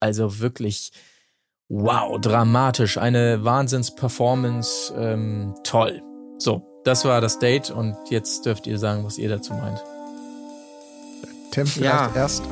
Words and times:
Also 0.00 0.38
wirklich, 0.38 0.92
wow, 1.68 2.20
dramatisch, 2.20 2.98
eine 2.98 3.44
Wahnsinns-Performance, 3.44 4.94
ähm, 4.96 5.54
toll. 5.64 6.02
So, 6.38 6.62
das 6.84 7.04
war 7.04 7.20
das 7.20 7.38
Date 7.38 7.70
und 7.70 7.96
jetzt 8.10 8.46
dürft 8.46 8.66
ihr 8.66 8.78
sagen, 8.78 9.04
was 9.04 9.18
ihr 9.18 9.28
dazu 9.28 9.52
meint. 9.54 9.82
Tim 11.50 11.66
vielleicht 11.66 12.14
ja. 12.14 12.14
erst. 12.14 12.44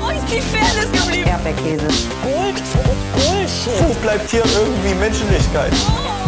Wo 0.00 0.10
ist 0.10 0.28
die 0.30 0.40
Fairness 0.40 0.92
geblieben? 0.92 1.28
Erdbeerkäse. 1.28 1.86
Gold, 2.22 2.62
Bullshit. 3.14 3.88
Wo 3.88 3.94
bleibt 4.02 4.30
hier 4.30 4.44
irgendwie 4.44 4.94
Menschlichkeit? 4.94 5.72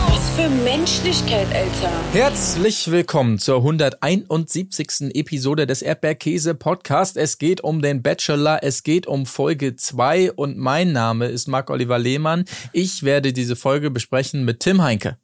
Was 0.08 0.25
für 0.37 0.50
Menschlichkeit, 0.50 1.46
Alter. 1.55 1.91
Herzlich 2.12 2.91
willkommen 2.91 3.39
zur 3.39 3.57
171. 3.57 5.14
Episode 5.14 5.66
des 5.66 5.80
Erdbeerkäse 5.80 6.55
Podcast. 6.55 7.16
Es 7.16 7.39
geht 7.39 7.62
um 7.62 7.80
den 7.80 8.03
Bachelor, 8.03 8.59
es 8.61 8.82
geht 8.82 9.07
um 9.07 9.25
Folge 9.25 9.77
2 9.77 10.32
und 10.32 10.58
mein 10.58 10.93
Name 10.93 11.25
ist 11.25 11.49
Marc-Oliver 11.49 11.99
Lehmann. 11.99 12.44
Ich 12.75 13.03
werde 13.03 13.32
diese 13.32 13.57
Folge 13.57 13.91
besprechen 13.91 14.44
mit 14.44 14.61
Tim 14.61 14.82
Heinke. 14.82 15.17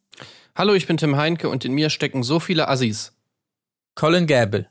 Hallo, 0.55 0.73
ich 0.73 0.87
bin 0.87 0.97
Tim 0.97 1.17
Heinke 1.17 1.51
und 1.51 1.67
in 1.67 1.75
mir 1.75 1.91
stecken 1.91 2.23
so 2.23 2.41
viele 2.41 2.69
Assis. 2.69 3.13
Colin 3.95 4.27
Gable. 4.27 4.67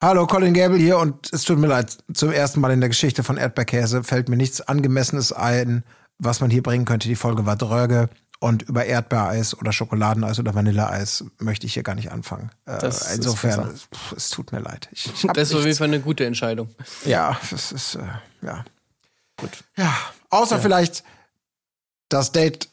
Hallo, 0.00 0.28
Colin 0.28 0.54
Gable 0.54 0.78
hier 0.78 0.98
und 0.98 1.28
es 1.32 1.42
tut 1.42 1.58
mir 1.58 1.66
leid, 1.66 1.98
zum 2.12 2.30
ersten 2.30 2.60
Mal 2.60 2.70
in 2.70 2.80
der 2.80 2.88
Geschichte 2.88 3.24
von 3.24 3.36
Erdbeerkäse 3.36 4.04
fällt 4.04 4.28
mir 4.28 4.36
nichts 4.36 4.60
Angemessenes 4.60 5.32
ein, 5.32 5.82
was 6.20 6.40
man 6.40 6.50
hier 6.50 6.62
bringen 6.62 6.84
könnte. 6.84 7.08
Die 7.08 7.16
Folge 7.16 7.46
war 7.46 7.56
dröge 7.56 8.08
und 8.40 8.62
über 8.62 8.84
Erdbeereis 8.84 9.56
oder 9.56 9.72
Schokoladeneis 9.72 10.38
oder 10.38 10.54
Vanilleeis 10.54 11.24
möchte 11.38 11.66
ich 11.66 11.74
hier 11.74 11.82
gar 11.82 11.94
nicht 11.94 12.10
anfangen. 12.12 12.50
Äh, 12.66 12.84
insofern, 13.14 13.74
pff, 13.74 14.12
es 14.12 14.30
tut 14.30 14.52
mir 14.52 14.60
leid. 14.60 14.88
Ich, 14.92 15.06
ich 15.06 15.22
das 15.22 15.50
ist 15.50 15.54
auf 15.54 15.64
jeden 15.64 15.76
Fall 15.76 15.88
eine 15.88 16.00
gute 16.00 16.26
Entscheidung. 16.26 16.68
Ja, 17.04 17.38
das 17.50 17.72
ist, 17.72 17.94
äh, 17.94 18.06
ja. 18.42 18.64
Gut. 19.36 19.64
Ja, 19.76 19.94
außer 20.30 20.56
ja. 20.56 20.62
vielleicht 20.62 21.04
das 22.08 22.32
Date, 22.32 22.68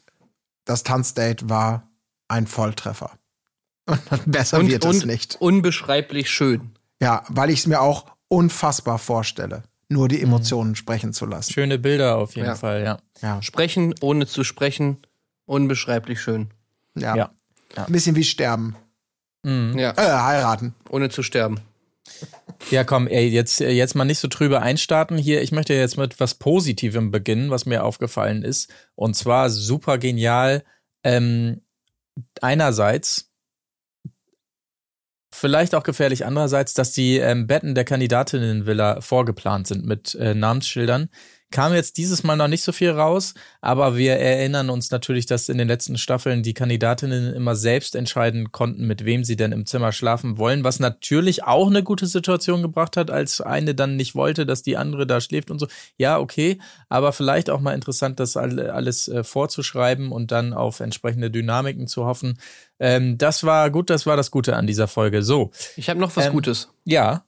das 0.65 0.83
Tanzdate 0.83 1.49
war 1.49 1.87
ein 2.27 2.47
Volltreffer. 2.47 3.11
Und 3.85 4.31
besser 4.31 4.59
und, 4.59 4.69
wird 4.69 4.85
es 4.85 5.05
nicht. 5.05 5.37
Unbeschreiblich 5.39 6.29
schön. 6.29 6.71
Ja, 7.01 7.23
weil 7.29 7.49
ich 7.49 7.59
es 7.59 7.67
mir 7.67 7.81
auch 7.81 8.05
unfassbar 8.27 8.99
vorstelle, 8.99 9.63
nur 9.89 10.07
die 10.07 10.21
Emotionen 10.21 10.71
mhm. 10.71 10.75
sprechen 10.75 11.13
zu 11.13 11.25
lassen. 11.25 11.51
Schöne 11.51 11.79
Bilder 11.79 12.17
auf 12.17 12.35
jeden 12.35 12.47
ja. 12.47 12.55
Fall, 12.55 12.83
ja. 12.83 12.99
ja. 13.21 13.41
Sprechen 13.41 13.95
ohne 14.01 14.27
zu 14.27 14.43
sprechen, 14.43 14.97
unbeschreiblich 15.45 16.21
schön. 16.21 16.49
Ja. 16.95 17.15
ja. 17.15 17.31
Ein 17.75 17.91
bisschen 17.91 18.15
wie 18.15 18.23
sterben. 18.23 18.75
Mhm. 19.43 19.77
Ja. 19.77 19.91
Äh, 19.91 20.21
heiraten. 20.23 20.75
Ohne 20.89 21.09
zu 21.09 21.23
sterben. 21.23 21.59
Ja, 22.69 22.83
komm, 22.83 23.07
ey, 23.07 23.27
jetzt, 23.27 23.59
jetzt 23.59 23.95
mal 23.95 24.05
nicht 24.05 24.19
so 24.19 24.27
trübe 24.27 24.61
einstarten 24.61 25.17
hier. 25.17 25.41
Ich 25.41 25.51
möchte 25.51 25.73
jetzt 25.73 25.97
mit 25.97 26.19
was 26.19 26.35
Positivem 26.35 27.09
beginnen, 27.09 27.49
was 27.49 27.65
mir 27.65 27.83
aufgefallen 27.83 28.43
ist. 28.43 28.71
Und 28.95 29.15
zwar 29.15 29.49
super 29.49 29.97
genial. 29.97 30.63
Ähm, 31.03 31.61
einerseits 32.41 33.31
Vielleicht 35.33 35.75
auch 35.75 35.83
gefährlich 35.83 36.25
andererseits, 36.25 36.73
dass 36.73 36.91
die 36.91 37.17
ähm, 37.17 37.47
Betten 37.47 37.73
der 37.73 37.85
Kandidatinnenvilla 37.85 38.99
vorgeplant 38.99 39.65
sind 39.65 39.85
mit 39.85 40.13
äh, 40.15 40.35
Namensschildern. 40.35 41.09
Kam 41.51 41.73
jetzt 41.73 41.97
dieses 41.97 42.23
Mal 42.23 42.35
noch 42.35 42.47
nicht 42.47 42.63
so 42.63 42.71
viel 42.71 42.91
raus, 42.91 43.33
aber 43.59 43.97
wir 43.97 44.13
erinnern 44.13 44.69
uns 44.69 44.89
natürlich, 44.89 45.25
dass 45.25 45.49
in 45.49 45.57
den 45.57 45.67
letzten 45.67 45.97
Staffeln 45.97 46.43
die 46.43 46.53
Kandidatinnen 46.53 47.33
immer 47.33 47.55
selbst 47.55 47.95
entscheiden 47.95 48.51
konnten, 48.51 48.87
mit 48.87 49.05
wem 49.05 49.23
sie 49.23 49.35
denn 49.35 49.51
im 49.51 49.65
Zimmer 49.65 49.91
schlafen 49.91 50.37
wollen, 50.37 50.63
was 50.63 50.79
natürlich 50.79 51.43
auch 51.43 51.67
eine 51.67 51.83
gute 51.83 52.07
Situation 52.07 52.61
gebracht 52.61 52.97
hat, 52.97 53.11
als 53.11 53.41
eine 53.41 53.75
dann 53.75 53.95
nicht 53.95 54.15
wollte, 54.15 54.45
dass 54.45 54.63
die 54.63 54.77
andere 54.77 55.05
da 55.05 55.21
schläft 55.21 55.51
und 55.51 55.59
so. 55.59 55.67
Ja, 55.97 56.19
okay, 56.19 56.57
aber 56.89 57.13
vielleicht 57.13 57.49
auch 57.49 57.59
mal 57.59 57.73
interessant, 57.73 58.19
das 58.19 58.37
alles 58.37 59.07
äh, 59.07 59.23
vorzuschreiben 59.23 60.11
und 60.11 60.31
dann 60.31 60.53
auf 60.53 60.79
entsprechende 60.79 61.29
Dynamiken 61.29 61.87
zu 61.87 62.05
hoffen. 62.05 62.39
Ähm, 62.79 63.17
das 63.17 63.43
war 63.43 63.69
gut, 63.69 63.89
das 63.89 64.05
war 64.05 64.17
das 64.17 64.31
Gute 64.31 64.55
an 64.55 64.67
dieser 64.67 64.87
Folge. 64.87 65.21
So. 65.21 65.51
Ich 65.75 65.89
habe 65.89 65.99
noch 65.99 66.15
was 66.15 66.27
ähm, 66.27 66.33
Gutes. 66.33 66.69
Ja. 66.85 67.25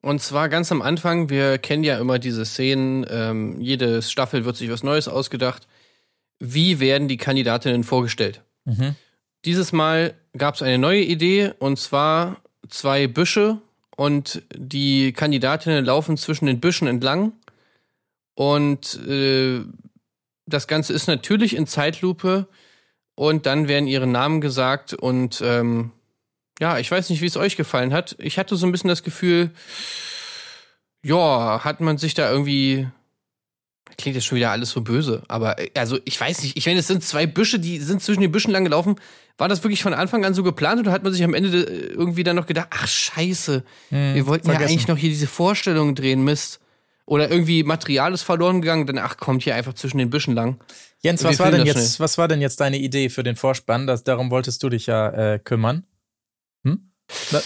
Und 0.00 0.22
zwar 0.22 0.48
ganz 0.48 0.70
am 0.70 0.80
Anfang, 0.80 1.28
wir 1.28 1.58
kennen 1.58 1.82
ja 1.82 1.98
immer 1.98 2.18
diese 2.18 2.44
Szenen, 2.44 3.04
ähm, 3.10 3.60
jede 3.60 4.00
Staffel 4.02 4.44
wird 4.44 4.56
sich 4.56 4.70
was 4.70 4.82
Neues 4.82 5.08
ausgedacht. 5.08 5.66
Wie 6.38 6.78
werden 6.78 7.08
die 7.08 7.16
Kandidatinnen 7.16 7.82
vorgestellt? 7.82 8.42
Mhm. 8.64 8.94
Dieses 9.44 9.72
Mal 9.72 10.14
gab 10.36 10.54
es 10.54 10.62
eine 10.62 10.78
neue 10.78 11.02
Idee 11.02 11.52
und 11.58 11.78
zwar 11.78 12.40
zwei 12.68 13.06
Büsche 13.06 13.58
und 13.96 14.42
die 14.54 15.12
Kandidatinnen 15.12 15.84
laufen 15.84 16.16
zwischen 16.16 16.46
den 16.46 16.60
Büschen 16.60 16.86
entlang 16.86 17.32
und 18.34 18.94
äh, 19.06 19.62
das 20.46 20.68
Ganze 20.68 20.92
ist 20.92 21.08
natürlich 21.08 21.56
in 21.56 21.66
Zeitlupe 21.66 22.46
und 23.16 23.46
dann 23.46 23.66
werden 23.66 23.88
ihre 23.88 24.06
Namen 24.06 24.40
gesagt 24.40 24.94
und 24.94 25.42
ähm, 25.44 25.90
ja, 26.60 26.78
ich 26.78 26.90
weiß 26.90 27.10
nicht, 27.10 27.20
wie 27.20 27.26
es 27.26 27.36
euch 27.36 27.56
gefallen 27.56 27.92
hat. 27.92 28.16
Ich 28.18 28.38
hatte 28.38 28.56
so 28.56 28.66
ein 28.66 28.72
bisschen 28.72 28.88
das 28.88 29.02
Gefühl, 29.02 29.50
ja, 31.02 31.64
hat 31.64 31.80
man 31.80 31.98
sich 31.98 32.14
da 32.14 32.30
irgendwie 32.30 32.88
klingt 33.96 34.14
jetzt 34.14 34.26
schon 34.26 34.36
wieder 34.36 34.50
alles 34.50 34.70
so 34.70 34.80
böse, 34.80 35.22
aber 35.28 35.58
äh, 35.58 35.70
also 35.74 35.98
ich 36.04 36.18
weiß 36.18 36.42
nicht, 36.42 36.56
ich 36.56 36.66
meine, 36.66 36.80
es 36.80 36.86
sind 36.86 37.02
zwei 37.02 37.26
Büsche, 37.26 37.58
die 37.58 37.78
sind 37.78 38.02
zwischen 38.02 38.20
den 38.20 38.32
Büschen 38.32 38.52
lang 38.52 38.64
gelaufen. 38.64 38.96
War 39.36 39.48
das 39.48 39.62
wirklich 39.62 39.82
von 39.82 39.94
Anfang 39.94 40.24
an 40.24 40.34
so 40.34 40.42
geplant 40.42 40.80
oder 40.80 40.92
hat 40.92 41.04
man 41.04 41.12
sich 41.12 41.22
am 41.22 41.34
Ende 41.34 41.58
äh, 41.58 41.86
irgendwie 41.92 42.24
dann 42.24 42.36
noch 42.36 42.46
gedacht, 42.46 42.68
ach 42.70 42.86
scheiße, 42.86 43.64
hm, 43.90 44.14
wir 44.14 44.26
wollten 44.26 44.46
vergessen. 44.46 44.62
ja 44.62 44.68
eigentlich 44.68 44.88
noch 44.88 44.96
hier 44.96 45.10
diese 45.10 45.26
Vorstellung 45.26 45.94
drehen, 45.94 46.24
Mist. 46.24 46.60
Oder 47.06 47.30
irgendwie 47.30 47.62
Material 47.62 48.12
ist 48.12 48.22
verloren 48.22 48.60
gegangen, 48.60 48.86
dann 48.86 48.98
ach 48.98 49.16
kommt 49.16 49.42
hier 49.42 49.54
einfach 49.54 49.72
zwischen 49.72 49.96
den 49.96 50.10
Büschen 50.10 50.34
lang. 50.34 50.60
Jens, 51.00 51.24
was 51.24 51.38
war 51.38 51.50
denn 51.50 51.64
jetzt, 51.64 52.00
was 52.00 52.18
war 52.18 52.28
denn 52.28 52.42
jetzt 52.42 52.60
deine 52.60 52.76
Idee 52.76 53.08
für 53.08 53.22
den 53.22 53.34
Vorspann? 53.34 53.86
Das, 53.86 54.04
darum 54.04 54.30
wolltest 54.30 54.62
du 54.62 54.68
dich 54.68 54.86
ja 54.86 55.08
äh, 55.08 55.38
kümmern. 55.38 55.84
Na, 57.30 57.40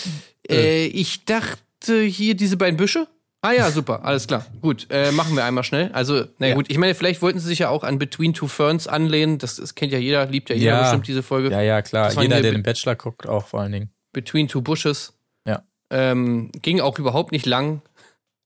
äh, 0.49 0.87
ich 0.87 1.25
dachte 1.25 2.03
hier 2.03 2.35
diese 2.35 2.57
beiden 2.57 2.77
Büsche. 2.77 3.09
Ah 3.45 3.51
ja, 3.51 3.73
super, 3.73 4.05
alles 4.05 4.29
klar. 4.29 4.47
Gut, 4.61 4.87
äh, 4.91 5.11
machen 5.11 5.35
wir 5.35 5.45
einmal 5.45 5.65
schnell. 5.65 5.91
Also, 5.93 6.27
na 6.39 6.47
ja. 6.47 6.55
gut, 6.55 6.71
ich 6.71 6.79
meine, 6.79 6.95
vielleicht 6.95 7.23
wollten 7.23 7.41
sie 7.41 7.49
sich 7.49 7.59
ja 7.59 7.71
auch 7.71 7.83
an 7.83 7.99
Between 7.99 8.35
Two 8.35 8.47
Ferns 8.47 8.87
anlehnen. 8.87 9.39
Das, 9.39 9.57
das 9.57 9.75
kennt 9.75 9.93
ja 9.93 9.99
jeder, 9.99 10.27
liebt 10.27 10.49
ja 10.49 10.55
jeder 10.55 10.73
ja. 10.75 10.83
bestimmt 10.83 11.09
diese 11.09 11.25
Folge. 11.25 11.51
Ja, 11.51 11.61
ja, 11.61 11.83
klar. 11.83 12.13
Jeder, 12.23 12.41
der 12.41 12.53
den 12.53 12.63
Bachelor 12.63 12.95
guckt, 12.95 13.27
auch 13.27 13.49
vor 13.49 13.61
allen 13.61 13.73
Dingen. 13.73 13.91
Between 14.13 14.47
Two 14.47 14.63
Bushes. 14.63 15.15
Ja. 15.45 15.65
Ähm, 15.91 16.53
ging 16.63 16.81
auch 16.81 17.01
überhaupt 17.01 17.33
nicht 17.33 17.45
lang. 17.45 17.83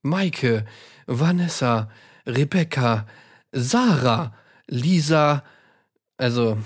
Maike, 0.01 0.65
Vanessa, 1.07 1.91
Rebecca, 2.27 3.07
Sarah, 3.53 4.33
Lisa, 4.67 5.45
also 6.17 6.57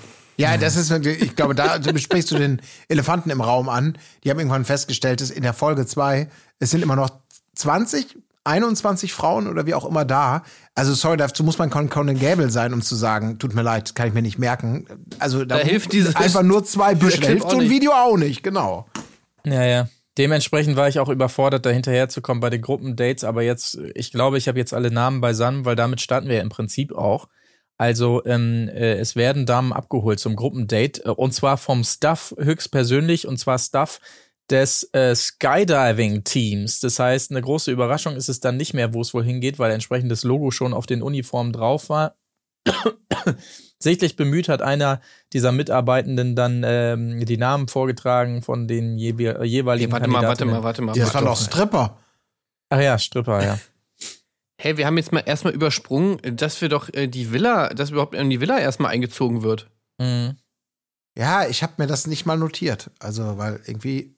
ja, 0.41 0.57
das 0.57 0.77
ist, 0.77 0.91
ich 0.91 1.37
glaube, 1.37 1.55
da 1.55 1.79
besprichst 1.93 2.31
du 2.31 2.39
den 2.39 2.63
Elefanten 2.89 3.31
im 3.31 3.41
Raum 3.41 3.69
an. 3.69 3.99
Die 4.25 4.31
haben 4.31 4.39
irgendwann 4.39 4.65
festgestellt, 4.65 5.21
dass 5.21 5.31
in 5.31 5.43
der 5.43 5.53
Folge 5.53 5.87
2, 5.87 6.29
es 6.59 6.71
sind 6.71 6.83
immer 6.83 6.97
noch 6.97 7.11
20, 7.55 8.17
21 8.45 9.13
Frauen 9.13 9.49
oder 9.49 9.67
wie 9.67 9.75
auch 9.75 9.85
immer 9.85 10.05
da. 10.05 10.45
Also, 10.75 10.95
sorry, 10.95 11.19
dazu 11.19 11.45
muss 11.45 11.59
man 11.59 11.69
Conan 11.69 12.19
Gable 12.19 12.51
sein, 12.51 12.73
um 12.73 12.81
zu 12.81 12.97
sagen, 12.97 13.39
tut 13.39 13.55
mir 13.55 13.63
leid, 13.63 13.95
kann 13.95 14.09
ich 14.09 14.15
mir 14.15 14.23
nicht 14.23 14.39
merken. 14.39 14.87
Also, 15.19 15.45
da, 15.45 15.59
da 15.59 15.65
hilft 15.65 15.93
dieses 15.93 16.17
einfach 16.17 16.43
nur 16.43 16.65
zwei 16.65 16.95
Büsche. 16.95 17.21
Da 17.21 17.29
hilft 17.29 17.51
so 17.51 17.59
ein 17.59 17.69
Video 17.69 17.93
auch 17.93 18.17
nicht, 18.17 18.43
genau. 18.43 18.87
Ja, 19.45 19.65
ja. 19.65 19.89
Dementsprechend 20.19 20.77
war 20.77 20.89
ich 20.89 20.99
auch 20.99 21.09
überfordert, 21.09 21.65
da 21.65 21.71
hinterherzukommen 21.71 22.41
bei 22.41 22.51
den 22.51 22.63
Gruppendates. 22.63 23.25
Aber 23.25 23.43
jetzt, 23.43 23.79
ich 23.95 24.11
glaube, 24.11 24.39
ich 24.39 24.49
habe 24.49 24.59
jetzt 24.59 24.75
alle 24.75 24.91
Namen 24.91 25.21
beisammen, 25.21 25.65
weil 25.65 25.77
damit 25.77 26.01
starten 26.01 26.29
wir 26.29 26.37
ja 26.37 26.43
im 26.43 26.49
Prinzip 26.49 26.93
auch. 26.93 27.29
Also 27.81 28.23
ähm, 28.27 28.69
äh, 28.69 28.97
es 28.97 29.17
werden 29.17 29.47
Damen 29.47 29.73
abgeholt 29.73 30.21
zum 30.21 30.37
Gruppendate 30.37 31.03
äh, 31.03 31.09
und 31.09 31.33
zwar 31.33 31.57
vom 31.57 31.83
Staff 31.83 32.35
höchstpersönlich 32.39 33.27
und 33.27 33.39
zwar 33.39 33.59
Staff 33.59 34.01
des 34.51 34.91
äh, 34.93 35.15
Skydiving-Teams. 35.15 36.81
Das 36.81 36.99
heißt, 36.99 37.31
eine 37.31 37.41
große 37.41 37.71
Überraschung 37.71 38.17
ist 38.17 38.29
es 38.29 38.41
dann 38.41 38.59
nicht 38.59 38.75
mehr, 38.75 38.93
wo 38.93 39.01
es 39.01 39.15
wohl 39.15 39.25
hingeht, 39.25 39.59
weil 39.59 39.73
entsprechendes 39.73 40.25
Logo 40.25 40.51
schon 40.51 40.75
auf 40.75 40.85
den 40.85 41.01
Uniformen 41.01 41.55
drauf 41.55 41.89
war. 41.89 42.17
Sichtlich 43.79 44.15
bemüht 44.15 44.51
hat 44.51 44.61
einer 44.61 45.01
dieser 45.33 45.51
Mitarbeitenden 45.51 46.37
dann 46.37 46.63
ähm, 46.67 47.25
die 47.25 47.39
Namen 47.39 47.67
vorgetragen 47.67 48.43
von 48.43 48.69
den 48.69 48.99
je 48.99 49.15
jeweiligen 49.45 49.89
nee, 49.89 49.93
warte 49.93 50.11
mal, 50.11 50.23
warte 50.23 50.45
mal, 50.45 50.63
warte 50.63 50.83
mal. 50.83 50.93
Das 50.93 51.15
waren 51.15 51.25
doch 51.25 51.41
Stripper. 51.41 51.97
Ach 52.69 52.81
ja, 52.81 52.99
Stripper, 52.99 53.43
ja. 53.43 53.59
Hey, 54.63 54.77
wir 54.77 54.85
haben 54.85 54.99
jetzt 54.99 55.11
mal 55.11 55.23
erstmal 55.25 55.55
übersprungen, 55.55 56.19
dass 56.37 56.61
wir 56.61 56.69
doch 56.69 56.93
äh, 56.93 57.07
die 57.07 57.33
Villa, 57.33 57.71
dass 57.71 57.93
überhaupt 57.93 58.15
in 58.15 58.29
die 58.29 58.43
Villa 58.43 58.59
erstmal 58.59 58.93
eingezogen 58.93 59.43
wird. 59.43 59.71
Mhm. 59.97 60.37
Ja, 61.17 61.49
ich 61.49 61.63
habe 61.63 61.73
mir 61.79 61.87
das 61.87 62.07
nicht 62.07 62.27
mal 62.27 62.37
notiert. 62.37 62.91
Also, 62.99 63.39
weil 63.39 63.63
irgendwie. 63.67 64.15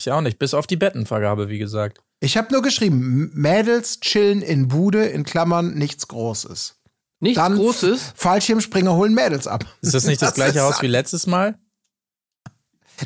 Ich 0.00 0.08
auch 0.12 0.20
nicht, 0.20 0.38
bis 0.38 0.54
auf 0.54 0.68
die 0.68 0.76
Bettenvergabe, 0.76 1.48
wie 1.48 1.58
gesagt. 1.58 1.98
Ich 2.20 2.36
habe 2.36 2.52
nur 2.52 2.62
geschrieben, 2.62 3.32
Mädels 3.34 3.98
chillen 3.98 4.42
in 4.42 4.68
Bude, 4.68 5.06
in 5.06 5.24
Klammern, 5.24 5.74
nichts 5.74 6.06
Großes. 6.06 6.76
Nichts 7.18 7.42
Dann 7.42 7.56
Großes? 7.56 8.12
Fallschirmspringer 8.14 8.94
holen 8.94 9.12
Mädels 9.12 9.48
ab. 9.48 9.64
Ist 9.82 9.92
das 9.92 10.04
nicht 10.04 10.22
das, 10.22 10.28
das 10.28 10.34
gleiche 10.36 10.60
Haus 10.60 10.80
wie 10.82 10.86
letztes 10.86 11.26
Mal? 11.26 11.58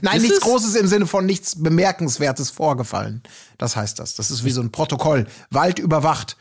Nein, 0.02 0.16
Ist 0.16 0.22
nichts 0.22 0.38
es? 0.38 0.44
Großes 0.44 0.74
im 0.74 0.86
Sinne 0.86 1.06
von 1.06 1.24
nichts 1.24 1.62
Bemerkenswertes 1.62 2.50
vorgefallen. 2.50 3.22
Das 3.56 3.74
heißt 3.74 3.98
das. 3.98 4.14
Das 4.14 4.30
ist 4.30 4.44
wie 4.44 4.50
so 4.50 4.60
ein 4.60 4.70
Protokoll. 4.70 5.26
Wald 5.50 5.78
überwacht. 5.78 6.36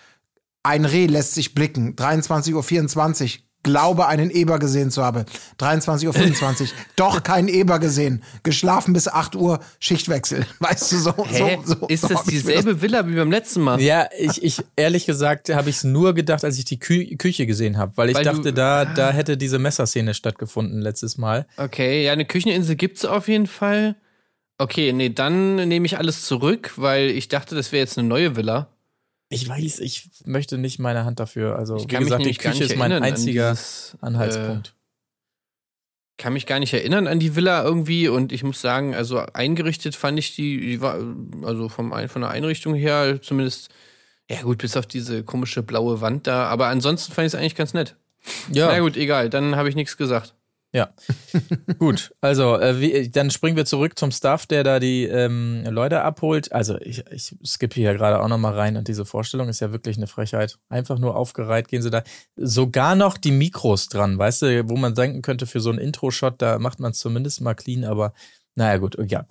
Ein 0.64 0.86
Reh 0.86 1.08
lässt 1.08 1.34
sich 1.36 1.54
blicken. 1.54 1.96
23.24 1.96 3.24
Uhr. 3.38 3.44
Glaube, 3.66 4.08
einen 4.08 4.30
Eber 4.30 4.60
gesehen 4.60 4.92
zu 4.92 5.02
haben. 5.06 5.24
23.25 5.58 6.62
Uhr. 6.64 6.68
Doch 6.98 7.24
keinen 7.24 7.48
Eber 7.48 7.80
gesehen. 7.80 8.22
Geschlafen 8.44 8.92
bis 8.94 9.08
8 9.08 9.38
Uhr. 9.38 9.60
Schichtwechsel. 9.80 10.46
Weißt 10.60 10.92
du, 10.92 10.98
so. 10.98 11.14
Hä? 11.26 11.60
so, 11.64 11.76
so 11.80 11.88
ist 11.88 12.02
so 12.02 12.08
das 12.10 12.24
dieselbe 12.26 12.82
Villa 12.82 13.08
wie 13.08 13.16
beim 13.16 13.32
letzten 13.32 13.62
Mal? 13.62 13.80
Ja, 13.80 14.10
ich, 14.20 14.44
ich 14.44 14.62
ehrlich 14.76 15.06
gesagt 15.06 15.48
habe 15.48 15.70
ich 15.70 15.78
es 15.78 15.84
nur 15.86 16.14
gedacht, 16.14 16.44
als 16.44 16.58
ich 16.58 16.66
die 16.66 16.78
Kü 16.78 17.16
Küche 17.16 17.46
gesehen 17.46 17.78
habe, 17.78 17.94
weil 17.96 18.10
ich 18.10 18.16
Weil 18.16 18.26
du- 18.26 18.32
dachte, 18.32 18.52
da, 18.52 18.84
da 18.84 19.12
hätte 19.12 19.38
diese 19.38 19.60
Messerszene 19.60 20.14
stattgefunden 20.14 20.82
letztes 20.82 21.18
Mal. 21.18 21.46
Okay, 21.56 22.04
ja, 22.04 22.12
eine 22.12 22.26
Kücheninsel 22.26 22.76
gibt's 22.76 23.06
auf 23.06 23.30
jeden 23.30 23.48
Fall. 23.48 23.96
Okay, 24.58 24.92
nee, 24.92 25.10
dann 25.10 25.56
nehme 25.56 25.86
ich 25.86 25.98
alles 25.98 26.26
zurück, 26.26 26.74
weil 26.76 27.10
ich 27.12 27.30
dachte, 27.30 27.56
das 27.56 27.72
wäre 27.72 27.80
jetzt 27.82 27.98
eine 27.98 28.08
neue 28.10 28.36
Villa. 28.36 28.68
Ich 29.34 29.48
weiß, 29.48 29.80
ich 29.80 30.10
möchte 30.26 30.58
nicht 30.58 30.80
meine 30.80 31.06
Hand 31.06 31.20
dafür. 31.20 31.58
Also, 31.58 31.78
Ich 31.78 31.84
wie 31.84 31.96
gesagt, 31.96 32.26
die 32.26 32.34
Küche 32.34 32.64
ist 32.64 32.76
mein 32.76 32.92
erinnern 32.92 33.04
an 33.04 33.10
einziger 33.10 33.52
dieses, 33.52 33.98
Anhaltspunkt. 34.02 34.70
Äh, 34.70 34.84
kann 36.18 36.34
mich 36.34 36.46
gar 36.46 36.60
nicht 36.60 36.74
erinnern 36.74 37.08
an 37.08 37.20
die 37.20 37.36
Villa 37.36 37.64
irgendwie 37.64 38.08
und 38.08 38.32
ich 38.32 38.44
muss 38.44 38.62
sagen, 38.62 38.94
also 38.94 39.18
eingerichtet 39.34 39.96
fand 39.96 40.20
ich 40.20 40.36
die, 40.36 40.60
die 40.60 40.82
war, 40.82 40.98
also 41.42 41.70
vom, 41.70 41.92
von 42.08 42.22
der 42.22 42.30
Einrichtung 42.30 42.76
her 42.76 43.20
zumindest, 43.22 43.70
ja 44.30 44.42
gut, 44.44 44.60
bis 44.60 44.78
auf 44.78 44.86
diese 44.86 45.24
komische 45.24 45.64
blaue 45.64 46.02
Wand 46.02 46.28
da, 46.28 46.46
aber 46.46 46.68
ansonsten 46.68 47.14
fand 47.14 47.26
ich 47.26 47.34
es 47.34 47.40
eigentlich 47.40 47.56
ganz 47.56 47.74
nett. 47.74 47.96
ja, 48.52 48.68
Na 48.68 48.80
gut, 48.80 48.96
egal, 48.96 49.30
dann 49.30 49.56
habe 49.56 49.70
ich 49.70 49.76
nichts 49.76 49.98
gesagt. 49.98 50.36
Ja. 50.74 50.90
Gut, 51.78 52.16
also 52.20 52.60
äh, 52.60 52.82
wie, 52.82 53.10
dann 53.10 53.30
springen 53.30 53.56
wir 53.56 53.66
zurück 53.66 53.98
zum 53.98 54.12
Staff, 54.12 54.48
der 54.48 54.64
da 54.64 54.80
die 54.80 55.04
ähm, 55.04 55.64
Leute 55.70 56.02
abholt. 56.02 56.52
Also 56.52 56.80
ich, 56.82 57.06
ich 57.12 57.36
skippe 57.46 57.76
hier 57.76 57.94
gerade 57.94 58.20
auch 58.20 58.28
nochmal 58.28 58.56
rein 58.56 58.76
und 58.76 58.88
diese 58.88 59.06
Vorstellung 59.06 59.50
ist 59.50 59.60
ja 59.60 59.72
wirklich 59.72 59.98
eine 59.98 60.08
Frechheit. 60.08 60.58
Einfach 60.70 60.98
nur 60.98 61.16
aufgereiht 61.16 61.68
gehen 61.68 61.84
sie 61.84 61.92
da. 61.92 62.02
Sogar 62.36 62.96
noch 62.96 63.18
die 63.18 63.32
Mikros 63.32 63.88
dran, 63.88 64.18
weißt 64.18 64.42
du, 64.42 64.70
wo 64.70 64.76
man 64.76 64.96
denken 64.96 65.22
könnte 65.22 65.46
für 65.46 65.60
so 65.60 65.70
einen 65.70 65.78
Intro-Shot, 65.78 66.42
da 66.42 66.58
macht 66.58 66.80
man 66.80 66.92
es 66.92 66.98
zumindest 66.98 67.42
mal 67.42 67.54
clean, 67.54 67.84
aber 67.84 68.14
naja 68.56 68.78
gut, 68.78 68.98
ja. 69.12 69.26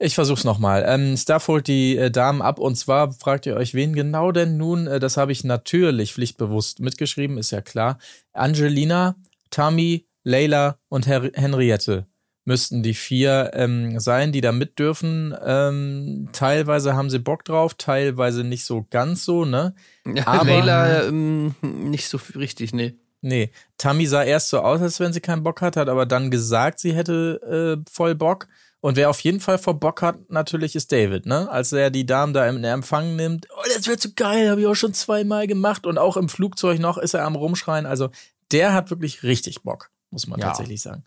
Ich 0.00 0.16
versuch's 0.16 0.42
nochmal. 0.42 0.84
Ähm, 0.84 1.16
Staff 1.16 1.46
holt 1.46 1.68
die 1.68 1.96
äh, 1.96 2.10
Damen 2.10 2.42
ab 2.42 2.58
und 2.58 2.74
zwar 2.74 3.12
fragt 3.12 3.46
ihr 3.46 3.54
euch, 3.54 3.72
wen 3.72 3.92
genau 3.94 4.32
denn 4.32 4.56
nun? 4.56 4.88
Äh, 4.88 4.98
das 4.98 5.16
habe 5.16 5.30
ich 5.30 5.44
natürlich 5.44 6.12
pflichtbewusst 6.12 6.80
mitgeschrieben, 6.80 7.38
ist 7.38 7.52
ja 7.52 7.60
klar. 7.60 7.98
Angelina, 8.32 9.14
Tammy, 9.50 10.08
Layla 10.24 10.78
und 10.88 11.06
Her 11.06 11.30
Henriette 11.34 12.06
müssten 12.44 12.82
die 12.82 12.94
vier 12.94 13.52
ähm, 13.54 14.00
sein, 14.00 14.32
die 14.32 14.40
da 14.40 14.50
mit 14.50 14.78
dürfen. 14.78 15.34
Ähm, 15.44 16.28
teilweise 16.32 16.94
haben 16.94 17.08
sie 17.10 17.20
Bock 17.20 17.44
drauf, 17.44 17.74
teilweise 17.74 18.42
nicht 18.42 18.64
so 18.64 18.84
ganz 18.90 19.24
so, 19.24 19.44
ne? 19.44 19.74
Ja, 20.04 20.26
Aber- 20.26 20.44
Layla 20.46 21.04
ähm, 21.04 21.54
nicht 21.62 22.08
so 22.08 22.18
richtig, 22.34 22.72
nee. 22.72 22.94
Nee, 23.24 23.52
Tammy 23.78 24.06
sah 24.06 24.24
erst 24.24 24.48
so 24.48 24.58
aus, 24.58 24.80
als 24.80 24.98
wenn 24.98 25.12
sie 25.12 25.20
keinen 25.20 25.44
Bock 25.44 25.60
hat, 25.60 25.76
hat 25.76 25.88
aber 25.88 26.06
dann 26.06 26.32
gesagt, 26.32 26.80
sie 26.80 26.92
hätte 26.92 27.78
äh, 27.86 27.90
voll 27.90 28.16
Bock. 28.16 28.48
Und 28.80 28.96
wer 28.96 29.10
auf 29.10 29.20
jeden 29.20 29.38
Fall 29.38 29.58
voll 29.58 29.74
Bock 29.74 30.02
hat, 30.02 30.28
natürlich 30.28 30.74
ist 30.74 30.90
David, 30.90 31.24
ne? 31.24 31.48
Als 31.48 31.72
er 31.72 31.90
die 31.90 32.04
Damen 32.04 32.32
da 32.34 32.48
im 32.48 32.64
Empfang 32.64 33.14
nimmt, 33.14 33.46
oh, 33.56 33.62
das 33.76 33.86
wird 33.86 34.00
so 34.00 34.08
geil, 34.16 34.50
habe 34.50 34.60
ich 34.62 34.66
auch 34.66 34.74
schon 34.74 34.92
zweimal 34.92 35.46
gemacht. 35.46 35.86
Und 35.86 35.98
auch 35.98 36.16
im 36.16 36.28
Flugzeug 36.28 36.80
noch 36.80 36.98
ist 36.98 37.14
er 37.14 37.24
am 37.24 37.36
Rumschreien. 37.36 37.86
Also 37.86 38.10
der 38.50 38.72
hat 38.74 38.90
wirklich 38.90 39.22
richtig 39.22 39.62
Bock, 39.62 39.91
muss 40.12 40.26
man 40.28 40.38
Ja. 40.38 40.46
tatsächlich 40.48 40.80
sagen. 40.80 41.04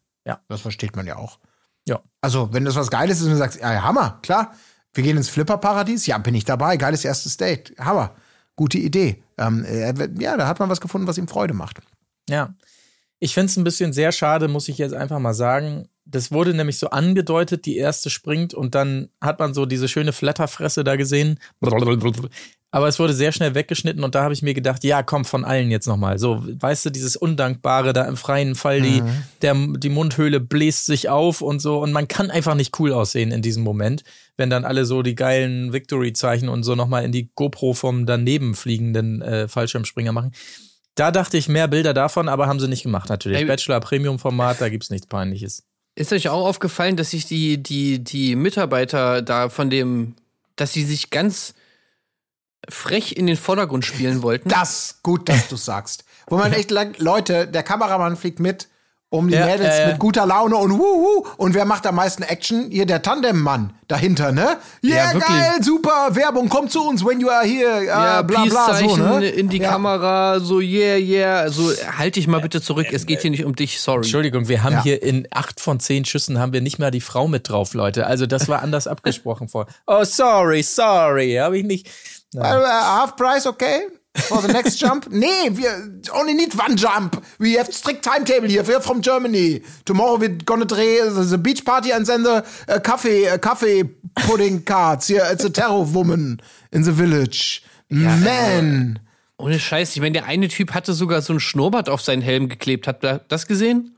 Das 0.50 0.62
versteht 0.62 0.96
man 0.96 1.06
ja 1.08 1.16
auch. 1.18 1.40
Ja. 1.88 2.02
Also, 2.20 2.52
wenn 2.52 2.66
das 2.66 2.76
was 2.76 2.90
Geiles 2.90 3.20
ist 3.20 3.26
und 3.26 3.32
du 3.34 3.38
sagst, 3.38 3.60
ja, 3.62 3.84
Hammer, 3.84 4.20
klar, 4.24 4.54
wir 4.94 5.04
gehen 5.04 5.18
ins 5.18 5.30
Flipperparadies, 5.30 6.08
ja, 6.08 6.18
bin 6.18 6.34
ich 6.36 6.44
dabei, 6.46 6.78
geiles 6.78 7.06
erstes 7.06 7.38
Date, 7.38 7.74
Hammer, 7.80 8.16
gute 8.56 8.80
Idee. 8.80 9.24
Ähm, 9.38 9.64
wird- 9.64 10.20
ja, 10.22 10.36
da 10.36 10.48
hat 10.48 10.60
man 10.60 10.70
was 10.70 10.82
gefunden, 10.82 11.06
was 11.08 11.18
ihm 11.20 11.28
Freude 11.28 11.54
macht. 11.54 11.80
Ja. 12.28 12.56
Ich 13.20 13.34
finde 13.36 13.52
es 13.52 13.58
ein 13.58 13.64
bisschen 13.64 13.94
sehr 13.94 14.12
schade, 14.12 14.48
muss 14.48 14.68
ich 14.68 14.78
jetzt 14.80 14.94
einfach 14.96 15.20
mal 15.20 15.34
sagen. 15.36 15.88
Das 16.06 16.32
wurde 16.32 16.54
nämlich 16.54 16.78
so 16.78 16.90
angedeutet, 16.90 17.66
die 17.66 17.78
erste 17.78 18.10
springt 18.10 18.54
und 18.54 18.76
dann 18.76 19.10
hat 19.22 19.40
man 19.40 19.54
so 19.54 19.66
diese 19.66 19.88
schöne 19.88 20.14
Flatterfresse 20.14 20.84
da 20.84 20.96
gesehen. 20.96 21.40
Aber 22.76 22.90
es 22.90 23.00
wurde 23.00 23.14
sehr 23.14 23.32
schnell 23.32 23.56
weggeschnitten 23.56 24.04
und 24.04 24.16
da 24.16 24.24
habe 24.24 24.34
ich 24.34 24.42
mir 24.42 24.54
gedacht, 24.54 24.84
ja, 24.84 25.02
komm 25.02 25.24
von 25.24 25.46
allen 25.46 25.72
jetzt 25.72 25.88
nochmal. 25.88 26.20
So, 26.20 26.44
weißt 26.46 26.86
du, 26.86 26.90
dieses 26.90 27.16
Undankbare 27.16 27.94
da 27.94 28.04
im 28.04 28.18
freien 28.18 28.54
Fall, 28.54 28.82
die, 28.82 29.02
der, 29.42 29.56
die 29.78 29.88
Mundhöhle 29.90 30.42
bläst 30.42 30.86
sich 30.86 31.08
auf 31.08 31.40
und 31.40 31.62
so 31.62 31.80
und 31.80 31.94
man 31.94 32.10
kann 32.10 32.30
einfach 32.30 32.54
nicht 32.54 32.78
cool 32.80 32.92
aussehen 32.92 33.32
in 33.32 33.42
diesem 33.42 33.64
Moment, 33.64 34.04
wenn 34.36 34.50
dann 34.50 34.66
alle 34.66 34.84
so 34.84 35.04
die 35.04 35.16
geilen 35.16 35.72
Victory-Zeichen 35.72 36.50
und 36.50 36.64
so 36.64 36.76
nochmal 36.76 37.06
in 37.06 37.14
die 37.14 37.32
GoPro 37.34 37.74
vom 37.74 38.06
daneben 38.06 38.56
fliegenden 38.56 39.22
äh, 39.22 39.48
Fallschirmspringer 39.48 40.12
machen. 40.12 40.34
Da 40.96 41.12
dachte 41.12 41.38
ich 41.38 41.48
mehr 41.48 41.70
Bilder 41.70 41.94
davon, 41.94 42.28
aber 42.28 42.48
haben 42.48 42.60
sie 42.60 42.68
nicht 42.68 42.84
gemacht 42.84 43.10
natürlich. 43.10 43.40
Ey, 43.40 43.46
Bachelor 43.46 43.80
Premium 43.80 44.20
Format, 44.20 44.60
da 44.60 44.68
gibt's 44.68 44.90
nichts 44.90 45.08
peinliches. 45.08 45.64
Ist 45.96 46.12
euch 46.12 46.28
auch 46.28 46.46
aufgefallen, 46.46 46.98
dass 46.98 47.12
sich 47.12 47.26
die, 47.26 47.62
die, 47.62 48.04
die 48.04 48.36
Mitarbeiter 48.36 49.22
da 49.22 49.48
von 49.50 49.70
dem, 49.70 50.16
dass 50.58 50.74
sie 50.74 50.84
sich 50.84 51.10
ganz 51.10 51.54
frech 52.70 53.16
in 53.16 53.28
den 53.28 53.38
Vordergrund 53.38 53.86
spielen 53.86 54.22
wollten? 54.22 54.50
Das, 54.50 55.00
gut, 55.04 55.30
dass 55.30 55.48
du 55.48 55.56
sagst. 55.56 56.04
Wo 56.28 56.36
man 56.36 56.52
echt 56.54 56.70
lang, 56.70 56.96
Leute, 56.98 57.48
der 57.48 57.64
Kameramann 57.64 58.18
fliegt 58.18 58.42
mit, 58.42 58.68
um 59.10 59.28
die 59.28 59.36
Ja, 59.36 59.46
Mädels 59.46 59.76
äh, 59.76 59.88
mit 59.88 60.00
guter 60.00 60.26
Laune 60.26 60.56
und 60.58 60.72
wuhu. 60.78 61.26
Und 61.38 61.54
wer 61.54 61.66
macht 61.66 61.86
am 61.88 61.96
meisten 61.96 62.24
Action? 62.24 62.70
Hier 62.72 62.86
der 62.86 63.02
Tandemmann 63.02 63.74
dahinter, 63.88 64.32
ne? 64.32 64.58
Yeah, 64.84 64.96
Ja, 64.96 65.14
wirklich. 65.14 65.30
geil, 65.30 65.64
super, 65.64 66.08
Werbung, 66.16 66.50
kommt 66.50 66.72
zu 66.72 66.82
uns, 66.88 67.06
when 67.06 67.20
you 67.20 67.30
are 67.30 67.46
here, 67.46 67.86
ja, 67.86 68.20
äh, 68.20 68.24
bla 68.24 68.46
bla, 68.46 68.74
so, 68.74 68.98
ne? 68.98 69.28
in 69.28 69.48
die 69.48 69.60
ja. 69.60 69.70
Kamera, 69.70 70.40
so 70.40 70.60
yeah, 70.60 70.98
yeah, 70.98 71.50
so 71.50 71.72
halt 71.98 72.16
dich 72.16 72.28
mal 72.28 72.42
bitte 72.42 72.62
zurück, 72.62 72.88
es 72.92 73.06
geht 73.06 73.22
hier 73.22 73.32
nicht 73.32 73.46
um 73.46 73.56
dich, 73.56 73.80
sorry. 73.80 73.98
Entschuldigung, 73.98 74.48
wir 74.48 74.64
haben 74.64 74.74
Ja. 74.74 74.84
hier 74.84 75.04
in 75.04 75.28
acht 75.32 75.60
von 75.62 75.80
zehn 75.80 76.04
Schüssen 76.04 76.40
haben 76.40 76.52
wir 76.52 76.62
nicht 76.62 76.80
mal 76.80 76.92
die 76.92 77.02
Frau 77.02 77.28
mit 77.28 77.48
drauf, 77.48 77.74
Leute. 77.76 78.08
Also 78.08 78.26
das 78.26 78.48
war 78.48 78.64
anders 78.64 78.88
abgesprochen 78.96 79.48
vor. 79.48 79.68
Oh, 79.86 80.04
sorry, 80.04 80.64
sorry, 80.64 81.36
habe 81.36 81.60
ich 81.60 81.64
nicht. 81.64 81.88
Uh, 82.36 82.42
half 82.42 83.16
price, 83.16 83.46
okay? 83.48 83.88
For 84.16 84.42
the 84.42 84.48
next 84.48 84.78
jump? 84.78 85.08
Nee, 85.12 85.50
wir 85.52 85.92
only 86.14 86.34
need 86.34 86.58
one 86.58 86.78
jump. 86.78 87.24
We 87.38 87.58
have 87.58 87.74
strict 87.74 88.04
timetable 88.04 88.48
here. 88.48 88.64
We're 88.64 88.80
from 88.80 89.02
Germany. 89.02 89.62
Tomorrow 89.84 90.18
we're 90.18 90.38
gonna 90.46 90.66
dreh 90.66 91.02
the, 91.10 91.38
beach 91.38 91.66
party 91.66 91.92
and 91.92 92.06
then 92.06 92.24
the 92.24 92.46
uh, 92.70 92.80
coffee, 92.80 93.28
uh, 93.28 93.38
coffee 93.38 93.84
pudding 94.26 94.64
cards. 94.64 95.08
Here, 95.08 95.24
it's 95.32 95.44
a 95.44 95.50
terror 95.50 95.84
woman 95.84 96.40
in 96.72 96.84
the 96.84 96.94
village. 96.94 97.62
Man. 97.90 99.00
Ohne 99.38 99.60
Scheiß, 99.60 99.96
ich 99.96 100.02
meine, 100.02 100.14
der 100.14 100.26
eine 100.26 100.48
Typ 100.48 100.74
hatte 100.74 100.94
sogar 100.94 101.22
so 101.22 101.34
ein 101.34 101.42
Schnurrbart 101.42 101.90
auf 101.90 102.02
seinen 102.02 102.22
Helm 102.22 102.48
geklebt. 102.48 102.88
Habt 102.88 103.04
ihr 103.04 103.20
das 103.28 103.48
gesehen? 103.48 103.98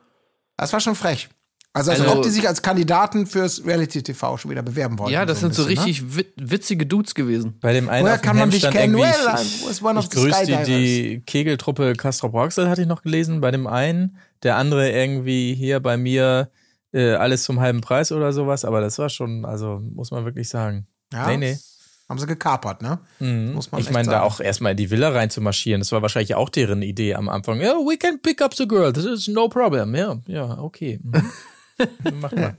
Das 0.57 0.73
war 0.73 0.79
schon 0.79 0.95
frech. 0.95 1.29
Also, 1.77 1.91
als 1.91 2.01
Also- 2.01 2.13
ob 2.17 2.23
die 2.23 2.29
sich 2.29 2.47
als 2.47 2.61
Kandidaten 2.61 3.25
fürs 3.25 3.65
Reality-TV 3.65 4.37
schon 4.37 4.51
wieder 4.51 4.63
bewerben 4.63 4.97
wollten. 4.99 5.13
Ja, 5.13 5.25
das 5.25 5.39
sind 5.39 5.53
so 5.53 5.63
ein 5.63 5.67
bisschen, 5.69 5.83
ne? 5.83 5.87
richtig 5.87 6.15
wit 6.17 6.33
witzige 6.35 6.85
Dudes 6.85 7.15
gewesen. 7.15 7.57
Bei 7.61 7.73
dem 7.73 7.89
einen 7.89 8.03
Woher 8.03 8.15
auf 8.15 8.21
dem 8.21 8.25
kann 8.25 8.37
man 8.37 8.49
dich 8.49 8.69
kennen? 8.69 8.95
Well, 8.95 9.05
ich, 9.41 9.65
ich 9.67 9.75
the 9.77 10.09
grüße 10.09 10.63
die, 10.65 11.23
Kegeltruppe 11.25 11.93
Castro 11.93 12.29
Brauxel, 12.29 12.69
hatte 12.69 12.81
ich 12.81 12.87
noch 12.87 13.01
gelesen, 13.03 13.41
bei 13.41 13.51
dem 13.51 13.67
einen. 13.67 14.17
Der 14.43 14.57
andere 14.57 14.91
irgendwie 14.91 15.55
hier 15.55 15.79
bei 15.79 15.97
mir 15.97 16.49
äh, 16.93 17.13
alles 17.13 17.43
zum 17.43 17.59
halben 17.59 17.81
Preis 17.81 18.11
oder 18.11 18.33
sowas. 18.33 18.65
Aber 18.65 18.81
das 18.81 18.97
war 18.99 19.09
schon, 19.09 19.45
also 19.45 19.81
muss 19.93 20.11
man 20.11 20.25
wirklich 20.25 20.49
sagen. 20.49 20.87
Ja, 21.13 21.27
nee, 21.27 21.37
nee. 21.37 21.57
Haben 22.09 22.19
sie 22.19 22.27
gekapert, 22.27 22.81
ne? 22.81 22.99
Muss 23.53 23.69
man 23.71 23.81
Ich 23.81 23.91
meine, 23.91 24.09
da 24.09 24.21
auch 24.21 24.39
erstmal 24.39 24.71
in 24.71 24.77
die 24.77 24.89
Villa 24.89 25.09
reinzumarschieren, 25.09 25.81
das 25.81 25.91
war 25.91 26.01
wahrscheinlich 26.01 26.35
auch 26.35 26.47
deren 26.49 26.81
Idee 26.81 27.15
am 27.15 27.27
Anfang. 27.27 27.59
Ja, 27.59 27.73
we 27.73 27.97
can 27.97 28.21
pick 28.21 28.41
up 28.41 28.53
the 28.53 28.65
girl, 28.65 28.93
this 28.93 29.03
is 29.03 29.27
no 29.27 29.49
problem. 29.49 29.93
Ja, 29.93 30.17
ja, 30.25 30.57
okay. 30.57 30.99
Mhm. 31.03 31.13
Mach 32.13 32.31
mal. 32.31 32.57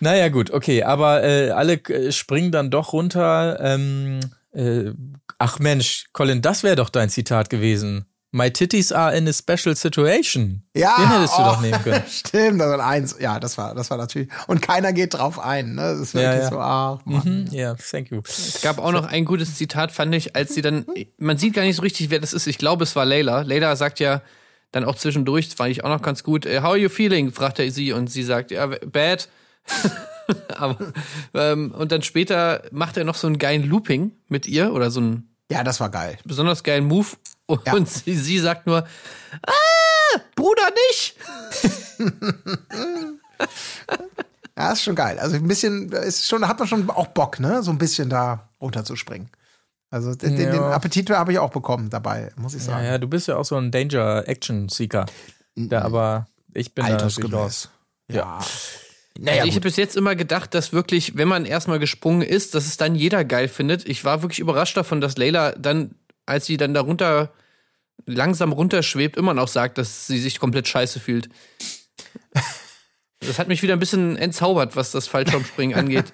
Naja, 0.00 0.28
gut, 0.28 0.50
okay, 0.50 0.82
aber 0.84 1.24
äh, 1.24 1.50
alle 1.50 1.74
äh, 1.74 2.12
springen 2.12 2.52
dann 2.52 2.70
doch 2.70 2.92
runter. 2.92 3.58
Ähm, 3.60 4.20
äh, 4.52 4.92
ach 5.38 5.58
Mensch, 5.58 6.06
Colin, 6.12 6.40
das 6.42 6.62
wäre 6.62 6.76
doch 6.76 6.88
dein 6.90 7.10
Zitat 7.10 7.50
gewesen. 7.50 8.06
My 8.30 8.50
titties 8.50 8.92
are 8.92 9.16
in 9.16 9.26
a 9.26 9.32
special 9.32 9.74
situation. 9.74 10.62
Ja, 10.76 10.96
Den 10.98 11.08
hättest 11.10 11.32
du 11.38 11.40
oh, 11.40 11.44
doch 11.46 11.60
nehmen 11.62 11.82
können. 11.82 12.04
Stimmt, 12.10 12.60
das 12.60 12.68
war 12.68 12.86
eins. 12.86 13.16
Ja, 13.18 13.40
das 13.40 13.56
war, 13.56 13.74
das 13.74 13.88
war 13.88 13.96
natürlich. 13.96 14.28
Und 14.46 14.60
keiner 14.60 14.92
geht 14.92 15.14
drauf 15.14 15.38
ein. 15.38 15.74
Ne? 15.74 15.80
Das 15.80 15.98
ist 16.00 16.12
Ja, 16.14 16.20
wirklich 16.20 16.42
ja. 16.42 16.50
so, 16.50 16.60
ach, 16.60 17.00
Mann. 17.06 17.46
Mhm, 17.50 17.54
Ja, 17.56 17.74
thank 17.74 18.10
you. 18.10 18.20
Es 18.28 18.60
gab 18.60 18.78
auch 18.80 18.92
noch 18.92 19.06
ein 19.06 19.24
gutes 19.24 19.56
Zitat, 19.56 19.92
fand 19.92 20.14
ich, 20.14 20.36
als 20.36 20.52
sie 20.54 20.60
dann, 20.60 20.84
man 21.16 21.38
sieht 21.38 21.54
gar 21.54 21.62
nicht 21.62 21.76
so 21.76 21.82
richtig, 21.82 22.10
wer 22.10 22.20
das 22.20 22.34
ist. 22.34 22.46
Ich 22.46 22.58
glaube, 22.58 22.84
es 22.84 22.94
war 22.94 23.06
Layla. 23.06 23.40
Layla 23.40 23.74
sagt 23.76 23.98
ja 23.98 24.20
dann 24.72 24.84
auch 24.84 24.96
zwischendurch, 24.96 25.46
das 25.48 25.54
fand 25.54 25.70
ich 25.70 25.84
auch 25.84 25.88
noch 25.88 26.02
ganz 26.02 26.22
gut, 26.22 26.44
äh, 26.46 26.58
how 26.60 26.70
are 26.70 26.76
you 26.78 26.88
feeling? 26.88 27.32
fragt 27.32 27.58
er 27.58 27.70
sie 27.70 27.92
und 27.92 28.08
sie 28.10 28.22
sagt, 28.22 28.50
ja, 28.50 28.66
bad. 28.66 29.28
Aber, 30.56 30.92
ähm, 31.34 31.72
und 31.72 31.90
dann 31.92 32.02
später 32.02 32.62
macht 32.70 32.96
er 32.96 33.04
noch 33.04 33.14
so 33.14 33.26
einen 33.26 33.38
geilen 33.38 33.64
Looping 33.68 34.12
mit 34.28 34.46
ihr 34.46 34.72
oder 34.72 34.90
so 34.90 35.00
einen 35.00 35.34
Ja, 35.50 35.64
das 35.64 35.80
war 35.80 35.90
geil. 35.90 36.18
besonders 36.24 36.62
geilen 36.62 36.86
Move. 36.86 37.06
Und 37.46 37.66
Ja. 37.66 37.74
sie, 37.86 38.14
sie 38.14 38.38
sagt 38.38 38.66
nur, 38.66 38.86
ah, 39.46 40.18
Bruder 40.34 40.68
nicht. 40.88 41.16
Ja, 44.56 44.72
ist 44.72 44.82
schon 44.82 44.96
geil. 44.96 45.20
Also 45.20 45.36
ein 45.36 45.46
bisschen, 45.46 45.92
ist 45.92 46.26
schon, 46.26 46.46
hat 46.48 46.58
man 46.58 46.66
schon 46.66 46.90
auch 46.90 47.06
Bock, 47.08 47.38
ne? 47.38 47.62
So 47.62 47.70
ein 47.70 47.78
bisschen 47.78 48.10
da 48.10 48.48
runterzuspringen. 48.60 49.28
Also 49.90 50.14
den, 50.14 50.36
den, 50.36 50.46
den 50.50 50.54
Ja. 50.56 50.70
Appetit 50.72 51.08
habe 51.10 51.32
ich 51.32 51.38
auch 51.38 51.50
bekommen 51.50 51.88
dabei, 51.90 52.30
muss 52.36 52.54
ich 52.54 52.60
Ja, 52.60 52.72
sagen. 52.72 52.84
ja, 52.84 52.98
du 52.98 53.08
bist 53.08 53.28
ja 53.28 53.36
auch 53.36 53.44
so 53.44 53.56
ein 53.56 53.70
Danger-Action-Seeker. 53.70 55.06
Da, 55.56 55.82
aber 55.82 56.26
ich 56.54 56.74
bin 56.74 56.84
da 56.86 56.92
natürlich 56.92 57.32
raus. 57.32 57.70
Altersgemäß. 58.08 58.16
Ja. 58.16 58.38
Naja, 59.20 59.44
ich 59.46 59.52
habe 59.52 59.62
bis 59.62 59.76
jetzt 59.76 59.96
immer 59.96 60.14
gedacht, 60.14 60.54
dass 60.54 60.72
wirklich, 60.72 61.16
wenn 61.16 61.26
man 61.26 61.44
erstmal 61.44 61.78
gesprungen 61.80 62.22
ist, 62.22 62.54
dass 62.54 62.66
es 62.66 62.76
dann 62.76 62.94
jeder 62.94 63.24
geil 63.24 63.48
findet. 63.48 63.88
Ich 63.88 64.04
war 64.04 64.22
wirklich 64.22 64.38
überrascht 64.38 64.76
davon, 64.76 65.00
dass 65.00 65.16
Leila 65.16 65.52
dann, 65.52 65.94
als 66.26 66.46
sie 66.46 66.56
dann 66.56 66.72
darunter 66.74 67.32
langsam 68.06 68.52
runterschwebt, 68.52 69.16
immer 69.16 69.34
noch 69.34 69.48
sagt, 69.48 69.76
dass 69.78 70.06
sie 70.06 70.20
sich 70.20 70.38
komplett 70.38 70.68
scheiße 70.68 71.00
fühlt. 71.00 71.28
Das 73.20 73.40
hat 73.40 73.48
mich 73.48 73.62
wieder 73.62 73.72
ein 73.72 73.80
bisschen 73.80 74.16
entzaubert, 74.16 74.76
was 74.76 74.92
das 74.92 75.08
Fallschirmspringen 75.08 75.76
angeht. 75.78 76.04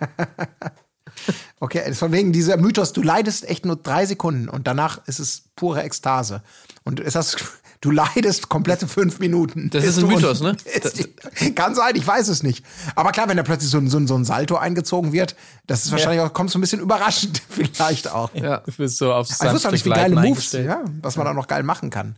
Okay, 1.60 1.80
es 1.84 1.92
ist 1.92 1.98
von 1.98 2.12
wegen 2.12 2.32
dieser 2.32 2.56
Mythos, 2.56 2.92
du 2.92 3.02
leidest 3.02 3.48
echt 3.48 3.64
nur 3.64 3.76
drei 3.76 4.06
Sekunden 4.06 4.48
und 4.48 4.66
danach 4.66 5.06
ist 5.06 5.18
es 5.18 5.44
pure 5.56 5.82
Ekstase. 5.82 6.42
Und 6.84 7.00
ist 7.00 7.16
das, 7.16 7.36
du 7.80 7.90
leidest 7.90 8.48
komplette 8.48 8.88
fünf 8.88 9.18
Minuten. 9.18 9.70
Das 9.70 9.84
ist 9.84 9.98
ein 9.98 10.06
Mythos, 10.06 10.40
ne? 10.40 10.56
Kann 11.54 11.74
sein, 11.74 11.96
ich 11.96 12.06
weiß 12.06 12.28
es 12.28 12.42
nicht. 12.42 12.64
Aber 12.94 13.12
klar, 13.12 13.28
wenn 13.28 13.36
da 13.36 13.42
plötzlich 13.42 13.70
so 13.70 13.78
ein, 13.78 13.88
so 13.88 13.98
ein, 13.98 14.06
so 14.06 14.14
ein 14.14 14.24
Salto 14.24 14.56
eingezogen 14.56 15.12
wird, 15.12 15.36
das 15.66 15.84
ist 15.84 15.92
wahrscheinlich 15.92 16.20
auch, 16.20 16.32
kommt 16.32 16.50
so 16.50 16.58
ein 16.58 16.60
bisschen 16.60 16.80
überraschend 16.80 17.42
vielleicht 17.48 18.10
auch. 18.10 18.34
Ja. 18.34 18.58
Du 18.58 18.72
bist 18.72 18.98
so 18.98 19.12
aufs 19.12 19.40
Also, 19.40 19.46
ich 19.46 19.54
wusste 19.54 19.68
auch 19.68 19.72
nicht, 19.72 19.84
wie 19.84 19.90
geile 19.90 20.16
Moves, 20.16 20.52
ja, 20.52 20.84
was 21.02 21.16
man 21.16 21.26
auch 21.26 21.34
noch 21.34 21.46
geil 21.46 21.62
machen 21.62 21.90
kann. 21.90 22.16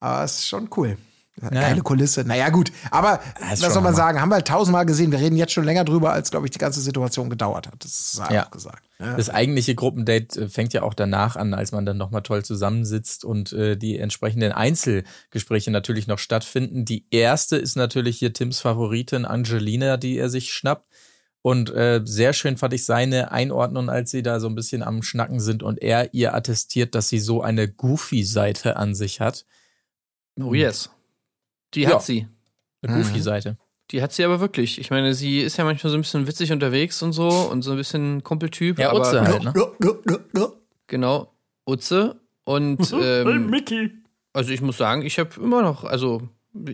Aber 0.00 0.24
es 0.24 0.38
ist 0.38 0.48
schon 0.48 0.68
cool. 0.76 0.96
Ja. 1.40 1.48
Geile 1.48 1.80
Kulisse. 1.80 2.24
Naja, 2.24 2.50
gut. 2.50 2.70
Aber 2.90 3.20
ist 3.50 3.62
was 3.62 3.72
soll 3.72 3.82
man 3.82 3.84
Hammer. 3.86 3.92
sagen? 3.96 4.20
Haben 4.20 4.28
wir 4.28 4.34
halt 4.34 4.46
tausendmal 4.48 4.84
gesehen. 4.84 5.12
Wir 5.12 5.18
reden 5.18 5.36
jetzt 5.36 5.52
schon 5.52 5.64
länger 5.64 5.84
drüber, 5.84 6.12
als, 6.12 6.30
glaube 6.30 6.46
ich, 6.46 6.50
die 6.50 6.58
ganze 6.58 6.82
Situation 6.82 7.30
gedauert 7.30 7.66
hat. 7.68 7.82
Das 7.82 8.12
sei 8.12 8.34
Ja. 8.34 8.46
auch 8.46 8.50
gesagt. 8.50 8.84
Ja. 9.00 9.16
Das 9.16 9.30
eigentliche 9.30 9.74
Gruppendate 9.74 10.42
äh, 10.42 10.48
fängt 10.50 10.74
ja 10.74 10.82
auch 10.82 10.92
danach 10.92 11.36
an, 11.36 11.54
als 11.54 11.72
man 11.72 11.86
dann 11.86 11.96
nochmal 11.96 12.22
toll 12.22 12.44
zusammensitzt 12.44 13.24
und 13.24 13.52
äh, 13.54 13.76
die 13.76 13.98
entsprechenden 13.98 14.52
Einzelgespräche 14.52 15.70
natürlich 15.70 16.06
noch 16.06 16.18
stattfinden. 16.18 16.84
Die 16.84 17.06
erste 17.10 17.56
ist 17.56 17.76
natürlich 17.76 18.18
hier 18.18 18.34
Tims 18.34 18.60
Favoritin 18.60 19.24
Angelina, 19.24 19.96
die 19.96 20.18
er 20.18 20.28
sich 20.28 20.52
schnappt. 20.52 20.88
Und 21.40 21.70
äh, 21.74 22.02
sehr 22.04 22.34
schön 22.34 22.56
fand 22.58 22.74
ich 22.74 22.84
seine 22.84 23.32
Einordnung, 23.32 23.88
als 23.90 24.10
sie 24.12 24.22
da 24.22 24.38
so 24.38 24.48
ein 24.48 24.54
bisschen 24.54 24.82
am 24.84 25.02
Schnacken 25.02 25.40
sind 25.40 25.62
und 25.64 25.82
er 25.82 26.12
ihr 26.14 26.34
attestiert, 26.34 26.94
dass 26.94 27.08
sie 27.08 27.18
so 27.18 27.42
eine 27.42 27.68
Goofy-Seite 27.68 28.76
an 28.76 28.94
sich 28.94 29.20
hat. 29.20 29.44
Oh 30.40 30.54
yes. 30.54 30.90
Die 31.74 31.82
Ja. 31.82 31.90
hat 31.94 32.02
sie. 32.02 32.26
Eine 32.82 32.96
Mhm. 32.96 33.02
Goofy-Seite. 33.02 33.56
Die 33.90 34.02
hat 34.02 34.12
sie 34.12 34.24
aber 34.24 34.40
wirklich. 34.40 34.78
Ich 34.80 34.90
meine, 34.90 35.14
sie 35.14 35.40
ist 35.40 35.56
ja 35.58 35.64
manchmal 35.64 35.90
so 35.90 35.98
ein 35.98 36.02
bisschen 36.02 36.26
witzig 36.26 36.50
unterwegs 36.52 37.02
und 37.02 37.12
so 37.12 37.28
und 37.28 37.62
so 37.62 37.72
ein 37.72 37.76
bisschen 37.76 38.22
Kumpeltyp. 38.22 38.78
Ja, 38.78 38.90
aber 38.90 39.00
Utze 39.00 39.20
halt, 39.22 39.44
ne? 39.44 39.52
Ja, 39.56 39.66
ja, 39.84 39.92
ja, 40.08 40.18
ja. 40.36 40.48
Genau, 40.86 41.32
Utze. 41.66 42.20
Und 42.44 42.92
ähm, 43.00 43.54
also 44.32 44.50
ich 44.50 44.60
muss 44.62 44.78
sagen, 44.78 45.02
ich 45.02 45.18
habe 45.18 45.30
immer 45.40 45.62
noch, 45.62 45.84
also 45.84 46.22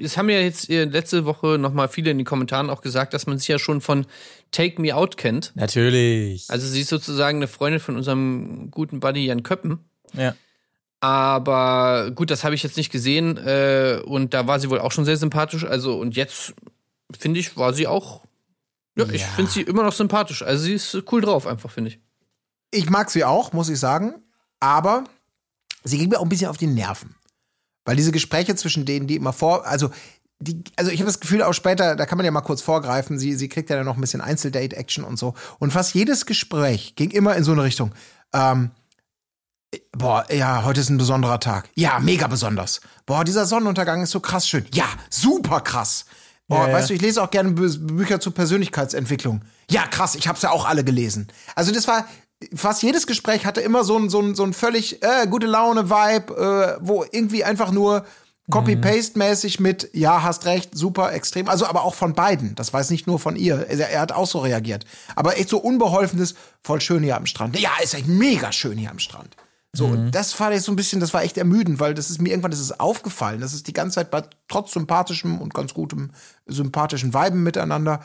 es 0.00 0.16
haben 0.16 0.28
ja 0.30 0.38
jetzt 0.40 0.70
äh, 0.70 0.84
letzte 0.84 1.24
Woche 1.24 1.58
noch 1.58 1.72
mal 1.72 1.88
viele 1.88 2.10
in 2.10 2.18
den 2.18 2.24
Kommentaren 2.24 2.70
auch 2.70 2.80
gesagt, 2.80 3.14
dass 3.14 3.26
man 3.26 3.38
sich 3.38 3.48
ja 3.48 3.58
schon 3.58 3.80
von 3.80 4.06
Take 4.50 4.80
Me 4.80 4.94
Out 4.94 5.16
kennt. 5.16 5.52
Natürlich. 5.56 6.46
Also 6.48 6.66
sie 6.66 6.80
ist 6.80 6.88
sozusagen 6.88 7.38
eine 7.38 7.48
Freundin 7.48 7.80
von 7.80 7.96
unserem 7.96 8.70
guten 8.70 9.00
Buddy 9.00 9.26
Jan 9.26 9.42
Köppen. 9.42 9.80
ja. 10.14 10.34
Aber 11.00 12.10
gut, 12.14 12.30
das 12.30 12.42
habe 12.44 12.54
ich 12.54 12.62
jetzt 12.62 12.76
nicht 12.76 12.90
gesehen 12.90 13.36
äh, 13.36 14.00
und 14.04 14.34
da 14.34 14.46
war 14.46 14.58
sie 14.58 14.68
wohl 14.70 14.80
auch 14.80 14.92
schon 14.92 15.04
sehr 15.04 15.16
sympathisch. 15.16 15.64
Also 15.64 15.98
und 15.98 16.16
jetzt 16.16 16.54
finde 17.18 17.40
ich, 17.40 17.56
war 17.56 17.72
sie 17.72 17.86
auch. 17.86 18.22
Ja, 18.96 19.06
ich 19.10 19.20
Ja. 19.22 19.28
finde 19.28 19.50
sie 19.50 19.62
immer 19.62 19.84
noch 19.84 19.92
sympathisch. 19.92 20.42
Also 20.42 20.64
sie 20.64 20.74
ist 20.74 20.96
cool 21.12 21.20
drauf, 21.20 21.46
einfach 21.46 21.70
finde 21.70 21.90
ich. 21.90 22.00
Ich 22.72 22.90
mag 22.90 23.10
sie 23.10 23.24
auch, 23.24 23.52
muss 23.52 23.68
ich 23.68 23.78
sagen. 23.78 24.14
Aber 24.60 25.04
sie 25.84 25.98
ging 25.98 26.08
mir 26.08 26.18
auch 26.18 26.24
ein 26.24 26.28
bisschen 26.28 26.48
auf 26.48 26.56
die 26.56 26.66
Nerven. 26.66 27.14
Weil 27.84 27.94
diese 27.96 28.10
Gespräche 28.12 28.56
zwischen 28.56 28.84
denen, 28.84 29.06
die 29.06 29.16
immer 29.16 29.32
vor, 29.32 29.66
also 29.66 29.90
die, 30.40 30.62
also 30.76 30.90
ich 30.90 31.00
habe 31.00 31.06
das 31.06 31.20
Gefühl 31.20 31.42
auch 31.42 31.54
später, 31.54 31.96
da 31.96 32.06
kann 32.06 32.18
man 32.18 32.24
ja 32.24 32.30
mal 32.30 32.40
kurz 32.42 32.60
vorgreifen, 32.60 33.18
sie, 33.18 33.34
sie 33.34 33.48
kriegt 33.48 33.70
ja 33.70 33.76
dann 33.76 33.86
noch 33.86 33.96
ein 33.96 34.00
bisschen 34.00 34.20
Einzeldate-Action 34.20 35.04
und 35.04 35.16
so. 35.18 35.34
Und 35.58 35.72
fast 35.72 35.94
jedes 35.94 36.26
Gespräch 36.26 36.96
ging 36.96 37.10
immer 37.12 37.34
in 37.36 37.44
so 37.44 37.52
eine 37.52 37.62
Richtung. 37.62 37.92
Ähm, 38.34 38.70
boah, 39.92 40.24
ja, 40.32 40.64
heute 40.64 40.80
ist 40.80 40.88
ein 40.90 40.98
besonderer 40.98 41.40
Tag. 41.40 41.68
Ja, 41.74 41.98
mega 41.98 42.26
besonders. 42.26 42.80
Boah, 43.06 43.24
dieser 43.24 43.46
Sonnenuntergang 43.46 44.02
ist 44.02 44.10
so 44.10 44.20
krass 44.20 44.48
schön. 44.48 44.66
Ja, 44.72 44.86
super 45.10 45.60
krass. 45.60 46.06
Boah, 46.46 46.62
Ja, 46.62 46.68
ja. 46.68 46.74
weißt 46.74 46.90
du, 46.90 46.94
ich 46.94 47.02
lese 47.02 47.22
auch 47.22 47.30
gerne 47.30 47.50
Bü 47.50 47.68
Bücher 47.78 48.20
zur 48.20 48.32
Persönlichkeitsentwicklung. 48.34 49.42
Ja, 49.70 49.86
krass, 49.86 50.14
ich 50.14 50.28
hab's 50.28 50.42
ja 50.42 50.50
auch 50.50 50.64
alle 50.66 50.84
gelesen. 50.84 51.28
Also 51.54 51.72
das 51.72 51.86
war 51.88 52.06
fast 52.54 52.82
jedes 52.82 53.06
Gespräch 53.06 53.44
hatte 53.44 53.60
immer 53.60 53.84
so 53.84 53.98
ein 53.98 54.08
so 54.08 54.20
ein, 54.20 54.34
so 54.34 54.44
ein 54.44 54.52
völlig 54.52 55.02
äh, 55.02 55.26
gute 55.26 55.46
Laune 55.46 55.90
Vibe, 55.90 56.78
äh, 56.78 56.78
wo 56.80 57.04
irgendwie 57.10 57.44
einfach 57.44 57.70
nur 57.70 58.06
Copy-Paste-mäßig 58.50 59.60
mit, 59.60 59.90
ja, 59.92 60.22
hast 60.22 60.46
recht, 60.46 60.74
super, 60.74 61.12
extrem. 61.12 61.48
Also 61.48 61.66
aber 61.66 61.84
auch 61.84 61.94
von 61.94 62.14
beiden. 62.14 62.54
Das 62.54 62.72
weiß 62.72 62.88
nicht 62.90 63.06
nur 63.06 63.18
von 63.18 63.36
ihr. 63.36 63.66
Er, 63.68 63.90
er 63.90 64.00
hat 64.00 64.12
auch 64.12 64.26
so 64.26 64.38
reagiert. 64.38 64.86
Aber 65.16 65.36
echt 65.38 65.50
so 65.50 65.58
unbeholfenes, 65.58 66.34
voll 66.62 66.80
schön 66.80 67.02
hier 67.02 67.16
am 67.16 67.26
Strand. 67.26 67.58
Ja, 67.58 67.72
ist 67.82 67.92
echt 67.92 68.06
mega 68.06 68.50
schön 68.50 68.78
hier 68.78 68.90
am 68.90 68.98
Strand. 69.00 69.36
So, 69.74 69.86
und 69.86 70.12
das 70.12 70.32
fand 70.32 70.56
ich 70.56 70.62
so 70.62 70.72
ein 70.72 70.76
bisschen, 70.76 70.98
das 70.98 71.12
war 71.12 71.22
echt 71.22 71.36
ermüdend, 71.36 71.78
weil 71.78 71.94
das 71.94 72.10
ist 72.10 72.20
mir 72.20 72.30
irgendwann, 72.30 72.50
das 72.50 72.60
ist 72.60 72.80
aufgefallen. 72.80 73.40
Das 73.40 73.52
ist 73.52 73.66
die 73.68 73.72
ganze 73.72 73.96
Zeit 73.96 74.10
bei 74.10 74.22
trotz 74.48 74.72
sympathischem 74.72 75.40
und 75.40 75.52
ganz 75.52 75.74
gutem, 75.74 76.10
sympathischen 76.46 77.12
Weiben 77.12 77.42
miteinander, 77.42 78.02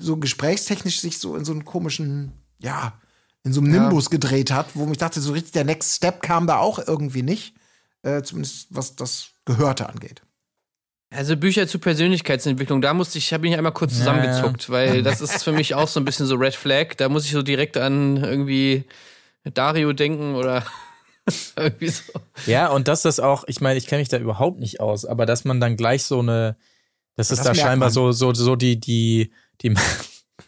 so 0.00 0.16
gesprächstechnisch 0.16 1.00
sich 1.00 1.18
so 1.18 1.36
in 1.36 1.44
so 1.44 1.52
einen 1.52 1.64
komischen, 1.64 2.32
ja, 2.58 2.94
in 3.44 3.52
so 3.52 3.60
einem 3.60 3.70
Nimbus 3.70 4.10
gedreht 4.10 4.50
hat, 4.50 4.66
wo 4.74 4.90
ich 4.90 4.98
dachte, 4.98 5.20
so 5.20 5.32
richtig 5.32 5.52
der 5.52 5.64
Next 5.64 5.94
Step 5.94 6.22
kam 6.22 6.48
da 6.48 6.58
auch 6.58 6.80
irgendwie 6.84 7.22
nicht. 7.22 7.54
Äh, 8.02 8.22
zumindest 8.22 8.68
was 8.70 8.96
das 8.96 9.30
Gehörte 9.44 9.88
angeht. 9.88 10.22
Also 11.10 11.36
Bücher 11.36 11.68
zur 11.68 11.80
Persönlichkeitsentwicklung, 11.80 12.82
da 12.82 12.92
musste 12.92 13.18
ich, 13.18 13.32
habe 13.32 13.46
ich 13.46 13.56
einmal 13.56 13.72
kurz 13.72 13.96
zusammengezuckt, 13.96 14.70
weil 14.70 15.02
das 15.04 15.20
ist 15.20 15.44
für 15.44 15.52
mich 15.52 15.74
auch 15.74 15.88
so 15.88 16.00
ein 16.00 16.04
bisschen 16.04 16.26
so 16.26 16.34
Red 16.34 16.56
Flag. 16.56 16.94
Da 16.96 17.08
muss 17.08 17.24
ich 17.24 17.30
so 17.30 17.42
direkt 17.42 17.76
an 17.76 18.16
irgendwie 18.16 18.84
Dario 19.44 19.92
denken 19.92 20.34
oder 20.34 20.64
so. 21.80 22.12
Ja, 22.46 22.68
und 22.68 22.88
dass 22.88 23.02
das 23.02 23.20
auch, 23.20 23.44
ich 23.46 23.60
meine, 23.60 23.78
ich 23.78 23.86
kenne 23.86 24.00
mich 24.00 24.08
da 24.08 24.18
überhaupt 24.18 24.60
nicht 24.60 24.80
aus, 24.80 25.04
aber 25.04 25.26
dass 25.26 25.44
man 25.44 25.60
dann 25.60 25.76
gleich 25.76 26.04
so 26.04 26.20
eine, 26.20 26.56
dass 27.16 27.30
es 27.30 27.38
das 27.38 27.46
da 27.46 27.54
scheinbar 27.54 27.88
man. 27.88 27.92
so, 27.92 28.12
so, 28.12 28.32
so 28.34 28.56
die, 28.56 28.78
die, 28.78 29.32
die, 29.62 29.74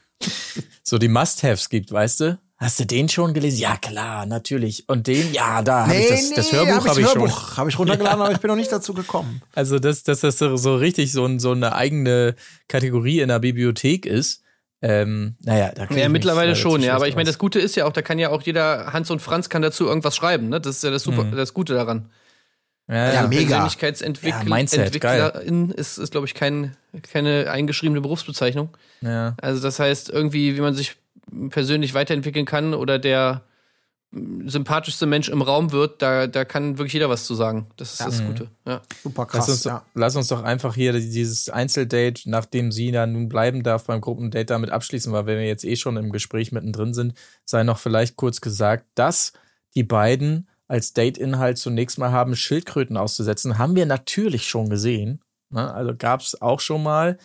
so 0.82 0.99
die 0.99 1.08
Must-Haves 1.08 1.68
gibt, 1.68 1.90
weißt 1.90 2.20
du? 2.20 2.38
Hast 2.61 2.80
du 2.80 2.85
den 2.85 3.08
schon 3.08 3.35
gelesen? 3.35 3.58
Ja, 3.58 3.76
klar, 3.76 4.26
natürlich. 4.26 4.88
Und 4.88 5.06
den, 5.06 5.32
ja, 5.32 5.62
da 5.62 5.87
habe 5.87 5.94
ich 5.94 6.08
das, 6.08 6.30
das 6.30 6.52
Hörbuch 6.52 6.85
hab 6.85 6.88
habe 6.88 7.00
ich 7.00 7.06
schon. 7.06 7.20
Hörbuch 7.20 7.56
habe 7.56 7.70
ich 7.70 7.78
runtergeladen, 7.78 8.20
aber 8.23 8.32
ich 8.32 8.38
bin 8.38 8.49
noch 8.49 8.56
nicht 8.56 8.73
dazu 8.73 8.94
gekommen. 8.94 9.42
Also, 9.54 9.78
dass, 9.78 10.02
dass 10.02 10.20
das 10.20 10.38
so 10.38 10.56
so 10.56 10.75
richtig 10.75 11.12
so, 11.12 11.25
ein, 11.25 11.38
so 11.38 11.52
eine 11.52 11.76
eigene 11.76 12.35
Kategorie 12.66 13.20
in 13.20 13.28
der 13.28 13.38
Bibliothek 13.38 14.06
ist. 14.06 14.42
Ähm, 14.80 15.35
naja, 15.42 15.73
da 15.75 15.87
krieg 15.87 15.97
Ja, 15.99 16.04
ich 16.04 16.11
mittlerweile 16.11 16.54
schon, 16.54 16.82
ja. 16.82 16.94
Aber 16.94 17.08
ich 17.08 17.16
meine, 17.16 17.26
das 17.26 17.38
Gute 17.38 17.58
ist 17.58 17.75
ja 17.75 17.85
auch, 17.85 17.92
da 17.92 18.02
kann 18.02 18.18
ja 18.18 18.30
auch 18.30 18.42
jeder, 18.42 18.92
Hans 18.92 19.11
und 19.11 19.20
Franz 19.20 19.49
kann 19.49 19.62
dazu 19.62 19.87
irgendwas 19.87 20.14
schreiben, 20.14 20.49
ne? 20.49 20.61
Das 20.61 20.76
ist 20.76 20.85
ja 20.85 20.90
das 20.90 21.02
super, 21.02 21.25
das 21.25 21.52
Gute 21.52 21.75
daran. 21.75 22.11
ja, 22.88 22.94
Ja, 22.94 23.12
ja, 23.12 23.28
mega. 23.28 23.49
Persönlichkeitsentwickler 23.49 25.44
Ja, 25.44 25.61
ist, 25.75 25.99
ist 25.99 26.11
glaube 26.12 26.26
ich, 26.26 26.35
kein, 26.35 26.76
keine 27.11 27.50
eingeschriebene 27.50 28.00
Berufsbezeichnung. 28.00 28.76
ja. 29.00 29.35
Also 29.40 29.61
das 29.61 29.78
heißt, 29.80 30.11
irgendwie, 30.11 30.56
wie 30.56 30.61
man 30.61 30.75
sich 30.75 30.97
persönlich 31.50 31.94
weiterentwickeln 31.94 32.47
kann 32.47 32.73
oder 32.73 32.99
der 32.99 33.42
sympathischste 34.10 35.04
Mensch 35.04 35.28
im 35.28 35.42
Raum 35.42 35.70
wird, 35.70 36.00
da, 36.00 36.26
da 36.26 36.46
kann 36.46 36.78
wirklich 36.78 36.94
jeder 36.94 37.10
was 37.10 37.24
zu 37.24 37.34
sagen. 37.34 37.66
Das 37.76 37.92
ist 37.92 38.00
das 38.00 38.24
Gute. 38.24 38.48
Ja. 38.66 38.80
Super 39.02 39.22
Lass 39.24 39.32
krass. 39.32 39.48
uns, 39.48 39.64
ja. 39.64 39.84
lass 39.94 40.16
uns 40.16 40.28
doch 40.28 40.42
einfach 40.42 40.74
hier 40.74 40.94
dieses 40.94 41.50
Einzeldate, 41.50 42.30
nachdem 42.30 42.72
sie 42.72 42.90
da 42.90 43.06
nun 43.06 43.28
bleiben 43.28 43.62
darf, 43.62 43.84
beim 43.84 44.00
Gruppendate 44.00 44.46
damit 44.46 44.70
abschließen, 44.70 45.12
weil 45.12 45.26
wenn 45.26 45.38
wir 45.38 45.46
jetzt 45.46 45.64
eh 45.64 45.76
schon 45.76 45.98
im 45.98 46.10
Gespräch 46.10 46.52
mittendrin 46.52 46.94
sind, 46.94 47.14
sei 47.44 47.64
noch 47.64 47.78
vielleicht 47.78 48.16
kurz 48.16 48.40
gesagt, 48.40 48.86
dass 48.94 49.34
die 49.74 49.84
beiden 49.84 50.48
als 50.68 50.94
Date-Inhalt 50.94 51.58
zunächst 51.58 51.98
mal 51.98 52.12
haben, 52.12 52.34
Schildkröten 52.34 52.96
auszusetzen, 52.96 53.58
haben 53.58 53.76
wir 53.76 53.86
natürlich 53.86 54.48
schon 54.48 54.70
gesehen. 54.70 55.20
Ne? 55.50 55.72
Also 55.72 55.94
gab 55.96 56.20
es 56.20 56.40
auch 56.40 56.60
schon 56.60 56.82
mal. 56.82 57.18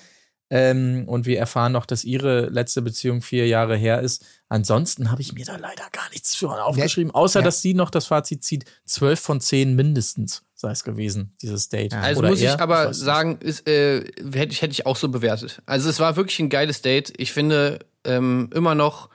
Ähm, 0.49 1.05
und 1.07 1.25
wir 1.25 1.39
erfahren 1.39 1.71
noch, 1.71 1.85
dass 1.85 2.03
ihre 2.03 2.47
letzte 2.47 2.81
Beziehung 2.81 3.21
vier 3.21 3.47
Jahre 3.47 3.75
her 3.75 4.01
ist. 4.01 4.23
Ansonsten 4.49 5.09
habe 5.09 5.21
ich 5.21 5.33
mir 5.33 5.45
da 5.45 5.55
leider 5.55 5.83
gar 5.91 6.07
nichts 6.11 6.35
für 6.35 6.49
aufgeschrieben, 6.63 7.11
außer 7.13 7.39
Ja. 7.39 7.43
dass 7.45 7.61
sie 7.61 7.73
noch 7.73 7.89
das 7.89 8.05
Fazit 8.07 8.43
zieht, 8.43 8.65
zwölf 8.85 9.19
von 9.19 9.41
zehn 9.41 9.75
mindestens 9.75 10.43
sei 10.55 10.71
es 10.71 10.85
gewesen, 10.85 11.35
dieses 11.41 11.67
Date. 11.67 11.93
Also 11.93 12.19
Oder 12.19 12.29
muss 12.29 12.39
ich 12.39 12.45
er, 12.45 12.61
aber 12.61 12.85
weiß 12.87 12.95
nicht. 12.95 13.05
sagen, 13.05 13.37
ist, 13.41 13.67
äh, 13.67 13.99
hätte 14.33 14.53
ich, 14.53 14.61
hätte 14.61 14.71
ich 14.71 14.85
auch 14.85 14.95
so 14.95 15.09
bewertet. 15.09 15.61
Also 15.65 15.89
es 15.89 15.99
war 15.99 16.15
wirklich 16.15 16.39
ein 16.39 16.47
geiles 16.47 16.81
Date. 16.81 17.11
Ich 17.17 17.33
finde 17.33 17.79
ähm, 18.05 18.49
immer 18.53 18.73
noch, 18.73 19.09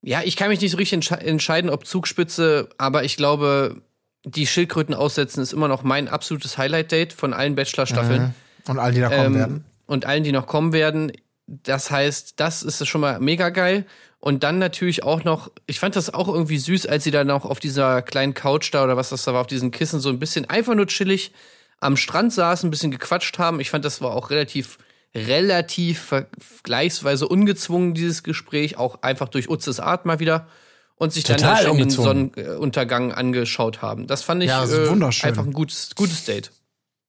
ja, 0.00 0.20
ich 0.24 0.34
kann 0.36 0.48
mich 0.48 0.60
nicht 0.60 0.72
so 0.72 0.78
richtig 0.78 0.94
entsche 0.94 1.20
entscheiden, 1.20 1.70
ob 1.70 1.86
Zugspitze, 1.86 2.68
aber 2.76 3.04
ich 3.04 3.16
glaube, 3.16 3.82
die 4.24 4.48
Schildkröten 4.48 4.94
aussetzen 4.96 5.40
ist 5.42 5.52
immer 5.52 5.68
noch 5.68 5.84
mein 5.84 6.08
absolutes 6.08 6.58
Highlight-Date 6.58 7.12
von 7.12 7.32
allen 7.34 7.54
Bachelor-Staffeln. 7.54 8.34
Und 8.66 8.78
all 8.80 8.92
die 8.92 9.00
da 9.00 9.10
kommen 9.10 9.26
Ähm, 9.26 9.34
werden. 9.34 9.64
Und 9.86 10.06
allen, 10.06 10.24
die 10.24 10.32
noch 10.32 10.46
kommen 10.46 10.72
werden. 10.72 11.12
das 11.46 11.90
heißt, 11.90 12.34
das 12.40 12.62
ist 12.62 12.86
schon 12.86 13.00
mal 13.00 13.20
mega 13.20 13.50
geil. 13.50 13.84
Und 14.18 14.44
dann 14.44 14.58
natürlich 14.60 15.02
auch 15.02 15.24
noch, 15.24 15.50
ich 15.66 15.80
fand 15.80 15.96
das 15.96 16.14
auch 16.14 16.28
irgendwie 16.28 16.58
süß, 16.58 16.86
als 16.86 17.02
sie 17.02 17.10
dann 17.10 17.28
auch 17.30 17.44
auf 17.44 17.58
dieser 17.58 18.02
kleinen 18.02 18.34
Couch 18.34 18.72
da 18.72 18.84
oder 18.84 18.96
was 18.96 19.08
das 19.08 19.24
da 19.24 19.34
war, 19.34 19.40
auf 19.40 19.48
diesen 19.48 19.72
Kissen 19.72 19.98
so 19.98 20.10
ein 20.10 20.20
bisschen 20.20 20.48
einfach 20.48 20.76
nur 20.76 20.86
chillig 20.86 21.32
am 21.80 21.96
Strand 21.96 22.32
saßen, 22.32 22.68
ein 22.68 22.70
bisschen 22.70 22.92
gequatscht 22.92 23.40
haben. 23.40 23.58
Ich 23.58 23.70
fand, 23.70 23.84
das 23.84 24.00
war 24.00 24.14
auch 24.14 24.30
relativ, 24.30 24.78
relativ 25.12 26.14
vergleichsweise 26.38 27.26
ungezwungen, 27.26 27.94
dieses 27.94 28.22
Gespräch, 28.22 28.76
auch 28.78 29.02
einfach 29.02 29.28
durch 29.28 29.50
Utzes 29.50 29.80
Art 29.80 30.06
mal 30.06 30.20
wieder. 30.20 30.46
Und 30.94 31.12
sich 31.12 31.24
dann, 31.24 31.38
Total 31.38 31.56
dann 31.56 31.66
schon 31.66 31.78
den. 31.78 31.90
Sonnenuntergang 31.90 33.12
angeschaut 33.12 33.82
haben. 33.82 34.06
Das 34.06 34.22
fand 34.22 34.44
ich 34.44 34.50
Ja, 34.50 34.60
das 34.60 34.72
äh, 34.72 35.26
einfach 35.26 35.44
ein 35.44 35.52
gutes, 35.52 35.96
gutes 35.96 36.24
Date. 36.24 36.52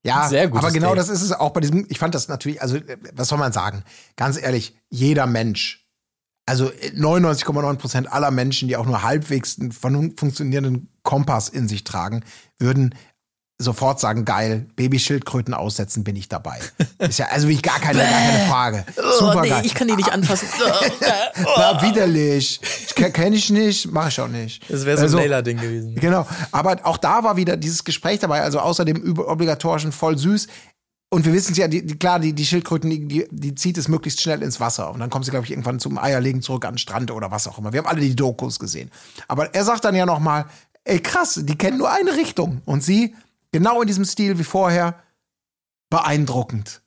Ja, 0.05 0.27
Sehr 0.27 0.49
gutes 0.49 0.65
aber 0.65 0.73
genau 0.73 0.89
Date. 0.89 0.99
das 0.99 1.09
ist 1.09 1.21
es 1.21 1.31
auch 1.31 1.51
bei 1.51 1.61
diesem, 1.61 1.85
ich 1.89 1.97
fand 1.97 2.13
das 2.13 2.27
natürlich, 2.27 2.61
also 2.61 2.75
äh, 2.75 2.97
was 3.13 3.29
soll 3.29 3.37
man 3.37 3.53
sagen? 3.53 3.83
Ganz 4.17 4.41
ehrlich, 4.41 4.77
jeder 4.89 5.27
Mensch, 5.27 5.87
also 6.45 6.67
99,9 6.67 7.77
Prozent 7.77 8.11
aller 8.11 8.29
Menschen, 8.31 8.67
die 8.67 8.75
auch 8.75 8.85
nur 8.85 9.01
halbwegs 9.03 9.57
einen 9.59 9.71
funktionierenden 9.71 10.89
Kompass 11.03 11.47
in 11.47 11.69
sich 11.69 11.85
tragen, 11.85 12.23
würden 12.59 12.95
sofort 13.63 13.99
sagen, 13.99 14.25
geil, 14.25 14.67
Babyschildkröten 14.75 15.53
aussetzen, 15.53 16.03
bin 16.03 16.15
ich 16.15 16.29
dabei. 16.29 16.59
Ist 16.99 17.19
ja 17.19 17.27
also 17.31 17.47
wie 17.47 17.57
gar 17.61 17.79
keine, 17.79 17.99
gar 17.99 18.07
keine 18.09 18.47
Frage. 18.49 18.85
Super 19.19 19.41
geil. 19.47 19.67
kann 19.73 19.87
die 19.87 19.95
nicht 19.95 20.11
anfassen. 20.11 20.47
Na, 21.57 21.81
widerlich. 21.81 22.59
Kenne 22.95 23.35
ich 23.35 23.49
nicht, 23.49 23.91
mache 23.91 24.09
ich 24.09 24.19
auch 24.21 24.27
nicht. 24.27 24.69
Das 24.69 24.85
wäre 24.85 24.97
so 24.97 25.03
Also- 25.03 25.17
ein 25.17 25.23
Layla-Ding 25.23 25.57
gewesen. 25.59 25.95
Genau, 25.95 26.27
aber 26.51 26.77
auch 26.83 26.97
da 26.97 27.23
war 27.23 27.37
wieder 27.37 27.57
dieses 27.57 27.83
Gespräch 27.83 28.19
dabei, 28.19 28.41
also 28.41 28.59
außer 28.59 28.85
dem 28.85 28.97
über- 28.97 29.27
obligatorischen 29.27 29.91
voll 29.91 30.17
süß. 30.17 30.47
Und 31.09 31.25
wir 31.25 31.33
wissen 31.33 31.51
es 31.51 31.57
ja, 31.59 31.67
die, 31.67 31.85
die, 31.85 31.95
klar, 31.99 32.19
die, 32.19 32.33
die 32.33 32.45
Schildkröten, 32.45 32.89
die, 32.89 33.07
die, 33.07 33.27
die 33.29 33.53
zieht 33.53 33.77
es 33.77 33.87
möglichst 33.87 34.19
schnell 34.21 34.41
ins 34.41 34.59
Wasser. 34.59 34.91
Und 34.91 34.99
dann 34.99 35.11
kommt 35.11 35.25
sie, 35.25 35.31
glaube 35.31 35.45
ich, 35.45 35.51
irgendwann 35.51 35.79
zum 35.79 35.99
Eierlegen 35.99 36.41
zurück 36.41 36.65
an 36.65 36.73
den 36.73 36.77
Strand 36.79 37.11
oder 37.11 37.29
was 37.29 37.47
auch 37.47 37.59
immer. 37.59 37.71
Wir 37.71 37.79
haben 37.79 37.87
alle 37.87 38.01
die 38.01 38.15
Dokus 38.15 38.57
gesehen. 38.57 38.89
Aber 39.27 39.53
er 39.53 39.63
sagt 39.63 39.85
dann 39.85 39.93
ja 39.93 40.07
noch 40.07 40.17
mal, 40.19 40.45
ey 40.85 40.99
krass, 40.99 41.39
die 41.43 41.55
kennen 41.55 41.77
nur 41.77 41.91
eine 41.91 42.13
Richtung. 42.15 42.63
Und 42.65 42.83
sie, 42.83 43.13
genau 43.53 43.81
in 43.81 43.87
diesem 43.87 44.03
Stil 44.03 44.37
wie 44.37 44.43
vorher, 44.43 45.01
beeindruckend. 45.89 46.81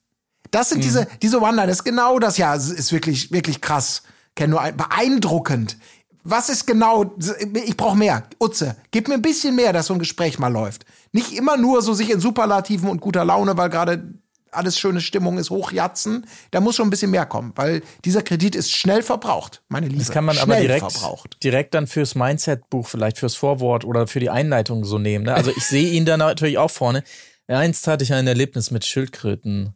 Das 0.51 0.69
sind 0.69 0.85
diese, 0.85 1.07
diese 1.23 1.41
One-Liner, 1.41 1.67
das 1.67 1.79
ist 1.79 1.85
genau 1.85 2.19
das, 2.19 2.37
ja, 2.37 2.55
es 2.55 2.71
ist 2.71 2.93
wirklich, 2.93 3.33
wirklich 3.33 3.61
krass. 3.61 4.03
Kennen 4.35 4.51
nur 4.51 4.61
ein, 4.61 4.77
beeindruckend. 4.77 5.79
Was 6.25 6.49
ist 6.49 6.67
genau, 6.67 7.15
ich 7.55 7.77
brauche 7.77 7.97
mehr. 7.97 8.25
Utze, 8.41 8.77
gib 8.91 9.09
mir 9.09 9.15
ein 9.15 9.23
bisschen 9.23 9.55
mehr, 9.55 9.73
dass 9.73 9.87
so 9.87 9.95
ein 9.95 9.99
Gespräch 9.99 10.39
mal 10.39 10.53
läuft. 10.53 10.85
Nicht 11.13 11.33
immer 11.33 11.57
nur 11.57 11.83
so 11.83 11.95
sich 11.95 12.11
in 12.11 12.21
Superlativen 12.21 12.89
und 12.89 13.01
guter 13.01 13.25
Laune, 13.25 13.57
weil 13.57 13.71
gerade 13.71 14.15
alles 14.57 14.79
schöne 14.79 15.01
Stimmung 15.01 15.39
ist, 15.39 15.51
hochjatzen. 15.51 16.27
Da 16.51 16.61
muss 16.61 16.77
schon 16.77 16.89
ein 16.89 16.91
bisschen 16.91 17.11
mehr 17.11 17.27
kommen, 17.27 17.53
weil 17.55 17.83
dieser 18.05 18.23
Kredit 18.23 18.55
ist 18.55 18.73
schnell 18.73 19.03
verbraucht, 19.03 19.63
meine 19.69 19.87
Liebe. 19.87 19.99
Das 20.01 20.11
kann 20.11 20.25
man 20.25 20.35
schnell 20.35 20.57
aber 20.57 20.61
direkt, 20.61 20.93
verbraucht. 20.93 21.43
direkt 21.43 21.75
dann 21.75 21.87
fürs 21.87 22.15
Mindset-Buch, 22.15 22.89
vielleicht 22.89 23.19
fürs 23.19 23.35
Vorwort 23.35 23.85
oder 23.85 24.07
für 24.07 24.21
die 24.21 24.31
Einleitung 24.31 24.85
so 24.85 24.99
nehmen. 24.99 25.25
Ne? 25.25 25.35
Also 25.35 25.53
ich 25.57 25.65
sehe 25.65 25.91
ihn 25.91 26.05
dann 26.05 26.19
natürlich 26.21 26.59
auch 26.59 26.71
vorne. 26.71 27.05
Einst 27.49 27.87
hatte 27.87 28.03
ich 28.03 28.13
ein 28.13 28.27
Erlebnis 28.27 28.71
mit 28.73 28.85
Schildkröten. 28.85 29.76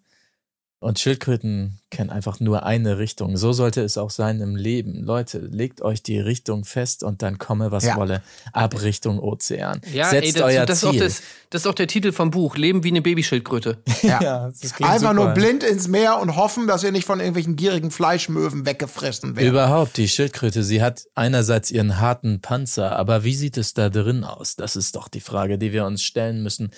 Und 0.82 0.98
Schildkröten 0.98 1.78
kennen 1.90 2.08
einfach 2.08 2.40
nur 2.40 2.62
eine 2.64 2.96
Richtung. 2.96 3.36
So 3.36 3.52
sollte 3.52 3.82
es 3.82 3.98
auch 3.98 4.08
sein 4.08 4.40
im 4.40 4.56
Leben. 4.56 4.94
Leute, 5.04 5.38
legt 5.38 5.82
euch 5.82 6.02
die 6.02 6.18
Richtung 6.18 6.64
fest 6.64 7.02
und 7.04 7.20
dann 7.20 7.36
komme, 7.36 7.70
was 7.70 7.84
Ja. 7.84 7.96
wolle. 7.96 8.22
Ab 8.54 8.80
Richtung 8.80 9.18
Ozean. 9.18 9.82
Ja, 9.92 10.08
Setzt 10.08 10.24
ey, 10.28 10.32
das, 10.32 10.42
euer 10.42 10.64
das, 10.64 10.78
ist 10.78 10.84
auch 10.84 10.90
Ziel. 10.92 11.00
das, 11.00 11.22
das 11.50 11.62
ist 11.62 11.66
auch 11.66 11.74
der 11.74 11.86
Titel 11.86 12.12
vom 12.12 12.30
Buch. 12.30 12.56
Leben 12.56 12.82
wie 12.82 12.88
eine 12.88 13.02
Babyschildkröte. 13.02 13.76
Ja. 14.02 14.48
das 14.58 14.72
klingt 14.74 14.90
Einfach 14.90 15.12
nur 15.12 15.24
super. 15.24 15.34
blind 15.34 15.62
ins 15.64 15.86
Meer 15.86 16.18
und 16.18 16.36
hoffen, 16.36 16.66
dass 16.66 16.82
ihr 16.82 16.92
nicht 16.92 17.04
von 17.04 17.18
irgendwelchen 17.20 17.56
gierigen 17.56 17.90
Fleischmöwen 17.90 18.64
weggefressen 18.64 19.36
werdet. 19.36 19.52
Überhaupt, 19.52 19.98
die 19.98 20.08
Schildkröte, 20.08 20.62
sie 20.64 20.80
hat 20.80 21.04
einerseits 21.14 21.70
ihren 21.70 22.00
harten 22.00 22.40
Panzer, 22.40 22.96
aber 22.96 23.22
wie 23.22 23.34
sieht 23.34 23.58
es 23.58 23.74
da 23.74 23.90
drin 23.90 24.24
aus? 24.24 24.56
Das 24.56 24.76
ist 24.76 24.96
doch 24.96 25.08
die 25.08 25.20
Frage, 25.20 25.58
die 25.58 25.74
wir 25.74 25.84
uns 25.84 26.02
stellen 26.02 26.42
müssen. 26.42 26.70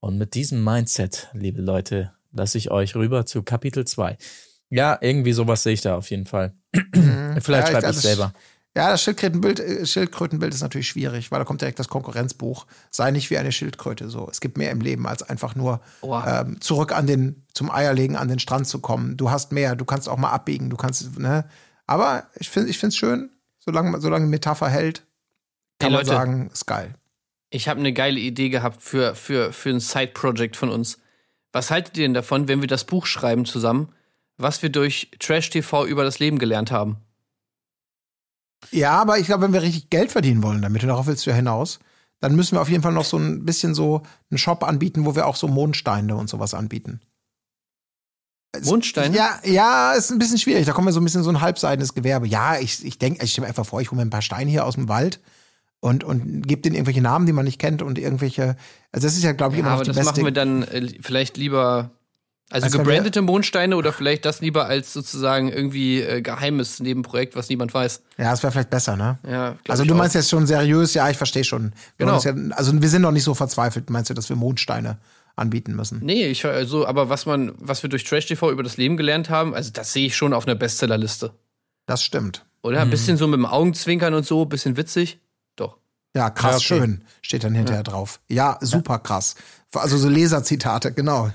Und 0.00 0.16
mit 0.16 0.32
diesem 0.32 0.64
Mindset, 0.64 1.28
liebe 1.34 1.60
Leute, 1.60 2.12
lasse 2.32 2.58
ich 2.58 2.70
euch 2.70 2.94
rüber 2.94 3.26
zu 3.26 3.42
Kapitel 3.42 3.86
2. 3.86 4.16
Ja, 4.70 4.98
irgendwie 5.00 5.32
sowas 5.32 5.62
sehe 5.62 5.74
ich 5.74 5.82
da 5.82 5.96
auf 5.96 6.10
jeden 6.10 6.26
Fall. 6.26 6.54
Vielleicht 6.74 6.94
Mhm. 6.94 7.42
Ja, 7.46 7.66
schreibe 7.66 7.76
ich 7.78 7.82
das- 7.82 8.02
selber. 8.02 8.32
Ja, 8.74 8.88
das 8.88 9.02
Schildkrötenbild, 9.02 9.60
äh, 9.60 9.84
Schildkrötenbild 9.84 10.54
ist 10.54 10.62
natürlich 10.62 10.88
schwierig, 10.88 11.30
weil 11.30 11.38
da 11.38 11.44
kommt 11.44 11.60
direkt 11.60 11.78
das 11.78 11.88
Konkurrenzbuch. 11.88 12.66
Sei 12.90 13.10
nicht 13.10 13.28
wie 13.28 13.36
eine 13.36 13.52
Schildkröte. 13.52 14.08
So, 14.08 14.26
es 14.30 14.40
gibt 14.40 14.56
mehr 14.56 14.70
im 14.70 14.80
Leben 14.80 15.06
als 15.06 15.22
einfach 15.22 15.54
nur 15.54 15.82
Wow. 16.00 16.24
ähm, 16.26 16.58
zurück 16.62 16.92
an 16.92 17.06
den 17.06 17.44
zum 17.52 17.70
Eierlegen 17.70 18.16
an 18.16 18.28
den 18.28 18.38
Strand 18.38 18.66
zu 18.66 18.80
kommen. 18.80 19.18
Du 19.18 19.30
hast 19.30 19.52
mehr. 19.52 19.76
Du 19.76 19.84
kannst 19.84 20.08
auch 20.08 20.16
mal 20.16 20.30
abbiegen. 20.30 20.70
Du 20.70 20.78
kannst, 20.78 21.18
ne? 21.18 21.44
Aber 21.86 22.28
ich 22.38 22.48
finde, 22.48 22.70
ich 22.70 22.78
finde 22.78 22.88
es 22.92 22.96
schön, 22.96 23.28
solange 23.58 24.00
solange 24.00 24.24
die 24.24 24.30
Metapher 24.30 24.70
hält, 24.70 25.00
kann 25.78 25.90
Hey, 25.90 25.90
man 25.90 26.06
Leute. 26.06 26.06
sagen, 26.06 26.50
ist 26.50 26.64
geil. 26.64 26.94
Ich 27.50 27.68
habe 27.68 27.78
eine 27.78 27.92
geile 27.92 28.20
Idee 28.20 28.48
gehabt 28.48 28.80
für, 28.80 29.14
für, 29.14 29.52
für 29.52 29.68
ein 29.68 29.80
Side-Project 29.80 30.56
von 30.56 30.70
uns. 30.70 30.96
Was 31.52 31.70
haltet 31.70 31.96
ihr 31.98 32.04
denn 32.04 32.14
davon, 32.14 32.48
wenn 32.48 32.60
wir 32.60 32.68
das 32.68 32.84
Buch 32.84 33.06
schreiben 33.06 33.44
zusammen, 33.44 33.90
was 34.38 34.62
wir 34.62 34.70
durch 34.70 35.10
Trash-TV 35.18 35.86
über 35.86 36.02
das 36.02 36.18
Leben 36.18 36.38
gelernt 36.38 36.70
haben? 36.70 36.96
Ja, 38.70 38.92
aber 38.92 39.18
ich 39.18 39.26
glaube, 39.26 39.44
wenn 39.44 39.52
wir 39.52 39.62
richtig 39.62 39.90
Geld 39.90 40.10
verdienen 40.10 40.42
wollen 40.42 40.62
damit, 40.62 40.82
und 40.82 40.88
darauf 40.88 41.06
willst 41.06 41.26
du 41.26 41.30
ja 41.30 41.36
hinaus, 41.36 41.78
dann 42.20 42.36
müssen 42.36 42.56
wir 42.56 42.62
auf 42.62 42.68
jeden 42.68 42.82
Fall 42.82 42.92
noch 42.92 43.04
so 43.04 43.18
ein 43.18 43.44
bisschen 43.44 43.74
so 43.74 44.02
einen 44.30 44.38
Shop 44.38 44.64
anbieten, 44.64 45.04
wo 45.04 45.14
wir 45.14 45.26
auch 45.26 45.36
so 45.36 45.48
Mondsteine 45.48 46.16
und 46.16 46.30
sowas 46.30 46.54
anbieten. 46.54 47.00
Mondsteine? 48.62 49.16
Ja, 49.16 49.40
ja, 49.44 49.92
ist 49.92 50.10
ein 50.10 50.18
bisschen 50.18 50.38
schwierig. 50.38 50.66
Da 50.66 50.72
kommen 50.72 50.86
wir 50.86 50.92
so 50.92 51.00
ein 51.00 51.04
bisschen 51.04 51.22
so 51.22 51.30
ein 51.30 51.40
halbseidenes 51.40 51.94
Gewerbe. 51.94 52.26
Ja, 52.26 52.58
ich, 52.58 52.84
ich 52.84 52.98
denke, 52.98 53.24
ich 53.24 53.32
stelle 53.32 53.46
mir 53.46 53.48
einfach 53.48 53.66
vor, 53.66 53.80
ich 53.80 53.90
hole 53.90 53.96
mir 53.96 54.06
ein 54.06 54.10
paar 54.10 54.22
Steine 54.22 54.50
hier 54.50 54.64
aus 54.64 54.74
dem 54.74 54.88
Wald 54.88 55.20
und, 55.82 56.04
und 56.04 56.46
gebe 56.46 56.62
denen 56.62 56.76
irgendwelche 56.76 57.02
Namen, 57.02 57.26
die 57.26 57.32
man 57.32 57.44
nicht 57.44 57.58
kennt 57.58 57.82
und 57.82 57.98
irgendwelche. 57.98 58.56
Also, 58.92 59.06
das 59.08 59.16
ist 59.16 59.24
ja, 59.24 59.32
glaube 59.32 59.54
ich, 59.56 59.58
Ja, 59.58 59.66
immer 59.66 59.70
noch 59.70 59.76
aber 59.80 59.84
die 59.84 59.88
das 59.90 59.96
beste. 59.96 60.12
machen 60.12 60.24
wir 60.24 60.32
dann 60.32 60.62
äh, 60.62 60.88
vielleicht 61.00 61.36
lieber, 61.36 61.90
also 62.50 62.70
wir- 62.72 62.78
gebrandete 62.78 63.20
Mondsteine 63.20 63.76
oder 63.76 63.92
vielleicht 63.92 64.24
das 64.24 64.40
lieber 64.40 64.66
als 64.66 64.92
sozusagen 64.92 65.48
irgendwie 65.50 66.00
äh, 66.00 66.22
geheimes 66.22 66.78
Nebenprojekt, 66.78 67.34
was 67.34 67.48
niemand 67.48 67.74
weiß. 67.74 68.00
ja, 68.16 68.30
das 68.30 68.42
wäre 68.44 68.52
vielleicht 68.52 68.70
besser, 68.70 68.96
ne? 68.96 69.18
Ja, 69.28 69.56
Also 69.66 69.84
du 69.84 69.94
auch. 69.94 69.98
meinst 69.98 70.14
jetzt 70.14 70.30
schon 70.30 70.46
seriös, 70.46 70.94
ja, 70.94 71.10
ich 71.10 71.16
verstehe 71.16 71.42
schon. 71.44 71.72
Wir 71.96 72.06
Genau. 72.06 72.20
Ja, 72.20 72.32
also 72.56 72.80
wir 72.80 72.88
sind 72.88 73.02
noch 73.02 73.10
nicht 73.10 73.24
so 73.24 73.34
verzweifelt, 73.34 73.90
meinst 73.90 74.08
du, 74.08 74.14
dass 74.14 74.28
wir 74.28 74.36
Mondsteine 74.36 74.98
anbieten 75.34 75.74
müssen? 75.74 75.98
Nee, 76.04 76.26
ich 76.26 76.44
also, 76.44 76.86
aber 76.86 77.08
was 77.08 77.26
man, 77.26 77.52
was 77.58 77.82
wir 77.82 77.90
durch 77.90 78.04
Trash 78.04 78.26
TV 78.26 78.50
über 78.52 78.62
das 78.62 78.76
Leben 78.76 78.96
gelernt 78.96 79.30
haben, 79.30 79.52
also 79.54 79.70
das 79.72 79.92
sehe 79.92 80.06
ich 80.06 80.14
schon 80.16 80.32
auf 80.32 80.46
einer 80.46 80.54
Bestsellerliste. 80.54 81.32
Das 81.86 82.04
stimmt. 82.04 82.44
Oder? 82.62 82.82
Ein 82.82 82.90
bisschen 82.90 83.16
so 83.16 83.26
mit 83.26 83.38
dem 83.38 83.46
Augenzwinkern 83.46 84.14
und 84.14 84.24
so, 84.26 84.44
bisschen 84.44 84.76
witzig. 84.76 85.18
Doch. 85.56 85.78
Ja, 86.14 86.30
krass, 86.30 86.50
Ja, 86.68 86.76
okay. 86.76 86.84
schön, 86.86 87.04
steht 87.22 87.44
dann 87.44 87.54
hinterher 87.54 87.82
drauf. 87.82 88.20
Ja, 88.28 88.58
super 88.60 88.98
krass. 88.98 89.34
Also 89.72 89.96
so 89.96 90.08
Leserzitate, 90.08 90.92
genau. 90.92 91.30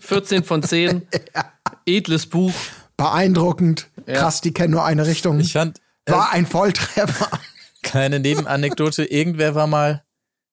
14 0.00 0.44
von 0.44 0.62
10. 0.62 1.06
Edles 1.86 2.26
Buch. 2.26 2.54
Beeindruckend, 2.96 3.88
krass, 4.06 4.40
die 4.40 4.52
kennen 4.52 4.72
nur 4.72 4.84
eine 4.84 5.06
Richtung. 5.06 5.38
Ich 5.38 5.52
fand, 5.52 5.78
äh, 6.06 6.10
War 6.12 6.32
ein 6.32 6.46
Volltreffer. 6.46 7.28
kleine 7.82 8.18
Nebenanekdote, 8.18 9.04
irgendwer 9.04 9.54
war 9.54 9.68
mal, 9.68 10.02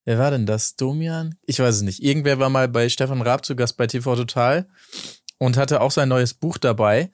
wer 0.03 0.19
war 0.19 0.29
denn 0.29 0.45
das? 0.45 0.75
Domian? 0.75 1.39
Ich 1.47 1.57
weiß 1.59 1.77
es 1.77 1.81
nicht. 1.81 2.03
Irgendwer 2.03 2.37
war 2.37 2.51
mal 2.51 2.67
bei 2.67 2.87
Stefan 2.89 3.23
Raab 3.23 3.45
zu 3.45 3.55
Gast 3.55 3.77
bei 3.77 3.87
TV 3.87 4.15
Total 4.15 4.67
und 5.39 5.57
hatte 5.57 5.81
auch 5.81 5.89
sein 5.89 6.09
neues 6.09 6.35
Buch 6.35 6.59
dabei. 6.59 7.11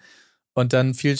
Und 0.53 0.73
dann 0.73 0.93
fiel, 0.93 1.17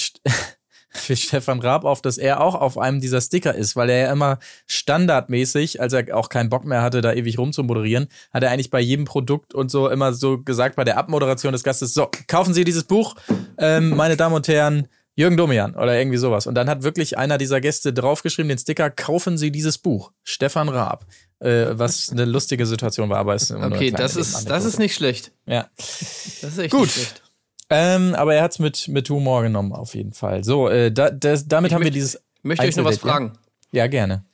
Fiel 0.94 1.16
Stefan 1.16 1.60
Raab 1.60 1.86
auf, 1.86 2.02
dass 2.02 2.18
er 2.18 2.42
auch 2.42 2.56
auf 2.56 2.78
einem 2.78 3.00
dieser 3.00 3.22
Sticker 3.22 3.56
ist, 3.56 3.76
weil 3.76 3.90
er 3.90 3.98
ja 4.06 4.12
immer 4.12 4.40
standardmäßig, 4.68 5.80
als 5.82 5.94
er 5.94 6.16
auch 6.16 6.30
keinen 6.30 6.50
Bock 6.50 6.66
mehr 6.66 6.82
hatte, 6.82 7.02
da 7.02 7.14
ewig 7.14 7.38
rumzumoderieren, 7.38 8.08
hat 8.32 8.44
er 8.44 8.52
eigentlich 8.52 8.70
bei 8.70 8.82
jedem 8.82 9.06
Produkt 9.06 9.54
und 9.54 9.72
so 9.72 9.90
immer 9.90 10.14
so 10.14 10.42
gesagt 10.42 10.76
bei 10.76 10.84
der 10.84 10.98
Abmoderation 10.98 11.54
des 11.54 11.64
Gastes, 11.64 11.94
so, 11.94 12.10
kaufen 12.28 12.54
Sie 12.54 12.64
dieses 12.64 12.84
Buch, 12.84 13.16
ähm, 13.58 13.96
meine 13.96 14.18
Damen 14.18 14.36
und 14.36 14.48
Herren, 14.48 14.88
Jürgen 15.16 15.38
Domian 15.38 15.76
oder 15.76 15.98
irgendwie 15.98 16.18
sowas. 16.18 16.48
Und 16.48 16.56
dann 16.56 16.70
hat 16.70 16.84
wirklich 16.84 17.18
einer 17.18 17.38
dieser 17.38 17.62
Gäste 17.62 17.94
draufgeschrieben, 17.94 18.50
den 18.50 18.58
Sticker, 18.58 18.90
kaufen 18.90 19.38
Sie 19.38 19.52
dieses 19.52 19.78
Buch. 19.78 20.12
Stefan 20.24 20.70
Raab. 20.70 21.06
Äh, 21.40 21.78
was 21.78 22.10
eine 22.12 22.26
lustige 22.26 22.66
Situation 22.66 23.10
war, 23.10 23.18
aber 23.18 23.34
es 23.34 23.44
ist 23.44 23.52
Okay, 23.52 23.92
das 23.92 24.16
ist, 24.16 24.50
das 24.50 24.64
ist 24.64 24.78
nicht 24.78 24.94
schlecht. 24.94 25.32
Ja. 25.48 25.70
Das 25.78 26.44
ist 26.44 26.58
echt 26.60 26.72
Gut. 26.72 26.84
nicht 26.84 26.94
schlecht. 26.94 27.31
Ähm, 27.72 28.14
aber 28.16 28.36
er 28.36 28.44
hat's 28.44 28.60
mit, 28.60 28.88
mit 28.90 29.10
Humor 29.10 29.42
genommen, 29.44 29.72
auf 29.74 29.96
jeden 29.96 30.12
Fall. 30.14 30.44
So, 30.44 30.68
äh, 30.70 30.92
da, 30.92 31.10
das, 31.10 31.48
damit 31.48 31.72
Ich 31.72 31.74
haben 31.74 31.82
wir 31.82 31.86
möchte- 31.86 31.94
dieses. 31.94 32.16
Ich 32.16 32.44
möchte 32.44 32.66
euch 32.66 32.76
noch 32.76 32.86
was 32.86 32.98
fragen. 32.98 33.34
Ja, 33.72 33.88
gerne. 33.88 34.26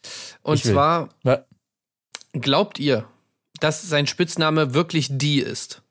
Und 0.41 0.55
Ich 0.55 0.65
will. 0.65 0.73
zwar, 0.73 1.09
Ja. 1.23 1.43
glaubt 2.33 2.79
ihr, 2.79 3.05
dass 3.59 3.87
sein 3.87 4.07
Spitzname 4.07 4.73
wirklich 4.73 5.09
die 5.11 5.39
ist? 5.39 5.81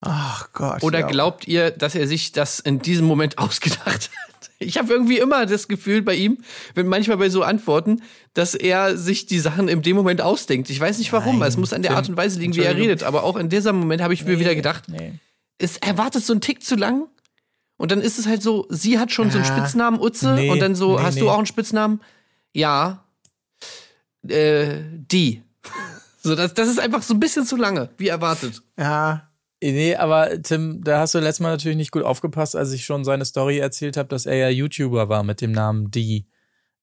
Ach 0.00 0.52
Gott. 0.52 0.82
Oder 0.82 1.00
ja. 1.00 1.06
glaubt 1.06 1.46
ihr, 1.46 1.70
dass 1.70 1.94
er 1.94 2.06
sich 2.08 2.32
das 2.32 2.58
in 2.58 2.80
diesem 2.80 3.06
Moment 3.06 3.38
ausgedacht 3.38 3.86
hat? 3.86 4.10
Ich 4.58 4.78
habe 4.78 4.92
irgendwie 4.92 5.18
immer 5.18 5.44
das 5.46 5.68
Gefühl 5.68 6.02
bei 6.02 6.14
ihm, 6.14 6.38
wenn 6.74 6.86
manchmal 6.86 7.16
bei 7.16 7.28
so 7.28 7.42
Antworten, 7.42 8.02
dass 8.34 8.54
er 8.54 8.96
sich 8.96 9.26
die 9.26 9.38
Sachen 9.40 9.68
in 9.68 9.82
dem 9.82 9.96
Moment 9.96 10.20
ausdenkt. 10.20 10.70
Ich 10.70 10.78
weiß 10.80 10.98
nicht 10.98 11.12
warum, 11.12 11.38
Nein, 11.40 11.48
es 11.48 11.56
muss 11.56 11.72
an 11.72 11.82
der 11.82 11.90
Tim, 11.92 11.96
Art 11.98 12.08
und 12.08 12.16
Weise 12.16 12.38
liegen, 12.40 12.54
wie 12.54 12.60
er 12.62 12.76
redet. 12.76 13.02
Aber 13.02 13.24
auch 13.24 13.36
in 13.36 13.48
diesem 13.48 13.76
Moment 13.76 14.02
habe 14.02 14.14
ich 14.14 14.24
mir 14.24 14.38
wieder 14.38 14.54
gedacht, 14.54 14.84
Nee. 14.88 15.14
Ist, 15.62 15.84
er 15.86 15.98
wartet 15.98 16.24
so 16.24 16.32
einen 16.32 16.40
Tick 16.40 16.62
zu 16.62 16.76
lang. 16.76 17.08
Und 17.76 17.90
dann 17.90 18.00
ist 18.00 18.18
es 18.18 18.26
halt 18.26 18.42
so, 18.42 18.66
sie 18.68 18.98
hat 18.98 19.10
schon 19.10 19.30
so 19.30 19.38
einen 19.38 19.46
Ja. 19.46 19.56
Spitznamen 19.56 20.00
Utze 20.00 20.34
Nee, 20.34 20.50
und 20.50 20.60
dann 20.60 20.74
so, 20.74 20.96
nee, 20.96 21.02
hast 21.02 21.14
nee. 21.14 21.20
du 21.20 21.30
auch 21.30 21.38
einen 21.38 21.46
Spitznamen? 21.46 22.00
Ja. 22.52 23.04
Äh, 24.26 24.82
die. 24.92 25.42
So, 26.24 26.36
das, 26.36 26.54
das 26.54 26.68
ist 26.68 26.78
einfach 26.78 27.02
so 27.02 27.14
ein 27.14 27.18
bisschen 27.18 27.44
zu 27.44 27.56
lange, 27.56 27.88
wie 27.98 28.06
erwartet. 28.06 28.62
Ja. 28.78 29.28
Nee, 29.60 29.96
aber 29.96 30.40
Tim, 30.40 30.80
da 30.84 31.00
hast 31.00 31.16
du 31.16 31.18
letztes 31.18 31.40
Mal 31.40 31.50
natürlich 31.50 31.76
nicht 31.76 31.90
gut 31.90 32.04
aufgepasst, 32.04 32.54
als 32.54 32.70
ich 32.70 32.84
schon 32.84 33.02
seine 33.04 33.24
Story 33.24 33.58
erzählt 33.58 33.96
habe, 33.96 34.08
dass 34.08 34.26
er 34.26 34.36
ja 34.36 34.48
YouTuber 34.48 35.08
war 35.08 35.24
mit 35.24 35.40
dem 35.40 35.50
Namen 35.50 35.90
D. 35.90 36.26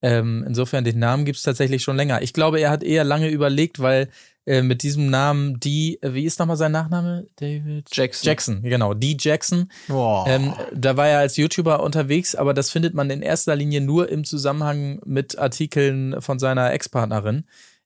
Ähm, 0.02 0.44
insofern, 0.46 0.84
den 0.84 1.00
Namen 1.00 1.24
gibt's 1.24 1.44
tatsächlich 1.44 1.84
schon 1.84 1.96
länger. 1.96 2.22
Ich 2.22 2.34
glaube, 2.34 2.60
er 2.60 2.70
hat 2.70 2.84
eher 2.84 3.06
lange 3.06 3.30
überlegt, 3.30 3.80
weil 3.80 4.10
äh, 4.50 4.64
mit 4.64 4.82
diesem 4.82 5.12
Namen 5.12 5.60
D, 5.60 6.00
äh, 6.02 6.16
wie 6.16 6.26
ist 6.26 6.40
nochmal 6.40 6.58
sein 6.58 6.72
Nachname? 6.72 7.28
David 7.36 7.88
Jackson. 7.92 8.28
Jackson, 8.28 8.62
genau, 8.64 8.96
D. 8.96 9.16
Jackson. 9.18 9.72
Ähm, 10.26 10.56
da 10.74 10.98
war 10.98 11.08
er 11.08 11.20
als 11.20 11.38
YouTuber 11.38 11.84
unterwegs, 11.84 12.34
aber 12.34 12.56
das 12.56 12.72
findet 12.72 12.96
man 12.96 13.12
in 13.12 13.22
erster 13.22 13.56
Linie 13.56 13.80
nur 13.80 14.10
im 14.10 14.24
Zusammenhang 14.24 15.02
mit 15.06 15.38
Artikeln 15.38 16.20
von 16.20 16.40
seiner 16.40 16.74
Ex-Partnerin. 16.74 17.44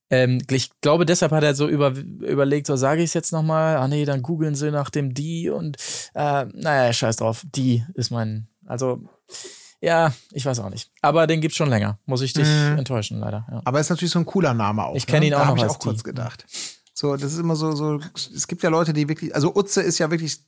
Ähm, 0.09 0.37
ich 0.49 0.69
glaube, 0.79 1.05
deshalb 1.05 1.33
hat 1.33 1.43
er 1.43 1.53
so 1.53 1.67
über, 1.67 1.89
überlegt, 1.97 2.67
so 2.67 2.77
sage 2.77 3.01
ich 3.01 3.09
es 3.09 3.13
jetzt 3.13 3.33
nochmal, 3.33 3.75
ah 3.75 3.89
nee, 3.89 4.05
dann 4.05 4.21
googeln 4.21 4.55
sie 4.55 4.71
nach 4.71 4.89
dem 4.89 5.13
die 5.13 5.49
und 5.49 5.75
äh, 6.13 6.45
naja, 6.45 6.93
scheiß 6.93 7.17
drauf, 7.17 7.43
die 7.53 7.83
ist 7.93 8.09
mein, 8.09 8.47
also 8.65 9.01
ja, 9.83 10.13
ich 10.31 10.45
weiß 10.45 10.59
auch 10.59 10.69
nicht. 10.69 10.89
Aber 11.01 11.27
den 11.27 11.41
gibt's 11.41 11.57
schon 11.57 11.69
länger, 11.69 11.99
muss 12.05 12.21
ich 12.21 12.33
dich 12.33 12.47
Mhm. 12.47 12.77
enttäuschen, 12.79 13.19
leider. 13.19 13.45
Ja. 13.51 13.61
Aber 13.65 13.79
ist 13.79 13.89
natürlich 13.89 14.11
so 14.11 14.19
ein 14.19 14.25
cooler 14.25 14.53
Name 14.53 14.85
auch. 14.85 14.95
Ich 14.95 15.05
kenn 15.05 15.19
ne? 15.19 15.27
ihn 15.27 15.33
auch 15.33 15.39
da 15.39 15.43
noch 15.45 15.51
hab 15.51 15.57
ich 15.57 15.63
als 15.63 15.73
auch 15.73 15.79
kurz 15.79 15.97
die. 15.97 16.03
gedacht. 16.03 16.45
So, 16.93 17.15
das 17.17 17.33
ist 17.33 17.39
immer 17.39 17.55
so, 17.55 17.73
so, 17.73 17.99
es 18.35 18.47
gibt 18.47 18.63
ja 18.63 18.69
Leute, 18.69 18.93
die 18.93 19.09
wirklich, 19.09 19.35
also 19.35 19.53
Utze 19.55 19.81
ist 19.81 19.97
ja 19.99 20.09
wirklich, 20.09 20.39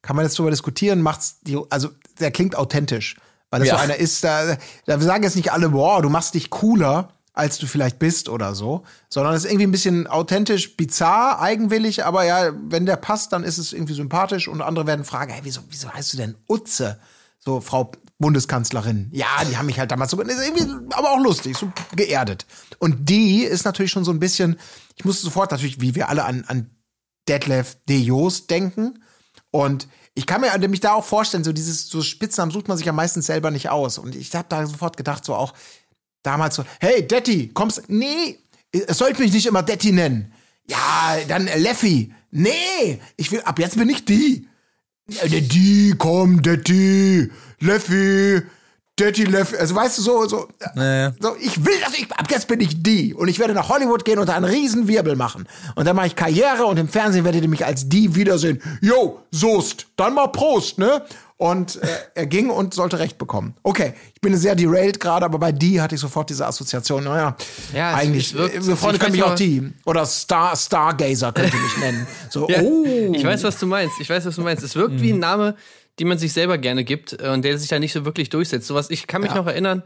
kann 0.00 0.16
man 0.16 0.24
jetzt 0.24 0.38
drüber 0.38 0.50
diskutieren, 0.50 1.02
macht's 1.02 1.40
die, 1.42 1.58
also 1.70 1.90
der 2.18 2.30
klingt 2.30 2.56
authentisch. 2.56 3.16
Weil 3.50 3.60
das 3.60 3.68
Ja. 3.68 3.76
so 3.76 3.82
einer 3.82 3.96
ist, 3.96 4.24
da, 4.24 4.56
da 4.86 4.98
sagen 4.98 5.22
jetzt 5.24 5.36
nicht 5.36 5.52
alle, 5.52 5.68
boah, 5.68 6.00
du 6.00 6.08
machst 6.08 6.32
dich 6.34 6.48
cooler, 6.48 7.10
als 7.34 7.58
du 7.58 7.66
vielleicht 7.66 7.98
bist 7.98 8.28
oder 8.28 8.54
so, 8.54 8.84
sondern 9.10 9.34
es 9.34 9.44
ist 9.44 9.50
irgendwie 9.50 9.66
ein 9.66 9.70
bisschen 9.72 10.06
authentisch, 10.06 10.76
bizarr, 10.76 11.40
eigenwillig, 11.40 12.04
aber 12.04 12.24
ja, 12.24 12.52
wenn 12.68 12.86
der 12.86 12.96
passt, 12.96 13.32
dann 13.32 13.42
ist 13.44 13.58
es 13.58 13.72
irgendwie 13.72 13.94
sympathisch 13.94 14.48
und 14.48 14.62
andere 14.62 14.86
werden 14.86 15.04
fragen, 15.04 15.30
hey, 15.32 15.40
wieso, 15.44 15.60
wieso 15.68 15.90
heißt 15.92 16.12
du 16.12 16.16
denn 16.18 16.36
Utze? 16.48 16.98
So, 17.38 17.60
Frau 17.60 17.90
Bundeskanzlerin. 18.22 19.10
Ja, 19.12 19.44
die 19.48 19.58
haben 19.58 19.66
mich 19.66 19.78
halt 19.78 19.90
damals 19.90 20.12
so, 20.12 20.18
aber 20.20 21.10
auch 21.10 21.20
lustig, 21.20 21.58
so 21.58 21.70
geerdet. 21.94 22.46
Und 22.78 23.10
die 23.10 23.42
ist 23.42 23.66
natürlich 23.66 23.90
schon 23.90 24.04
so 24.04 24.10
ein 24.10 24.18
bisschen, 24.18 24.58
ich 24.96 25.04
musste 25.04 25.24
sofort 25.24 25.50
natürlich, 25.50 25.82
wie 25.82 25.94
wir 25.94 26.08
alle 26.08 26.24
an, 26.24 26.44
an 26.46 26.70
Detlef 27.28 27.76
de 27.86 27.98
Joost 27.98 28.50
denken. 28.50 29.04
Und 29.50 29.88
ich 30.14 30.26
kann 30.26 30.40
mir 30.40 30.56
nämlich 30.56 30.80
da 30.80 30.94
auch 30.94 31.04
vorstellen, 31.04 31.44
so 31.44 31.52
dieses, 31.52 31.88
so 31.88 32.02
Spitznamen 32.02 32.50
sucht 32.50 32.68
man 32.68 32.78
sich 32.78 32.86
ja 32.86 32.92
meistens 32.92 33.26
selber 33.26 33.50
nicht 33.50 33.68
aus. 33.68 33.98
Und 33.98 34.16
ich 34.16 34.34
habe 34.34 34.46
da 34.48 34.66
sofort 34.66 34.96
gedacht, 34.96 35.24
so 35.24 35.34
auch 35.34 35.52
damals 36.22 36.54
so, 36.54 36.64
hey, 36.80 37.06
Detti, 37.06 37.48
kommst, 37.48 37.82
nee, 37.88 38.38
es 38.72 38.98
sollte 38.98 39.20
mich 39.20 39.32
nicht 39.32 39.46
immer 39.46 39.62
Detti 39.62 39.92
nennen. 39.92 40.32
Ja, 40.66 41.18
dann 41.28 41.44
Leffi. 41.44 42.14
Nee, 42.30 43.00
ich 43.16 43.30
will, 43.30 43.42
ab 43.42 43.58
jetzt 43.58 43.76
bin 43.76 43.90
ich 43.90 44.04
die. 44.04 44.48
Der 45.08 45.40
die, 45.40 45.94
komm, 45.98 46.42
Detti, 46.42 47.30
Leffi, 47.60 48.40
Detti, 48.98 49.24
Leffi. 49.24 49.56
Also 49.56 49.74
weißt 49.74 49.98
du, 49.98 50.02
so, 50.02 50.28
so, 50.28 50.48
Nee. 50.76 51.10
so, 51.20 51.34
ich 51.40 51.64
will, 51.64 51.74
dass 51.84 51.94
ich, 51.94 52.10
ab 52.12 52.30
jetzt 52.30 52.46
bin 52.46 52.60
ich 52.60 52.82
die. 52.82 53.12
Und 53.14 53.28
ich 53.28 53.38
werde 53.38 53.52
nach 53.52 53.68
Hollywood 53.68 54.04
gehen 54.04 54.18
und 54.18 54.28
da 54.28 54.34
einen 54.34 54.44
riesen 54.44 54.86
Wirbel 54.86 55.16
machen. 55.16 55.48
Und 55.74 55.86
dann 55.86 55.96
mache 55.96 56.06
ich 56.06 56.16
Karriere 56.16 56.64
und 56.66 56.78
im 56.78 56.88
Fernsehen 56.88 57.24
werdet 57.24 57.42
ihr 57.42 57.48
mich 57.48 57.66
als 57.66 57.88
die 57.88 58.14
wiedersehen. 58.14 58.62
Jo, 58.80 59.20
Soest, 59.32 59.86
dann 59.96 60.14
mal 60.14 60.28
Prost, 60.28 60.78
ne? 60.78 61.02
Und 61.42 61.82
äh, 61.82 61.88
er 62.14 62.26
ging 62.26 62.50
und 62.50 62.72
sollte 62.72 63.00
Recht 63.00 63.18
bekommen. 63.18 63.56
Okay, 63.64 63.94
ich 64.14 64.20
bin 64.20 64.36
sehr 64.36 64.54
derailed 64.54 65.00
gerade, 65.00 65.26
aber 65.26 65.40
bei 65.40 65.50
die 65.50 65.80
hatte 65.80 65.96
ich 65.96 66.00
sofort 66.00 66.30
diese 66.30 66.46
Assoziation. 66.46 67.02
Naja, 67.02 67.36
Ja, 67.74 67.94
eigentlich, 67.94 68.32
äh, 68.36 68.64
wir 68.64 68.76
Freunde 68.76 69.00
können 69.00 69.10
mich 69.10 69.24
auch 69.24 69.34
die. 69.34 69.72
Oder 69.84 70.06
Star, 70.06 70.54
Stargazer 70.54 71.32
könnt 71.32 71.52
ihr 71.52 71.58
mich 71.58 71.76
nennen. 71.78 72.06
So, 72.30 72.48
Ja, 72.48 72.62
oh. 72.62 72.84
Ich 73.12 73.24
weiß, 73.24 73.42
was 73.42 73.58
du 73.58 73.66
meinst. 73.66 74.00
Ich 74.00 74.08
weiß, 74.08 74.24
was 74.24 74.36
du 74.36 74.42
meinst. 74.42 74.62
Es 74.62 74.76
wirkt 74.76 75.00
wie 75.00 75.12
ein 75.12 75.18
Name, 75.18 75.56
den 75.98 76.06
man 76.06 76.16
sich 76.16 76.32
selber 76.32 76.58
gerne 76.58 76.84
gibt 76.84 77.20
äh, 77.20 77.30
und 77.30 77.44
der 77.44 77.58
sich 77.58 77.68
da 77.68 77.80
nicht 77.80 77.92
so 77.92 78.04
wirklich 78.04 78.30
durchsetzt. 78.30 78.68
Sowas, 78.68 78.88
ich 78.88 79.08
kann 79.08 79.22
mich 79.22 79.34
noch 79.34 79.48
erinnern, 79.48 79.82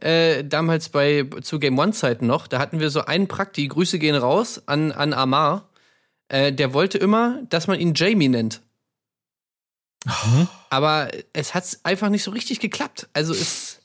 äh, 0.00 0.44
damals 0.44 0.90
bei 0.90 1.24
zu 1.40 1.58
Game 1.58 1.78
One 1.78 1.92
Zeiten 1.92 2.26
noch, 2.26 2.48
da 2.48 2.58
hatten 2.58 2.80
wir 2.80 2.90
so 2.90 3.06
einen 3.06 3.28
Prakti, 3.28 3.66
Grüße 3.66 3.98
gehen 3.98 4.14
raus 4.14 4.60
an, 4.66 4.92
an 4.92 5.14
Amar. 5.14 5.70
Äh, 6.28 6.52
der 6.52 6.74
wollte 6.74 6.98
immer, 6.98 7.40
dass 7.48 7.66
man 7.66 7.80
ihn 7.80 7.94
Jamie 7.94 8.28
nennt. 8.28 8.60
Aber 10.70 11.08
es 11.32 11.54
hat 11.54 11.64
einfach 11.82 12.08
nicht 12.10 12.22
so 12.24 12.30
richtig 12.30 12.60
geklappt. 12.60 13.08
Also 13.12 13.32
es, 13.32 13.80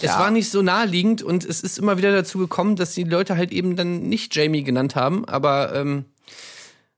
es 0.00 0.10
Ja. 0.10 0.18
war 0.18 0.30
nicht 0.30 0.50
so 0.50 0.62
naheliegend 0.62 1.22
und 1.22 1.44
es 1.44 1.60
ist 1.60 1.78
immer 1.78 1.98
wieder 1.98 2.12
dazu 2.12 2.38
gekommen, 2.38 2.76
dass 2.76 2.92
die 2.94 3.04
Leute 3.04 3.36
halt 3.36 3.52
eben 3.52 3.76
dann 3.76 4.02
nicht 4.08 4.34
Jamie 4.34 4.62
genannt 4.64 4.96
haben. 4.96 5.24
Aber 5.26 5.74
ähm, 5.74 6.06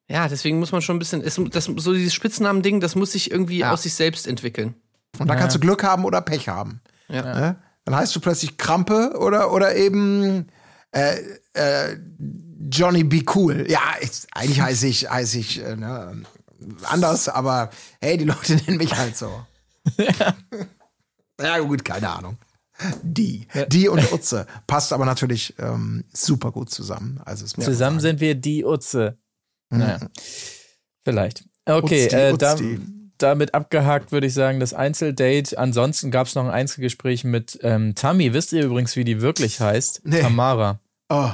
ja, 0.09 0.29
deswegen 0.29 0.59
muss 0.61 0.73
man 0.73 0.83
schon 0.83 0.97
ein 0.97 1.01
bisschen, 1.01 1.21
es, 1.23 1.41
das, 1.51 1.65
so 1.65 1.93
dieses 1.93 2.15
Spitznamen-Ding, 2.15 2.81
das 2.81 2.95
muss 2.95 3.13
sich 3.13 3.31
irgendwie 3.31 3.59
Ja. 3.59 3.73
aus 3.73 3.83
sich 3.83 3.95
selbst 3.95 4.27
entwickeln. 4.27 4.75
Und 5.19 5.29
da 5.29 5.35
kannst 5.37 5.57
du 5.57 5.61
Glück 5.61 5.83
haben 5.83 6.05
oder 6.05 6.21
Pech 6.21 6.49
haben. 6.49 6.81
Ja. 7.09 7.23
Ne? 7.23 7.57
Dann 7.85 7.97
heißt 7.97 8.15
du 8.15 8.21
plötzlich 8.21 8.57
Krampe 8.59 9.15
oder, 9.19 9.53
oder 9.53 9.75
eben 9.77 10.47
äh, 10.93 11.17
äh, 11.55 11.97
Johnny 12.71 13.05
Be 13.05 13.23
Cool. 13.35 13.65
Ja, 13.69 13.81
ich, 14.01 14.11
eigentlich 14.33 14.61
heiße 14.61 14.87
ich, 14.89 15.11
heiße 15.11 15.39
ich 15.39 15.63
äh, 15.63 15.77
ne, 15.77 16.23
anders, 16.85 17.29
aber 17.29 17.71
hey, 18.01 18.17
die 18.17 18.25
Leute 18.25 18.55
nennen 18.67 18.79
mich 18.79 18.97
halt 18.97 19.17
so. 19.17 19.31
ja, 21.41 21.59
gut, 21.61 21.85
keine 21.85 22.11
Ahnung. 22.11 22.39
Die. 23.03 23.47
Die 23.69 23.89
und 23.89 24.13
Utze. 24.13 24.47
Passt 24.67 24.93
aber 24.93 25.07
natürlich 25.07 25.55
ähm, 25.59 26.05
super 26.13 26.53
gut 26.53 26.71
zusammen. 26.71 27.21
Also 27.25 27.47
es 27.47 27.53
Zusammen 27.53 28.01
sind 28.01 28.21
wir 28.21 28.35
die 28.35 28.65
Utze. 28.65 29.17
Naja. 29.71 29.99
Vielleicht. 31.05 31.45
Okay, 31.65 32.05
Utzdi, 32.05 32.17
äh, 32.17 32.37
da, 32.37 32.57
damit 33.17 33.55
abgehakt 33.55 34.13
würde 34.13 34.27
ich 34.27 34.35
sagen, 34.35 34.61
das 34.61 34.75
Einzeldate. 34.75 35.57
Ansonsten 35.59 36.11
gab 36.11 36.27
es 36.27 36.35
noch 36.35 36.45
ein 36.45 36.51
Einzelgespräch 36.51 37.25
mit 37.25 37.59
ähm, 37.63 37.95
Tammy. 37.95 38.35
Wisst 38.35 38.53
ihr 38.53 38.65
übrigens, 38.65 38.95
wie 38.97 39.05
die 39.05 39.23
wirklich 39.23 39.61
heißt? 39.61 40.03
Nee. 40.05 40.21
Tamara. 40.21 40.79
Oh, 41.09 41.31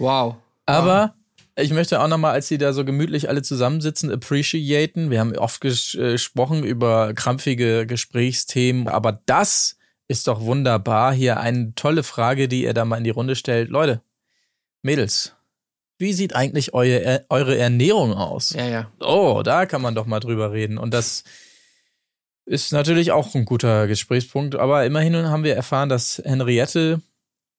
Wow. 0.00 0.36
Aber 0.64 1.14
ich 1.60 1.72
möchte 1.72 2.00
auch 2.00 2.08
nochmal, 2.08 2.32
als 2.32 2.48
sie 2.48 2.58
da 2.58 2.72
so 2.72 2.84
gemütlich 2.84 3.28
alle 3.28 3.42
zusammensitzen, 3.42 4.10
appreciaten. 4.10 5.10
Wir 5.10 5.20
haben 5.20 5.36
oft 5.36 5.60
ges 5.60 5.94
äh, 5.94 6.12
gesprochen 6.12 6.64
über 6.64 7.14
krampfige 7.14 7.86
Gesprächsthemen, 7.86 8.88
aber 8.88 9.20
das 9.26 9.76
ist 10.08 10.26
doch 10.26 10.40
wunderbar. 10.40 11.12
Hier 11.12 11.38
eine 11.38 11.74
tolle 11.74 12.02
Frage, 12.02 12.48
die 12.48 12.64
ihr 12.64 12.74
da 12.74 12.84
mal 12.84 12.96
in 12.96 13.04
die 13.04 13.10
Runde 13.10 13.36
stellt. 13.36 13.70
Leute, 13.70 14.02
Mädels, 14.82 15.36
wie 15.98 16.12
sieht 16.12 16.34
eigentlich 16.34 16.74
eure, 16.74 17.26
eure 17.28 17.56
Ernährung 17.56 18.14
aus? 18.14 18.50
Ja, 18.50 18.66
ja. 18.66 18.90
Oh, 19.00 19.42
da 19.44 19.66
kann 19.66 19.82
man 19.82 19.94
doch 19.94 20.06
mal 20.06 20.20
drüber 20.20 20.52
reden. 20.52 20.78
Und 20.78 20.94
das 20.94 21.24
ist 22.46 22.72
natürlich 22.72 23.12
auch 23.12 23.34
ein 23.34 23.44
guter 23.44 23.86
Gesprächspunkt. 23.86 24.56
Aber 24.56 24.84
immerhin 24.86 25.14
haben 25.14 25.44
wir 25.44 25.54
erfahren, 25.54 25.88
dass 25.88 26.20
Henriette 26.24 27.02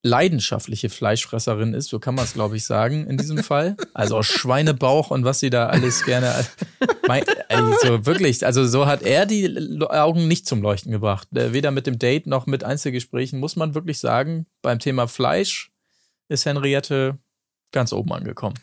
leidenschaftliche 0.03 0.89
Fleischfresserin 0.89 1.73
ist, 1.73 1.89
so 1.89 1.99
kann 1.99 2.15
man 2.15 2.25
es, 2.25 2.33
glaube 2.33 2.57
ich, 2.57 2.65
sagen 2.65 3.05
in 3.07 3.17
diesem 3.17 3.43
Fall. 3.43 3.77
Also 3.93 4.23
Schweinebauch 4.23 5.11
und 5.11 5.25
was 5.25 5.39
sie 5.39 5.49
da 5.49 5.67
alles 5.67 6.03
gerne. 6.05 6.45
Also 7.49 8.05
wirklich, 8.05 8.45
also 8.45 8.65
so 8.65 8.85
hat 8.85 9.01
er 9.01 9.25
die 9.25 9.81
Augen 9.89 10.29
nicht 10.29 10.47
zum 10.47 10.61
Leuchten 10.61 10.93
gebracht. 10.93 11.27
Äh, 11.35 11.51
Weder 11.51 11.71
mit 11.71 11.85
dem 11.85 11.99
Date 11.99 12.25
noch 12.25 12.45
mit 12.45 12.63
Einzelgesprächen, 12.63 13.37
muss 13.37 13.57
man 13.57 13.75
wirklich 13.75 13.99
sagen. 13.99 14.45
Beim 14.61 14.79
Thema 14.79 15.07
Fleisch 15.09 15.71
ist 16.29 16.45
Henriette 16.45 17.17
ganz 17.73 17.91
oben 17.91 18.13
angekommen. 18.13 18.57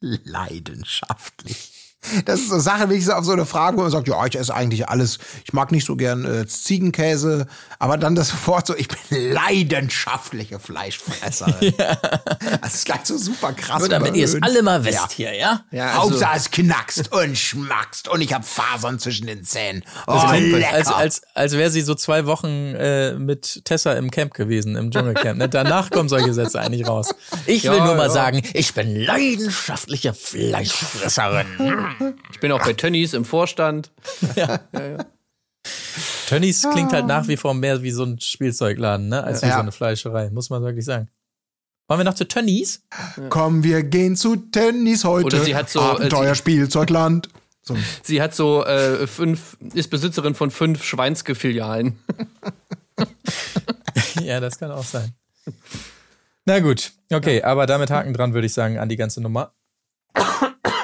leidenschaftlich. 0.00 1.81
Das 2.24 2.40
ist 2.40 2.48
so 2.48 2.54
eine 2.54 2.62
Sache, 2.62 2.88
wenn 2.88 2.96
ich 2.96 3.04
so 3.04 3.12
auf 3.12 3.24
so 3.24 3.32
eine 3.32 3.46
Frage, 3.46 3.76
wo 3.76 3.82
man 3.82 3.90
sagt, 3.90 4.08
ja, 4.08 4.26
ich 4.26 4.36
esse 4.36 4.54
eigentlich 4.54 4.88
alles. 4.88 5.18
Ich 5.44 5.52
mag 5.52 5.70
nicht 5.70 5.84
so 5.86 5.94
gern 5.96 6.24
äh, 6.24 6.46
Ziegenkäse, 6.46 7.46
aber 7.78 7.96
dann 7.96 8.14
das 8.14 8.32
Wort 8.46 8.66
so, 8.66 8.76
ich 8.76 8.88
bin 8.88 9.32
leidenschaftliche 9.32 10.58
Fleischfresserin. 10.58 11.74
Das 12.60 12.74
ist 12.74 12.84
gleich 12.86 13.00
so 13.04 13.16
super 13.16 13.52
krass. 13.52 13.80
Nur 13.80 13.88
damit 13.88 14.14
ihr 14.16 14.24
es 14.24 14.40
alle 14.42 14.62
mal 14.62 14.84
wisst 14.84 14.94
Ja. 14.94 15.08
hier, 15.10 15.34
ja? 15.34 15.64
Ja, 15.70 15.88
also, 15.88 16.10
Hauptsache 16.12 16.36
es 16.36 16.50
knackst 16.50 17.12
und 17.12 17.36
schmackst 17.38 18.08
und 18.08 18.20
ich 18.20 18.32
habe 18.32 18.44
Fasern 18.44 18.98
zwischen 18.98 19.26
den 19.26 19.44
Zähnen. 19.44 19.84
Oh, 20.06 20.20
lecker. 20.32 20.72
als 20.72 20.88
als, 20.88 21.22
als 21.34 21.52
wäre 21.52 21.70
sie 21.70 21.80
so 21.82 21.94
zwei 21.94 22.26
Wochen 22.26 22.46
äh, 22.74 23.14
mit 23.14 23.64
Tessa 23.64 23.92
im 23.94 24.10
Camp 24.10 24.34
gewesen, 24.34 24.76
im 24.76 24.90
Dschungelcamp. 24.90 25.38
Ne? 25.38 25.48
Danach 25.48 25.90
kommen 25.90 26.08
solche 26.08 26.32
Sätze 26.34 26.60
eigentlich 26.60 26.86
raus. 26.86 27.14
Ich 27.46 27.64
will 27.64 27.76
Ja, 27.76 27.84
nur 27.86 27.94
mal 27.94 28.04
ja. 28.06 28.10
sagen, 28.10 28.42
ich 28.54 28.74
bin 28.74 28.96
leidenschaftliche 28.96 30.14
Fleischfresserin. 30.14 31.46
ich 32.32 32.40
bin 32.40 32.52
auch 32.52 32.62
bei 32.64 32.72
Tönnies 32.72 33.14
im 33.14 33.24
Vorstand. 33.24 33.90
Tönnies 36.26 36.66
klingt 36.72 36.92
halt 36.92 37.06
nach 37.06 37.28
wie 37.28 37.36
vor 37.36 37.54
mehr 37.54 37.82
wie 37.82 37.90
so 37.90 38.04
ein 38.04 38.18
Spielzeugladen, 38.20 39.08
ne? 39.08 39.22
als 39.22 39.42
wie 39.42 39.46
Ja. 39.46 39.54
so 39.54 39.60
eine 39.60 39.72
Fleischerei, 39.72 40.30
muss 40.30 40.50
man 40.50 40.62
wirklich 40.62 40.84
sagen. 40.84 41.08
Wollen 41.88 42.00
wir 42.00 42.04
noch 42.04 42.14
zu 42.14 42.26
Tönnies? 42.26 42.82
Komm, 43.28 43.64
wir 43.64 43.82
gehen 43.82 44.16
zu 44.16 44.36
Tennis 44.36 45.04
heute. 45.04 45.26
Oder 45.26 45.40
sie 45.44 45.54
hat 45.54 45.68
so, 45.68 45.80
äh, 45.80 45.82
Abenteuer, 45.82 46.34
sie- 46.34 46.38
Spielzeugland. 46.38 47.28
So 47.64 47.76
Sie 48.02 48.20
hat 48.20 48.34
so 48.34 48.64
äh, 48.64 49.06
fünf, 49.06 49.56
ist 49.72 49.88
Besitzerin 49.88 50.34
von 50.34 50.50
fünf 50.50 50.82
Schweinske-Filialen. 50.82 51.96
ja, 54.22 54.40
das 54.40 54.58
kann 54.58 54.72
auch 54.72 54.82
sein. 54.84 55.12
Na 56.44 56.58
gut, 56.58 56.92
okay, 57.12 57.42
aber 57.42 57.66
damit 57.66 57.90
Haken 57.90 58.14
dran, 58.14 58.34
würde 58.34 58.46
ich 58.48 58.52
sagen, 58.54 58.78
an 58.78 58.88
die 58.88 58.96
ganze 58.96 59.20
Nummer. 59.20 59.52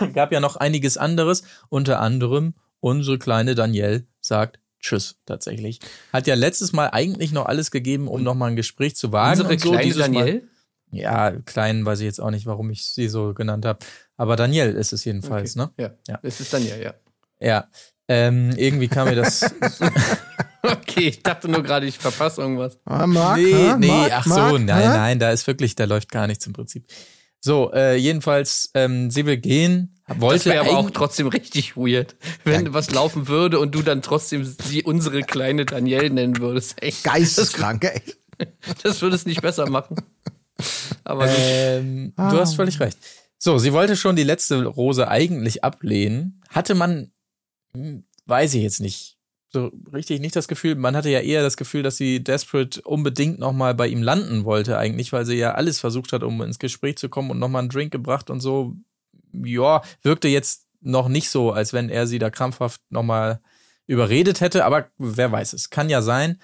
Gab 0.14 0.32
ja 0.32 0.40
noch 0.40 0.56
einiges 0.56 0.96
anderes, 0.96 1.42
unter 1.68 2.00
anderem 2.00 2.54
unsere 2.80 3.18
kleine 3.18 3.54
Danielle 3.54 4.04
sagt 4.20 4.60
Tschüss 4.80 5.16
tatsächlich. 5.26 5.80
Hat 6.12 6.26
ja 6.28 6.34
letztes 6.34 6.72
Mal 6.72 6.90
eigentlich 6.92 7.32
noch 7.32 7.46
alles 7.46 7.70
gegeben, 7.70 8.06
um 8.06 8.22
nochmal 8.22 8.50
ein 8.50 8.56
Gespräch 8.56 8.94
zu 8.94 9.10
wagen. 9.10 9.40
Unsere 9.40 9.58
so 9.58 9.70
kleine 9.72 9.94
Danielle? 9.94 10.32
Mal. 10.34 10.42
Ja, 10.90 11.32
klein 11.32 11.84
weiß 11.84 11.98
ich 11.98 12.06
jetzt 12.06 12.20
auch 12.20 12.30
nicht, 12.30 12.46
warum 12.46 12.70
ich 12.70 12.86
sie 12.86 13.08
so 13.08 13.34
genannt 13.34 13.66
habe. 13.66 13.80
Aber 14.16 14.36
Danielle 14.36 14.70
ist 14.70 14.92
es 14.92 15.04
jedenfalls, 15.04 15.56
ne? 15.56 15.70
Ja. 15.78 15.90
Ja. 16.06 16.20
Es 16.22 16.40
ist 16.40 16.52
Danielle, 16.52 16.82
ja. 16.82 16.94
Ja. 17.40 17.68
Ähm, 18.06 18.52
irgendwie 18.56 18.88
kam 18.88 19.08
mir 19.08 19.16
das. 19.16 19.44
Okay, 20.62 21.08
ich 21.08 21.22
dachte 21.22 21.48
nur 21.48 21.62
gerade, 21.62 21.86
ich 21.86 21.98
verpasse 21.98 22.40
irgendwas. 22.40 22.78
Ah, 22.84 23.06
Marc, 23.06 23.38
nee, 23.38 23.74
nee, 23.78 23.86
Marc, 23.86 24.12
ach 24.12 24.24
so, 24.24 24.34
Marc, 24.34 24.60
nein, 24.60 24.88
nein, 24.88 25.18
da 25.18 25.30
ist 25.30 25.46
wirklich, 25.46 25.76
da 25.76 25.84
läuft 25.84 26.10
gar 26.10 26.26
nichts 26.26 26.46
im 26.46 26.52
Prinzip. 26.52 26.84
So, 27.40 27.72
äh, 27.72 27.96
jedenfalls, 27.96 28.70
ähm, 28.74 29.10
sie 29.10 29.24
will 29.26 29.36
gehen, 29.36 29.94
Das 30.08 30.20
wollte 30.20 30.50
wäre 30.50 30.60
aber 30.66 30.76
auch 30.78 30.90
trotzdem 30.90 31.28
richtig 31.28 31.76
weird, 31.76 32.16
wenn 32.44 32.74
was 32.74 32.90
laufen 32.90 33.28
würde 33.28 33.60
und 33.60 33.74
du 33.74 33.82
dann 33.82 34.02
trotzdem 34.02 34.44
sie 34.44 34.82
unsere 34.82 35.22
kleine 35.22 35.64
Danielle 35.64 36.10
nennen 36.10 36.38
würdest. 36.38 36.82
Echt, 36.82 37.04
Geisteskrank, 37.04 37.84
ey. 37.84 38.02
das 38.82 39.00
würde 39.02 39.16
es 39.16 39.26
nicht 39.26 39.42
besser 39.42 39.68
machen. 39.68 39.96
Aber. 41.04 41.28
Ähm, 41.28 42.12
Ah. 42.16 42.30
Du 42.30 42.38
hast 42.38 42.54
völlig 42.54 42.80
recht. 42.80 42.98
So, 43.38 43.58
sie 43.58 43.72
wollte 43.72 43.94
schon 43.96 44.16
die 44.16 44.24
letzte 44.24 44.64
Rose 44.64 45.06
eigentlich 45.08 45.62
ablehnen. 45.62 46.42
Hatte 46.48 46.74
man, 46.74 47.12
hm, 47.72 48.04
weiß 48.26 48.54
ich 48.54 48.62
jetzt 48.62 48.80
nicht, 48.80 49.17
so 49.50 49.70
richtig 49.92 50.20
nicht 50.20 50.36
das 50.36 50.48
Gefühl, 50.48 50.74
man 50.74 50.94
hatte 50.94 51.08
ja 51.08 51.20
eher 51.20 51.42
das 51.42 51.56
Gefühl, 51.56 51.82
dass 51.82 51.96
sie 51.96 52.22
Desperate 52.22 52.82
unbedingt 52.82 53.38
nochmal 53.38 53.74
bei 53.74 53.88
ihm 53.88 54.02
landen 54.02 54.44
wollte 54.44 54.76
eigentlich, 54.76 55.12
weil 55.12 55.24
sie 55.24 55.36
ja 55.36 55.54
alles 55.54 55.80
versucht 55.80 56.12
hat, 56.12 56.22
um 56.22 56.42
ins 56.42 56.58
Gespräch 56.58 56.98
zu 56.98 57.08
kommen 57.08 57.30
und 57.30 57.38
nochmal 57.38 57.60
einen 57.60 57.70
Drink 57.70 57.90
gebracht 57.90 58.30
und 58.30 58.40
so. 58.40 58.74
Ja, 59.32 59.82
wirkte 60.02 60.28
jetzt 60.28 60.66
noch 60.80 61.08
nicht 61.08 61.30
so, 61.30 61.52
als 61.52 61.72
wenn 61.72 61.88
er 61.88 62.06
sie 62.06 62.18
da 62.18 62.30
krampfhaft 62.30 62.80
nochmal 62.90 63.40
überredet 63.86 64.40
hätte, 64.40 64.64
aber 64.64 64.90
wer 64.98 65.32
weiß 65.32 65.54
es. 65.54 65.70
Kann 65.70 65.88
ja 65.88 66.02
sein. 66.02 66.38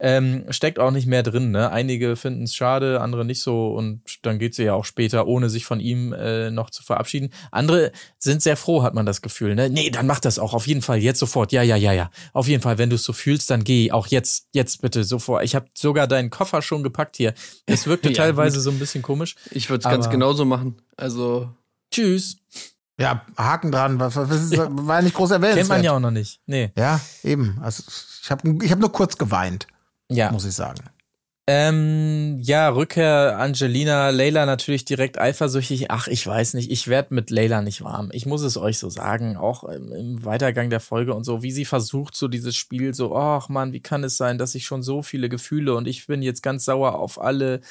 Ähm, 0.00 0.44
steckt 0.50 0.78
auch 0.78 0.90
nicht 0.90 1.06
mehr 1.06 1.22
drin, 1.22 1.50
ne? 1.50 1.70
Einige 1.70 2.16
finden 2.16 2.44
es 2.44 2.54
schade, 2.54 3.00
andere 3.00 3.24
nicht 3.24 3.42
so 3.42 3.74
und 3.74 4.02
dann 4.22 4.38
geht 4.38 4.54
sie 4.54 4.64
ja 4.64 4.72
auch 4.74 4.84
später, 4.86 5.26
ohne 5.26 5.50
sich 5.50 5.64
von 5.66 5.78
ihm 5.78 6.12
äh, 6.14 6.50
noch 6.50 6.70
zu 6.70 6.82
verabschieden. 6.82 7.30
Andere 7.50 7.92
sind 8.18 8.42
sehr 8.42 8.56
froh, 8.56 8.82
hat 8.82 8.94
man 8.94 9.04
das 9.04 9.20
Gefühl, 9.20 9.54
ne? 9.54 9.68
Nee, 9.68 9.90
dann 9.90 10.06
mach 10.06 10.20
das 10.20 10.38
auch, 10.38 10.54
auf 10.54 10.66
jeden 10.66 10.82
Fall, 10.82 10.98
jetzt 10.98 11.18
sofort. 11.18 11.52
Ja, 11.52 11.62
ja, 11.62 11.76
ja, 11.76 11.92
ja. 11.92 12.10
Auf 12.32 12.48
jeden 12.48 12.62
Fall, 12.62 12.78
wenn 12.78 12.88
du 12.88 12.96
es 12.96 13.04
so 13.04 13.12
fühlst, 13.12 13.50
dann 13.50 13.62
geh 13.62 13.92
auch 13.92 14.06
jetzt, 14.06 14.48
jetzt 14.52 14.80
bitte 14.80 15.04
sofort. 15.04 15.44
Ich 15.44 15.54
habe 15.54 15.66
sogar 15.76 16.06
deinen 16.06 16.30
Koffer 16.30 16.62
schon 16.62 16.82
gepackt 16.82 17.16
hier. 17.16 17.34
Es 17.66 17.86
wirkte 17.86 18.08
Ja, 18.08 18.14
teilweise 18.14 18.56
gut. 18.56 18.64
so 18.64 18.70
ein 18.70 18.78
bisschen 18.78 19.02
komisch. 19.02 19.36
ich 19.50 19.68
würde 19.68 19.82
es 19.86 19.90
ganz 19.90 20.08
genauso 20.08 20.44
machen. 20.44 20.76
Also, 20.96 21.50
Tschüss. 21.90 22.38
Ja, 22.98 23.24
Haken 23.36 23.72
dran, 23.72 23.98
was, 23.98 24.14
ist, 24.16 24.56
war 24.58 25.00
nicht 25.00 25.14
groß 25.14 25.30
erwähnt. 25.30 25.54
Kennt 25.54 25.68
man 25.70 25.82
ja 25.82 25.92
auch 25.92 26.00
noch 26.00 26.10
nicht. 26.10 26.38
Nee. 26.46 26.70
Ja, 26.76 27.00
eben. 27.24 27.58
Also 27.62 27.82
ich 28.22 28.30
habe 28.30 28.58
ich 28.62 28.70
hab 28.70 28.78
nur 28.78 28.92
kurz 28.92 29.16
geweint, 29.16 29.66
Ja. 30.10 30.30
muss 30.32 30.44
ich 30.44 30.54
sagen. 30.54 30.82
Ähm, 31.52 32.38
ja, 32.40 32.68
Rückkehr 32.68 33.36
Angelina, 33.36 34.10
Leila 34.10 34.46
natürlich 34.46 34.84
direkt 34.84 35.18
eifersüchtig. 35.18 35.90
Ach, 35.90 36.06
ich 36.06 36.24
weiß 36.24 36.54
nicht, 36.54 36.70
ich 36.70 36.86
werd 36.86 37.10
mit 37.10 37.30
Leila 37.30 37.60
nicht 37.60 37.82
warm. 37.82 38.10
Ich 38.12 38.24
muss 38.24 38.42
es 38.42 38.56
euch 38.56 38.78
so 38.78 38.88
sagen, 38.88 39.36
auch 39.36 39.64
im, 39.64 39.92
im 39.92 40.24
Weitergang 40.24 40.70
der 40.70 40.78
Folge 40.78 41.12
und 41.12 41.24
so, 41.24 41.42
wie 41.42 41.50
sie 41.50 41.64
versucht, 41.64 42.14
so 42.14 42.28
dieses 42.28 42.54
Spiel 42.54 42.94
so, 42.94 43.16
ach 43.16 43.48
man, 43.48 43.72
wie 43.72 43.80
kann 43.80 44.04
es 44.04 44.16
sein, 44.16 44.38
dass 44.38 44.54
ich 44.54 44.64
schon 44.64 44.84
so 44.84 45.02
viele 45.02 45.28
Gefühle 45.28 45.74
und 45.74 45.88
ich 45.88 46.06
bin 46.06 46.22
jetzt 46.22 46.42
ganz 46.42 46.64
sauer 46.64 46.96
auf 46.96 47.20
alle, 47.20 47.62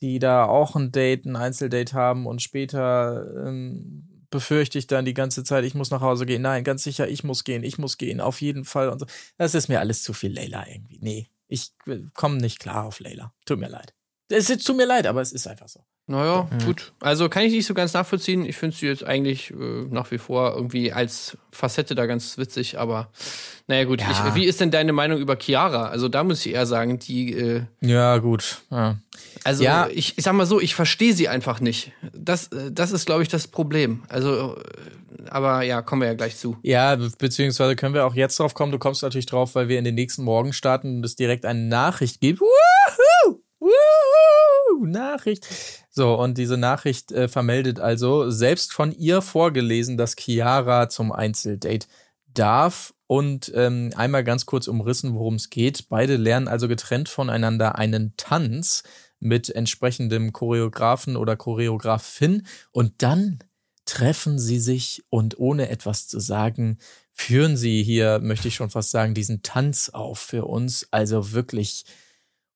die 0.00 0.18
da 0.18 0.46
auch 0.46 0.74
ein 0.74 0.90
Date, 0.90 1.26
ein 1.26 1.36
Einzeldate 1.36 1.92
haben 1.92 2.26
und 2.26 2.40
später 2.40 3.26
ähm, 3.46 4.08
befürchte 4.30 4.78
ich 4.78 4.86
dann 4.86 5.04
die 5.04 5.14
ganze 5.14 5.44
Zeit, 5.44 5.64
ich 5.64 5.74
muss 5.74 5.90
nach 5.90 6.00
Hause 6.00 6.24
gehen. 6.24 6.40
Nein, 6.40 6.64
ganz 6.64 6.84
sicher, 6.84 7.06
ich 7.06 7.22
muss 7.22 7.44
gehen, 7.44 7.64
ich 7.64 7.76
muss 7.76 7.98
gehen, 7.98 8.22
auf 8.22 8.40
jeden 8.40 8.64
Fall 8.64 8.88
und 8.88 9.00
so. 9.00 9.06
Das 9.36 9.54
ist 9.54 9.68
mir 9.68 9.80
alles 9.80 10.02
zu 10.02 10.14
viel 10.14 10.32
Leila 10.32 10.66
irgendwie. 10.66 10.98
Nee, 11.02 11.28
ich 11.48 11.72
komme 12.14 12.38
nicht 12.38 12.60
klar 12.60 12.84
auf 12.84 13.00
Leila. 13.00 13.34
Tut 13.44 13.58
mir 13.58 13.68
leid. 13.68 13.94
Es 14.28 14.46
tut 14.46 14.76
mir 14.76 14.86
leid, 14.86 15.06
aber 15.06 15.20
es 15.20 15.32
ist 15.32 15.46
einfach 15.46 15.68
so. 15.68 15.84
Naja, 16.06 16.48
gut. 16.64 16.92
Also 17.00 17.28
kann 17.28 17.42
ich 17.44 17.52
nicht 17.52 17.66
so 17.66 17.74
ganz 17.74 17.92
nachvollziehen. 17.94 18.44
Ich 18.44 18.56
finde 18.56 18.76
sie 18.76 18.86
jetzt 18.86 19.04
eigentlich 19.04 19.50
äh, 19.50 19.54
nach 19.90 20.10
wie 20.10 20.18
vor 20.18 20.54
irgendwie 20.54 20.92
als 20.92 21.36
Facette 21.50 21.94
da 21.94 22.06
ganz 22.06 22.38
witzig, 22.38 22.78
aber 22.78 23.08
naja, 23.66 23.84
gut. 23.84 24.00
Ja. 24.00 24.10
Ich, 24.28 24.34
wie 24.36 24.44
ist 24.44 24.60
denn 24.60 24.70
deine 24.70 24.92
Meinung 24.92 25.18
über 25.18 25.36
Chiara? 25.36 25.88
Also 25.88 26.08
da 26.08 26.22
muss 26.22 26.46
ich 26.46 26.52
eher 26.54 26.66
sagen, 26.66 26.98
die, 27.00 27.32
äh, 27.32 27.62
Ja, 27.80 28.18
gut. 28.18 28.58
Ja. 28.70 28.98
also 29.42 29.64
Ja. 29.64 29.88
ich, 29.92 30.16
ich 30.16 30.22
sag 30.24 30.34
mal 30.34 30.46
so, 30.46 30.60
ich 30.60 30.74
verstehe 30.76 31.12
sie 31.14 31.28
einfach 31.28 31.60
nicht. 31.60 31.90
Das, 32.12 32.48
äh, 32.48 32.70
das 32.70 32.92
ist, 32.92 33.06
glaube 33.06 33.22
ich, 33.24 33.28
das 33.28 33.48
Problem. 33.48 34.04
Also, 34.08 34.56
äh, 34.56 34.60
aber 35.30 35.62
ja, 35.62 35.82
kommen 35.82 36.02
wir 36.02 36.08
ja 36.08 36.14
gleich 36.14 36.36
zu. 36.36 36.56
Ja, 36.62 36.94
be- 36.94 37.10
beziehungsweise 37.18 37.74
können 37.74 37.94
wir 37.94 38.06
auch 38.06 38.14
jetzt 38.14 38.38
drauf 38.38 38.54
kommen. 38.54 38.70
Du 38.70 38.78
kommst 38.78 39.02
natürlich 39.02 39.26
drauf, 39.26 39.56
weil 39.56 39.66
wir 39.68 39.78
in 39.78 39.84
den 39.84 39.96
nächsten 39.96 40.22
Morgen 40.22 40.52
starten 40.52 40.98
und 40.98 41.04
es 41.04 41.16
direkt 41.16 41.44
eine 41.44 41.58
Nachricht 41.62 42.20
gibt. 42.20 42.40
Woohoo! 42.40 42.46
Nachricht. 44.84 45.46
So, 45.90 46.14
und 46.14 46.38
diese 46.38 46.56
Nachricht 46.56 47.12
äh, 47.12 47.28
vermeldet 47.28 47.80
also 47.80 48.30
selbst 48.30 48.72
von 48.72 48.92
ihr 48.92 49.22
vorgelesen, 49.22 49.96
dass 49.96 50.16
Chiara 50.16 50.88
zum 50.88 51.12
Einzeldate 51.12 51.86
darf. 52.34 52.92
Und 53.08 53.52
ähm, 53.54 53.92
einmal 53.94 54.24
ganz 54.24 54.46
kurz 54.46 54.66
umrissen, 54.66 55.14
worum 55.14 55.36
es 55.36 55.48
geht. 55.48 55.88
Beide 55.88 56.16
lernen 56.16 56.48
also 56.48 56.66
getrennt 56.66 57.08
voneinander 57.08 57.76
einen 57.76 58.14
Tanz 58.16 58.82
mit 59.20 59.48
entsprechendem 59.48 60.32
Choreografen 60.32 61.16
oder 61.16 61.36
Choreografin. 61.36 62.46
Und 62.72 62.94
dann 63.02 63.38
treffen 63.84 64.38
sie 64.38 64.58
sich 64.58 65.04
und 65.08 65.38
ohne 65.38 65.68
etwas 65.68 66.08
zu 66.08 66.18
sagen, 66.18 66.78
führen 67.12 67.56
sie 67.56 67.82
hier, 67.84 68.18
möchte 68.18 68.48
ich 68.48 68.56
schon 68.56 68.70
fast 68.70 68.90
sagen, 68.90 69.14
diesen 69.14 69.42
Tanz 69.42 69.88
auf 69.88 70.18
für 70.18 70.44
uns. 70.44 70.88
Also 70.90 71.32
wirklich, 71.32 71.84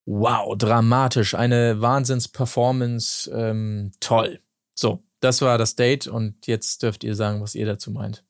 wow, 0.07 0.57
dramatisch, 0.57 1.35
eine 1.35 1.81
Wahnsinns-Performance, 1.81 3.31
ähm, 3.33 3.93
toll. 4.01 4.41
So, 4.75 5.03
das 5.21 5.43
war 5.43 5.59
das 5.59 5.77
Date 5.77 6.07
und 6.07 6.47
jetzt 6.47 6.83
dürft 6.83 7.05
ihr 7.05 7.15
sagen, 7.15 7.41
was 7.41 7.55
ihr 7.55 7.67
dazu 7.67 7.91
meint. 7.91 8.25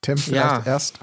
Tim 0.00 0.18
vielleicht 0.18 0.66
Ja. 0.66 0.66
erst. 0.66 0.98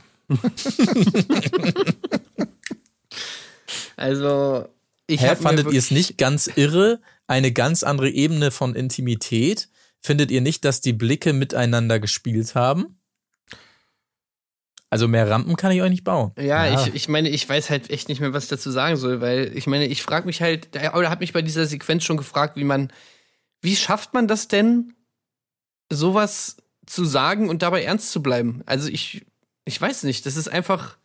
Also, 3.97 4.67
ich 5.08 5.21
Hä, 5.21 5.36
fandet 5.36 5.71
ihr 5.71 5.80
es 5.80 5.91
nicht 5.91 6.17
ganz 6.17 6.47
irre? 6.47 7.02
Eine 7.28 7.52
ganz 7.52 7.84
andere 7.84 8.10
Ebene 8.10 8.52
von 8.52 8.76
Intimität? 8.76 9.69
Findet 10.00 10.32
ihr 10.32 10.41
nicht, 10.41 10.65
dass 10.65 10.82
die 10.82 10.93
Blicke 10.93 11.34
miteinander 11.34 12.00
gespielt 12.00 12.56
haben? 12.56 13.00
Also 14.91 15.08
mehr 15.08 15.30
Rampen 15.30 15.56
kann 15.56 15.71
ich 15.71 15.82
euch 15.82 15.89
nicht 15.89 16.04
bauen. 16.04 16.34
Ja, 16.38 16.65
Ja. 16.65 16.86
Ich, 16.86 16.93
ich 16.93 17.08
meine, 17.08 17.30
ich 17.30 17.47
weiß 17.47 17.69
halt 17.69 17.89
echt 17.89 18.10
nicht 18.10 18.19
mehr, 18.19 18.34
was 18.34 18.43
ich 18.43 18.49
dazu 18.49 18.69
sagen 18.69 18.97
soll, 18.97 19.21
weil 19.21 19.51
ich 19.56 19.65
meine, 19.65 19.88
ich 19.88 20.04
frage 20.04 20.25
mich 20.25 20.41
halt, 20.41 20.67
oder 20.93 21.10
habe 21.10 21.21
mich 21.21 21.32
bei 21.32 21.41
dieser 21.41 21.65
Sequenz 21.65 22.04
schon 22.04 22.17
gefragt, 22.17 22.58
wie 22.58 22.65
man, 22.65 22.91
wie 23.62 23.77
schafft 23.77 24.13
man 24.13 24.27
das 24.27 24.49
denn, 24.49 24.93
sowas 25.89 26.58
zu 26.86 27.06
sagen 27.06 27.47
und 27.49 27.62
dabei 27.62 27.84
ernst 27.84 28.12
zu 28.12 28.21
bleiben? 28.21 28.63
Also 28.65 28.89
ich, 28.89 29.25
ich 29.63 29.80
weiß 29.80 30.04
nicht, 30.04 30.25
das 30.25 30.36
ist 30.36 30.49
einfach. 30.49 30.97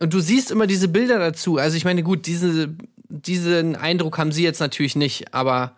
Und 0.00 0.14
du 0.14 0.20
siehst 0.20 0.52
immer 0.52 0.68
diese 0.68 0.86
Bilder 0.86 1.18
dazu. 1.18 1.58
Also 1.58 1.76
ich 1.76 1.84
meine, 1.84 2.04
gut, 2.04 2.26
diese, 2.26 2.76
diesen 3.08 3.74
Eindruck 3.74 4.16
haben 4.16 4.30
sie 4.30 4.44
jetzt 4.44 4.60
natürlich 4.60 4.94
nicht, 4.94 5.34
aber 5.34 5.76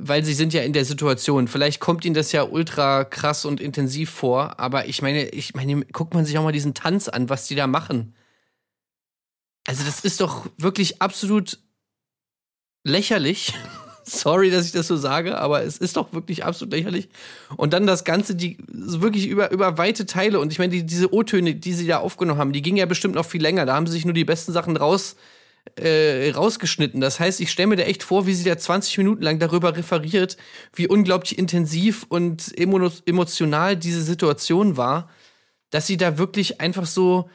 weil 0.00 0.24
sie 0.24 0.34
sind 0.34 0.52
ja 0.52 0.62
in 0.62 0.72
der 0.72 0.84
Situation. 0.84 1.48
Vielleicht 1.48 1.80
kommt 1.80 2.04
ihnen 2.04 2.14
das 2.14 2.32
ja 2.32 2.44
ultra 2.44 3.04
krass 3.04 3.44
und 3.44 3.60
intensiv 3.60 4.10
vor, 4.10 4.58
aber 4.58 4.86
ich 4.86 5.02
meine, 5.02 5.28
ich 5.28 5.54
meine, 5.54 5.84
guckt 5.86 6.14
man 6.14 6.24
sich 6.24 6.38
auch 6.38 6.42
mal 6.42 6.52
diesen 6.52 6.74
Tanz 6.74 7.08
an, 7.08 7.28
was 7.28 7.46
die 7.46 7.54
da 7.54 7.66
machen. 7.66 8.14
Also 9.66 9.84
das 9.84 10.00
ist 10.00 10.20
doch 10.20 10.48
wirklich 10.58 11.00
absolut 11.02 11.58
lächerlich. 12.84 13.54
Sorry, 14.04 14.50
dass 14.50 14.66
ich 14.66 14.72
das 14.72 14.88
so 14.88 14.96
sage, 14.96 15.38
aber 15.38 15.62
es 15.62 15.78
ist 15.78 15.96
doch 15.96 16.12
wirklich 16.12 16.44
absolut 16.44 16.72
lächerlich. 16.72 17.08
Und 17.56 17.72
dann 17.72 17.86
das 17.86 18.02
Ganze, 18.02 18.34
die 18.34 18.58
wirklich 18.66 19.28
über, 19.28 19.52
über 19.52 19.78
weite 19.78 20.06
Teile. 20.06 20.40
Und 20.40 20.50
ich 20.50 20.58
meine, 20.58 20.72
die, 20.72 20.84
diese 20.84 21.14
O-Töne, 21.14 21.54
die 21.54 21.72
sie 21.72 21.86
da 21.86 21.98
aufgenommen 21.98 22.40
haben, 22.40 22.52
die 22.52 22.62
gingen 22.62 22.78
ja 22.78 22.86
bestimmt 22.86 23.14
noch 23.14 23.26
viel 23.26 23.40
länger. 23.40 23.64
Da 23.64 23.76
haben 23.76 23.86
sie 23.86 23.92
sich 23.92 24.04
nur 24.04 24.14
die 24.14 24.24
besten 24.24 24.52
Sachen 24.52 24.76
raus, 24.76 25.12
äh, 25.12 25.16
rausgeschnitten. 25.80 27.00
Das 27.00 27.18
heißt, 27.20 27.40
ich 27.40 27.50
stelle 27.50 27.68
mir 27.68 27.76
da 27.76 27.84
echt 27.84 28.02
vor, 28.02 28.26
wie 28.26 28.34
sie 28.34 28.44
da 28.44 28.58
20 28.58 28.98
Minuten 28.98 29.22
lang 29.22 29.38
darüber 29.38 29.76
referiert, 29.76 30.36
wie 30.74 30.88
unglaublich 30.88 31.38
intensiv 31.38 32.04
und 32.08 32.56
emo 32.58 32.90
emotional 33.06 33.76
diese 33.76 34.02
Situation 34.02 34.76
war, 34.76 35.08
dass 35.70 35.86
sie 35.86 35.96
da 35.96 36.18
wirklich 36.18 36.60
einfach 36.60 36.86
so, 36.86 37.30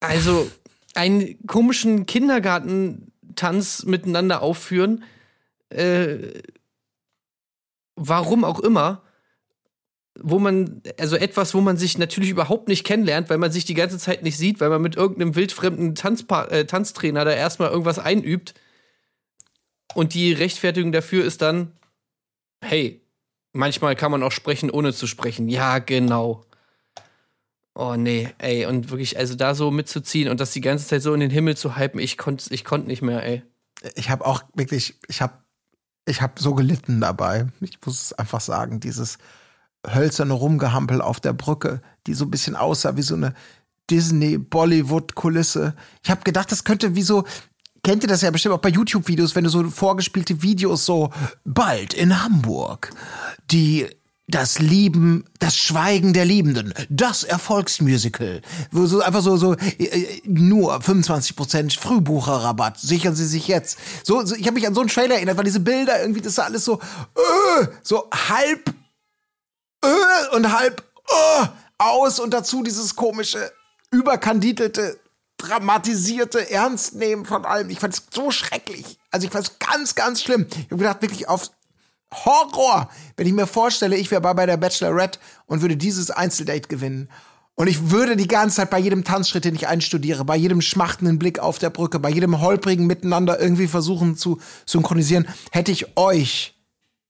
also 0.00 0.50
einen 0.94 1.46
komischen 1.46 2.06
Kindergartentanz 2.06 3.84
miteinander 3.84 4.42
aufführen. 4.42 5.04
Äh, 5.68 6.42
warum 7.96 8.44
auch 8.44 8.60
immer, 8.60 9.02
wo 10.22 10.38
man, 10.38 10.82
also 10.98 11.16
etwas, 11.16 11.54
wo 11.54 11.60
man 11.60 11.76
sich 11.76 11.98
natürlich 11.98 12.30
überhaupt 12.30 12.68
nicht 12.68 12.84
kennenlernt, 12.84 13.30
weil 13.30 13.38
man 13.38 13.52
sich 13.52 13.64
die 13.64 13.74
ganze 13.74 13.98
Zeit 13.98 14.22
nicht 14.22 14.38
sieht, 14.38 14.60
weil 14.60 14.70
man 14.70 14.82
mit 14.82 14.96
irgendeinem 14.96 15.34
wildfremden 15.34 15.94
Tanzpa 15.94 16.44
äh, 16.46 16.66
Tanztrainer 16.66 17.24
da 17.24 17.32
erstmal 17.32 17.70
irgendwas 17.70 17.98
einübt. 17.98 18.54
Und 19.94 20.14
die 20.14 20.32
Rechtfertigung 20.32 20.92
dafür 20.92 21.24
ist 21.24 21.42
dann, 21.42 21.72
hey, 22.62 23.00
manchmal 23.52 23.96
kann 23.96 24.10
man 24.10 24.22
auch 24.22 24.32
sprechen, 24.32 24.70
ohne 24.70 24.92
zu 24.92 25.06
sprechen. 25.06 25.48
Ja, 25.48 25.78
genau. 25.78 26.44
Oh 27.74 27.94
nee, 27.94 28.30
ey, 28.38 28.64
und 28.64 28.90
wirklich, 28.90 29.18
also 29.18 29.34
da 29.34 29.54
so 29.54 29.70
mitzuziehen 29.70 30.30
und 30.30 30.40
das 30.40 30.52
die 30.52 30.62
ganze 30.62 30.86
Zeit 30.86 31.02
so 31.02 31.12
in 31.12 31.20
den 31.20 31.30
Himmel 31.30 31.56
zu 31.58 31.76
hypen, 31.76 32.00
ich 32.00 32.16
konnte 32.16 32.52
ich 32.54 32.64
konnt 32.64 32.86
nicht 32.86 33.02
mehr, 33.02 33.22
ey. 33.22 33.42
Ich 33.94 34.08
habe 34.08 34.24
auch 34.24 34.42
wirklich, 34.54 34.98
ich 35.08 35.20
habe 35.20 35.34
ich 36.06 36.22
hab 36.22 36.38
so 36.38 36.54
gelitten 36.54 37.00
dabei. 37.00 37.48
Ich 37.60 37.78
muss 37.84 38.00
es 38.00 38.12
einfach 38.14 38.40
sagen, 38.40 38.80
dieses 38.80 39.18
hölzerne 39.92 40.32
Rumgehampel 40.32 41.00
auf 41.00 41.20
der 41.20 41.32
Brücke, 41.32 41.80
die 42.06 42.14
so 42.14 42.24
ein 42.24 42.30
bisschen 42.30 42.56
aussah 42.56 42.96
wie 42.96 43.02
so 43.02 43.14
eine 43.14 43.34
Disney-Bollywood-Kulisse. 43.90 45.74
Ich 46.02 46.10
habe 46.10 46.22
gedacht, 46.22 46.50
das 46.50 46.64
könnte 46.64 46.94
wie 46.96 47.02
so, 47.02 47.24
kennt 47.82 48.02
ihr 48.02 48.08
das 48.08 48.22
ja 48.22 48.30
bestimmt 48.30 48.54
auch 48.54 48.60
bei 48.60 48.68
YouTube-Videos, 48.68 49.34
wenn 49.36 49.44
du 49.44 49.50
so 49.50 49.62
vorgespielte 49.70 50.42
Videos 50.42 50.84
so 50.84 51.10
bald 51.44 51.94
in 51.94 52.22
Hamburg, 52.22 52.92
die 53.50 53.86
das 54.28 54.58
Lieben, 54.58 55.24
das 55.38 55.56
Schweigen 55.56 56.12
der 56.12 56.24
Liebenden, 56.24 56.74
das 56.88 57.22
Erfolgsmusical, 57.22 58.42
wo 58.72 58.86
so 58.86 59.00
einfach 59.00 59.22
so 59.22 59.36
so 59.36 59.54
äh, 59.54 60.20
nur 60.24 60.76
25% 60.78 61.78
Frühbucherrabatt, 61.78 62.80
sichern 62.80 63.14
Sie 63.14 63.26
sich 63.26 63.46
jetzt. 63.46 63.78
So, 64.02 64.24
so 64.24 64.34
ich 64.34 64.46
habe 64.46 64.54
mich 64.54 64.66
an 64.66 64.74
so 64.74 64.80
einen 64.80 64.90
Trailer 64.90 65.14
erinnert, 65.14 65.36
weil 65.36 65.44
diese 65.44 65.60
Bilder 65.60 66.00
irgendwie, 66.00 66.22
das 66.22 66.34
sah 66.34 66.44
alles 66.44 66.64
so 66.64 66.80
äh, 66.80 67.66
so 67.82 68.10
halb 68.28 68.74
und 70.32 70.52
halb 70.52 70.82
äh, 71.08 71.46
aus 71.78 72.18
und 72.18 72.32
dazu 72.32 72.62
dieses 72.62 72.96
komische 72.96 73.52
überkandidelte 73.90 74.98
dramatisierte 75.38 76.50
Ernstnehmen 76.50 77.24
von 77.24 77.44
allem. 77.44 77.70
Ich 77.70 77.78
fand 77.78 77.94
es 77.94 78.02
so 78.10 78.30
schrecklich. 78.30 78.98
Also 79.10 79.26
ich 79.26 79.32
fand 79.32 79.46
es 79.46 79.58
ganz, 79.58 79.94
ganz 79.94 80.22
schlimm. 80.22 80.46
Ich 80.50 80.64
habe 80.66 80.76
gedacht, 80.76 81.02
wirklich 81.02 81.28
auf 81.28 81.50
Horror, 82.12 82.88
wenn 83.16 83.26
ich 83.26 83.32
mir 83.32 83.46
vorstelle, 83.46 83.96
ich 83.96 84.10
wäre 84.10 84.20
bei 84.20 84.46
der 84.46 84.56
Bachelorette 84.56 85.18
und 85.46 85.60
würde 85.60 85.76
dieses 85.76 86.10
Einzeldate 86.10 86.68
gewinnen. 86.68 87.10
Und 87.54 87.68
ich 87.68 87.90
würde 87.90 88.16
die 88.16 88.28
ganze 88.28 88.56
Zeit 88.56 88.70
bei 88.70 88.78
jedem 88.78 89.02
Tanzschritt, 89.02 89.44
den 89.44 89.54
ich 89.54 89.66
einstudiere, 89.66 90.24
bei 90.24 90.36
jedem 90.36 90.60
schmachtenden 90.60 91.18
Blick 91.18 91.38
auf 91.38 91.58
der 91.58 91.70
Brücke, 91.70 91.98
bei 91.98 92.10
jedem 92.10 92.40
holprigen 92.40 92.86
Miteinander 92.86 93.40
irgendwie 93.40 93.66
versuchen 93.66 94.16
zu 94.16 94.40
synchronisieren, 94.66 95.26
hätte 95.50 95.72
ich 95.72 95.96
euch 95.96 96.54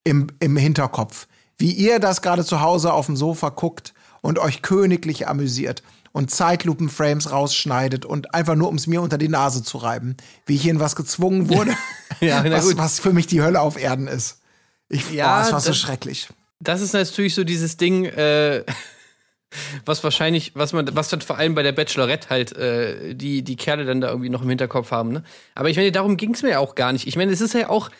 im, 0.04 0.28
im 0.38 0.56
Hinterkopf, 0.56 1.26
wie 1.59 1.73
ihr 1.73 1.99
das 1.99 2.23
gerade 2.23 2.45
zu 2.45 2.61
Hause 2.61 2.92
auf 2.92 3.07
dem 3.07 3.16
Sofa 3.16 3.49
guckt 3.51 3.95
und 4.21 4.38
euch 4.38 4.62
königlich 4.62 5.29
amüsiert 5.29 5.83
und 6.12 6.31
Zeitlupenframes 6.31 7.31
rausschneidet 7.31 8.05
und 8.05 8.35
einfach 8.35 8.55
nur, 8.55 8.69
um 8.69 8.77
es 8.77 8.87
mir 8.87 9.03
unter 9.03 9.19
die 9.19 9.29
Nase 9.29 9.62
zu 9.62 9.79
reiben, 9.79 10.16
wie 10.47 10.57
ich 10.57 10.66
in 10.66 10.81
was 10.81 10.97
gezwungen 10.97 11.49
wurde, 11.55 11.73
Ja, 12.21 12.42
was, 12.51 12.77
was 12.77 13.01
für 13.01 13.12
mich 13.12 13.27
die 13.27 13.42
Hölle 13.42 13.61
auf 13.61 13.79
Erden 13.79 14.07
ist. 14.09 14.40
Ich, 14.88 15.11
Ja, 15.12 15.38
oh, 15.40 15.42
es 15.47 15.53
war 15.53 15.61
so 15.61 15.71
das- 15.71 15.79
schrecklich. 15.79 16.29
Das 16.59 16.81
ist 16.81 16.95
natürlich 16.95 17.35
so 17.35 17.45
dieses 17.45 17.77
Ding, 17.77 18.07
äh, 18.07 18.64
was 19.85 20.03
wahrscheinlich, 20.03 20.53
was 20.55 20.73
man, 20.73 20.88
was 20.97 21.09
dann 21.11 21.21
vor 21.21 21.37
allem 21.38 21.55
bei 21.55 21.62
der 21.62 21.73
Bachelorette 21.73 22.29
halt 22.31 22.53
äh, 22.57 23.14
die, 23.14 23.42
die 23.42 23.57
Kerle 23.57 23.85
dann 23.85 24.01
da 24.01 24.09
irgendwie 24.09 24.31
noch 24.31 24.42
im 24.42 24.49
Hinterkopf 24.49 24.90
haben, 24.90 25.12
ne? 25.12 25.23
Aber 25.55 25.69
ich 25.69 25.77
meine, 25.77 25.92
darum 25.92 26.16
ging 26.16 26.33
es 26.35 26.42
mir 26.42 26.51
ja 26.51 26.59
auch 26.59 26.75
gar 26.75 26.92
nicht. 26.92 27.07
Ich 27.07 27.16
meine, 27.16 27.31
es 27.33 27.40
ist 27.40 27.55
ja 27.55 27.69
auch. 27.69 27.90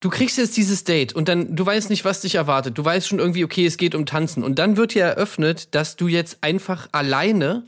Du 0.00 0.08
kriegst 0.08 0.38
jetzt 0.38 0.56
dieses 0.56 0.84
Date 0.84 1.12
und 1.12 1.28
dann, 1.28 1.54
du 1.54 1.64
weißt 1.64 1.90
nicht, 1.90 2.06
was 2.06 2.22
dich 2.22 2.36
erwartet. 2.36 2.78
Du 2.78 2.84
weißt 2.84 3.06
schon 3.06 3.18
irgendwie, 3.18 3.44
okay, 3.44 3.66
es 3.66 3.76
geht 3.76 3.94
um 3.94 4.06
Tanzen. 4.06 4.42
Und 4.42 4.58
dann 4.58 4.78
wird 4.78 4.94
dir 4.94 5.04
eröffnet, 5.04 5.74
dass 5.74 5.96
du 5.96 6.08
jetzt 6.08 6.38
einfach 6.40 6.88
alleine 6.92 7.66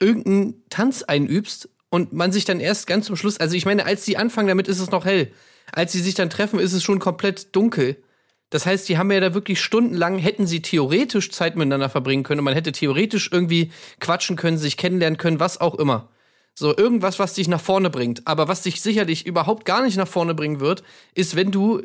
irgendeinen 0.00 0.64
Tanz 0.68 1.04
einübst 1.04 1.68
und 1.88 2.12
man 2.12 2.32
sich 2.32 2.44
dann 2.44 2.58
erst 2.58 2.88
ganz 2.88 3.06
zum 3.06 3.14
Schluss, 3.14 3.38
also 3.38 3.54
ich 3.54 3.66
meine, 3.66 3.84
als 3.84 4.04
die 4.04 4.16
anfangen 4.16 4.48
damit, 4.48 4.66
ist 4.66 4.80
es 4.80 4.90
noch 4.90 5.04
hell. 5.04 5.30
Als 5.72 5.92
sie 5.92 6.00
sich 6.00 6.14
dann 6.14 6.30
treffen, 6.30 6.58
ist 6.58 6.72
es 6.72 6.82
schon 6.82 6.98
komplett 6.98 7.54
dunkel. 7.54 7.96
Das 8.48 8.66
heißt, 8.66 8.88
die 8.88 8.98
haben 8.98 9.12
ja 9.12 9.20
da 9.20 9.32
wirklich 9.32 9.60
stundenlang, 9.60 10.18
hätten 10.18 10.48
sie 10.48 10.62
theoretisch 10.62 11.30
Zeit 11.30 11.54
miteinander 11.54 11.88
verbringen 11.88 12.24
können 12.24 12.40
und 12.40 12.44
man 12.44 12.54
hätte 12.54 12.72
theoretisch 12.72 13.30
irgendwie 13.30 13.70
quatschen 14.00 14.34
können, 14.34 14.58
sich 14.58 14.76
kennenlernen 14.76 15.18
können, 15.18 15.38
was 15.38 15.60
auch 15.60 15.76
immer. 15.76 16.08
So 16.54 16.76
irgendwas, 16.76 17.18
was 17.18 17.34
dich 17.34 17.48
nach 17.48 17.60
vorne 17.60 17.90
bringt. 17.90 18.26
Aber 18.26 18.48
was 18.48 18.62
dich 18.62 18.82
sicherlich 18.82 19.26
überhaupt 19.26 19.64
gar 19.64 19.82
nicht 19.82 19.96
nach 19.96 20.08
vorne 20.08 20.34
bringen 20.34 20.60
wird, 20.60 20.82
ist, 21.14 21.36
wenn 21.36 21.50
du 21.50 21.82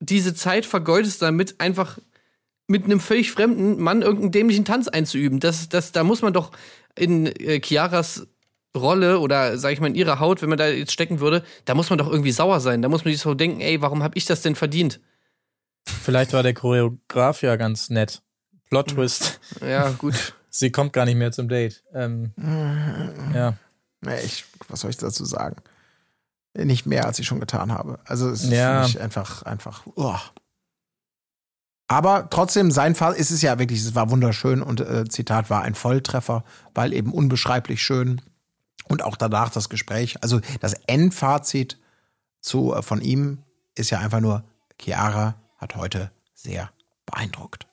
diese 0.00 0.34
Zeit 0.34 0.66
vergeudest 0.66 1.22
damit, 1.22 1.60
einfach 1.60 1.98
mit 2.66 2.84
einem 2.84 3.00
völlig 3.00 3.32
fremden 3.32 3.80
Mann 3.80 4.02
irgendeinen 4.02 4.32
dämlichen 4.32 4.64
Tanz 4.64 4.88
einzuüben. 4.88 5.40
Das, 5.40 5.68
das, 5.68 5.92
da 5.92 6.04
muss 6.04 6.22
man 6.22 6.34
doch 6.34 6.52
in 6.94 7.26
äh, 7.26 7.60
Chiaras 7.60 8.26
Rolle 8.76 9.18
oder 9.18 9.58
sag 9.58 9.72
ich 9.72 9.80
mal 9.80 9.88
in 9.88 9.94
ihrer 9.94 10.20
Haut, 10.20 10.42
wenn 10.42 10.48
man 10.48 10.58
da 10.58 10.68
jetzt 10.68 10.92
stecken 10.92 11.20
würde, 11.20 11.42
da 11.64 11.74
muss 11.74 11.90
man 11.90 11.98
doch 11.98 12.08
irgendwie 12.08 12.32
sauer 12.32 12.60
sein. 12.60 12.82
Da 12.82 12.88
muss 12.88 13.04
man 13.04 13.12
sich 13.12 13.22
so 13.22 13.34
denken, 13.34 13.60
ey, 13.60 13.80
warum 13.80 14.02
habe 14.02 14.16
ich 14.16 14.26
das 14.26 14.42
denn 14.42 14.54
verdient? 14.54 15.00
Vielleicht 15.86 16.32
war 16.32 16.42
der 16.42 16.54
Choreograf 16.54 17.42
ja 17.42 17.56
ganz 17.56 17.88
nett. 17.88 18.22
Plot 18.68 18.88
Twist. 18.88 19.40
Ja, 19.62 19.90
gut. 19.90 20.34
Sie 20.50 20.70
kommt 20.70 20.92
gar 20.92 21.06
nicht 21.06 21.16
mehr 21.16 21.32
zum 21.32 21.48
Date. 21.48 21.82
Ähm, 21.94 22.32
ja. 23.34 23.56
Ich, 24.24 24.44
was 24.68 24.80
soll 24.80 24.90
ich 24.90 24.96
dazu 24.96 25.24
sagen? 25.24 25.56
Nicht 26.54 26.86
mehr, 26.86 27.06
als 27.06 27.18
ich 27.18 27.26
schon 27.26 27.40
getan 27.40 27.72
habe. 27.72 27.98
Also 28.04 28.28
es 28.30 28.44
ist 28.44 28.50
Ja. 28.50 28.82
für 28.82 28.88
mich 28.88 29.00
einfach, 29.00 29.42
einfach. 29.42 29.86
uah. 29.96 30.20
Aber 31.88 32.28
trotzdem, 32.30 32.70
sein 32.70 32.94
Fall 32.94 33.14
ist 33.14 33.30
es 33.30 33.40
ja 33.42 33.58
wirklich, 33.58 33.80
es 33.80 33.94
war 33.94 34.10
wunderschön 34.10 34.62
und 34.62 34.80
äh, 34.80 35.06
Zitat 35.08 35.48
war 35.50 35.62
ein 35.62 35.74
Volltreffer, 35.74 36.44
weil 36.74 36.92
eben 36.92 37.12
unbeschreiblich 37.12 37.82
schön. 37.82 38.20
Und 38.88 39.02
auch 39.02 39.16
danach 39.16 39.50
das 39.50 39.68
Gespräch. 39.68 40.22
Also 40.22 40.40
das 40.60 40.74
Endfazit 40.86 41.78
zu, 42.40 42.74
äh, 42.74 42.82
von 42.82 43.00
ihm 43.00 43.42
ist 43.74 43.90
ja 43.90 44.00
einfach 44.00 44.20
nur, 44.20 44.44
Chiara 44.80 45.34
hat 45.56 45.76
heute 45.76 46.10
sehr 46.34 46.70
beeindruckt. 47.06 47.66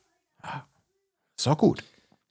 Ja. 0.44 0.66
Ist 1.38 1.46
doch 1.48 1.58
gut. 1.58 1.84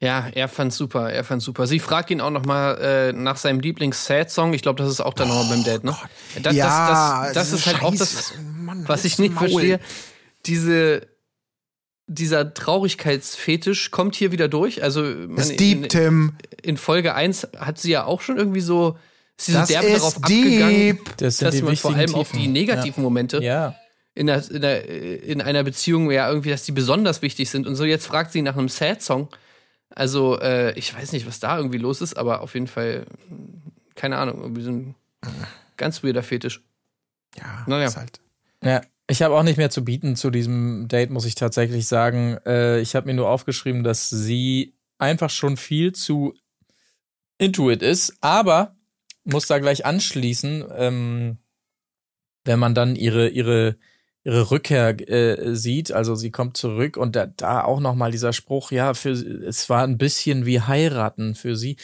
Ja, 0.05 0.29
er 0.33 0.49
fand's 0.49 0.77
super, 0.77 1.11
er 1.11 1.25
fand's 1.25 1.45
super. 1.45 1.67
Sie 1.67 1.79
fragt 1.79 2.11
ihn 2.11 2.21
auch 2.21 2.31
noch 2.31 2.45
mal 2.45 2.75
äh, 2.79 3.12
nach 3.12 3.37
seinem 3.37 3.61
Lieblings-Sad-Song. 3.61 4.53
Ich 4.55 4.62
glaube, 4.62 4.83
das 4.83 4.90
ist 4.90 5.01
auch 5.01 5.14
dann 5.14 5.29
noch 5.29 5.35
mal 5.37 5.49
beim 5.49 5.64
Date, 5.64 5.85
ne? 5.85 5.97
Das, 6.43 6.55
ja, 6.55 7.27
das, 7.27 7.33
das, 7.35 7.51
das 7.51 7.61
ist 7.61 7.67
halt 7.67 7.83
auch 7.83 7.95
das, 7.95 8.12
Scheiße. 8.12 8.35
Mann, 8.43 8.85
was 8.87 9.05
ich 9.05 9.19
nicht 9.19 9.35
Maul. 9.35 9.49
verstehe. 9.51 9.81
Diese, 10.47 11.07
dieser 12.07 12.53
Traurigkeitsfetisch 12.55 13.90
kommt 13.90 14.14
hier 14.14 14.31
wieder 14.33 14.49
durch. 14.49 14.83
Also 14.83 15.03
Das 15.27 15.49
man- 15.49 15.57
Deep, 15.57 15.83
in, 15.85 15.88
Tim. 15.88 16.33
in 16.62 16.77
Folge 16.77 17.14
1 17.14 17.49
hat 17.59 17.79
sie 17.79 17.90
ja 17.93 18.05
auch 18.05 18.21
schon 18.21 18.37
irgendwie 18.37 18.61
so, 18.61 18.99
sie 19.37 19.53
Das 19.53 19.69
derbe 19.69 19.87
ist 19.87 19.99
darauf 19.99 20.17
abgegangen, 20.19 20.71
deep. 20.99 21.17
Das 21.17 21.38
sind 21.38 21.47
dass 21.49 21.55
die 21.57 21.62
man 21.62 21.77
vor 21.77 21.95
allem 21.95 22.14
auf 22.14 22.31
die 22.31 22.38
Tiefen. 22.38 22.53
negativen 22.53 23.03
Momente 23.03 23.38
Ja. 23.43 23.75
in, 24.14 24.27
der, 24.27 24.49
in, 24.51 24.61
der, 24.61 24.88
in 25.23 25.40
einer 25.40 25.62
Beziehung 25.64 26.11
ja 26.11 26.29
irgendwie, 26.29 26.51
dass 26.51 26.64
die 26.64 26.73
besonders 26.73 27.23
wichtig 27.23 27.49
sind. 27.49 27.67
Und 27.67 27.75
so 27.77 27.85
jetzt 27.85 28.07
fragt 28.07 28.33
sie 28.33 28.43
nach 28.43 28.57
einem 28.57 28.69
Sad-Song. 28.69 29.29
Also, 29.95 30.39
äh, 30.41 30.77
ich 30.79 30.95
weiß 30.95 31.13
nicht, 31.13 31.27
was 31.27 31.41
da 31.41 31.57
irgendwie 31.57 31.79
los 31.79 32.01
ist, 32.01 32.15
aber 32.15 32.41
auf 32.41 32.55
jeden 32.55 32.67
Fall, 32.67 33.07
hm, 33.29 33.63
keine 33.95 34.17
Ahnung, 34.19 34.41
irgendwie 34.43 34.63
so 34.63 34.71
ein 34.71 34.95
ganz 35.77 36.03
weirder 36.03 36.23
Fetisch. 36.23 36.63
Ja, 37.37 37.65
Naja. 37.67 37.87
ist 37.87 37.97
halt. 37.97 38.21
Ja, 38.63 38.81
ich 39.07 39.23
habe 39.23 39.35
auch 39.37 39.43
nicht 39.43 39.57
mehr 39.59 39.71
zu 39.71 39.85
bieten 39.85 40.17
zu 40.17 40.31
diesem 40.31 40.89
Date, 40.89 41.11
muss 41.11 41.27
ich 41.27 41.35
tatsächlich 41.35 41.87
sagen. 41.87 42.39
Äh, 42.47 42.81
ich 42.81 42.97
habe 42.97 43.07
mir 43.07 43.15
nur 43.15 43.29
aufgeschrieben, 43.29 43.85
dass 43.85 44.09
sie 44.11 44.75
einfach 44.99 45.31
schon 45.31 45.57
viel 45.57 45.93
zu 45.93 46.35
intuit 47.39 47.83
ist, 47.83 48.17
aber 48.21 48.77
muss 49.25 49.47
da 49.47 49.59
gleich 49.59 49.85
anschließen, 49.85 50.65
ähm, 50.77 51.39
wenn 52.45 52.59
man 52.59 52.75
dann 52.75 52.97
ihre 52.97 53.29
ihre 53.29 53.77
ihre 54.25 54.51
Rückkehr 54.51 55.09
äh, 55.09 55.55
sieht, 55.55 55.93
also 55.93 56.15
sie 56.15 56.31
kommt 56.31 56.57
zurück 56.57 56.97
und 56.97 57.15
da, 57.15 57.27
da 57.27 57.63
auch 57.63 57.81
noch 57.81 57.95
mal 57.95 58.11
dieser 58.11 58.33
Spruch, 58.33 58.71
ja, 58.71 58.95
für 58.95 59.11
es 59.11 59.69
war 59.69 59.85
ein 59.85 59.98
bisschen 59.98 60.46
wie 60.46 60.61
heiraten 60.61 61.35
für 61.35 61.57
sie. 61.57 61.77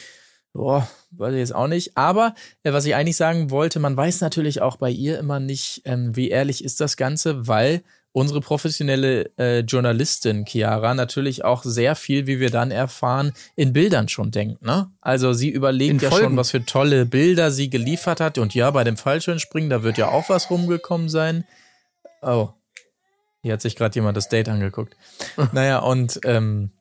Boah, 0.53 0.89
weiß 1.11 1.33
ich 1.33 1.39
jetzt 1.39 1.55
auch 1.55 1.67
nicht. 1.67 1.95
Aber 1.95 2.33
äh, 2.63 2.73
was 2.73 2.85
ich 2.85 2.95
eigentlich 2.95 3.15
sagen 3.15 3.51
wollte, 3.51 3.79
man 3.79 3.95
weiß 3.95 4.19
natürlich 4.21 4.61
auch 4.61 4.75
bei 4.75 4.89
ihr 4.89 5.17
immer 5.19 5.39
nicht, 5.39 5.83
ähm, 5.85 6.15
wie 6.15 6.29
ehrlich 6.29 6.63
ist 6.63 6.81
das 6.81 6.97
Ganze, 6.97 7.47
weil 7.47 7.83
unsere 8.11 8.41
professionelle 8.41 9.31
äh, 9.37 9.59
Journalistin 9.59 10.45
Chiara 10.45 10.93
natürlich 10.93 11.45
auch 11.45 11.63
sehr 11.63 11.95
viel, 11.95 12.27
wie 12.27 12.41
wir 12.41 12.49
dann 12.49 12.71
erfahren, 12.71 13.31
in 13.55 13.71
Bildern 13.71 14.09
schon 14.09 14.31
denkt. 14.31 14.61
Ne? 14.61 14.89
Also 14.99 15.31
sie 15.31 15.49
überlegt 15.49 15.91
In 15.91 15.99
ja 15.99 16.09
Folgen. 16.09 16.25
schon, 16.25 16.37
was 16.37 16.51
für 16.51 16.65
tolle 16.65 17.05
Bilder 17.05 17.51
sie 17.51 17.69
geliefert 17.69 18.19
hat. 18.19 18.37
Und 18.37 18.53
ja, 18.53 18.69
bei 18.71 18.83
dem 18.83 18.97
Fallschirmspringen, 18.97 19.69
da 19.69 19.83
wird 19.83 19.97
ja 19.97 20.09
auch 20.09 20.27
was 20.27 20.49
rumgekommen 20.49 21.07
sein. 21.07 21.45
Oh, 22.21 22.49
hier 23.41 23.53
hat 23.53 23.61
sich 23.61 23.75
gerade 23.75 23.95
jemand 23.95 24.17
das 24.17 24.29
Date 24.29 24.49
angeguckt. 24.49 24.95
naja, 25.51 25.79
und 25.79 26.19
ähm, 26.25 26.71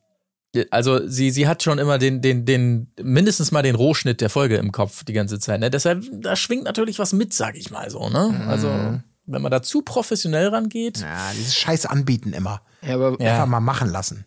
also 0.70 1.06
sie, 1.06 1.30
sie 1.30 1.46
hat 1.46 1.62
schon 1.62 1.78
immer 1.78 1.98
den, 1.98 2.20
den, 2.20 2.44
den, 2.44 2.92
mindestens 3.00 3.52
mal 3.52 3.62
den 3.62 3.76
Rohschnitt 3.76 4.20
der 4.20 4.30
Folge 4.30 4.56
im 4.56 4.72
Kopf 4.72 5.04
die 5.04 5.12
ganze 5.12 5.38
Zeit. 5.38 5.60
Ne? 5.60 5.70
Deshalb, 5.70 6.04
da 6.12 6.36
schwingt 6.36 6.64
natürlich 6.64 6.98
was 6.98 7.12
mit, 7.12 7.32
sag 7.32 7.56
ich 7.56 7.70
mal 7.70 7.88
so. 7.90 8.08
Ne? 8.08 8.44
Also 8.48 8.68
wenn 9.26 9.42
man 9.42 9.50
da 9.50 9.62
zu 9.62 9.82
professionell 9.82 10.48
rangeht. 10.48 10.98
Ja, 10.98 11.30
dieses 11.32 11.56
Scheiß 11.56 11.86
anbieten 11.86 12.32
immer. 12.32 12.62
Ja, 12.82 12.94
aber, 12.94 13.16
Ja. 13.20 13.34
Einfach 13.34 13.46
mal 13.46 13.60
machen 13.60 13.90
lassen. 13.90 14.26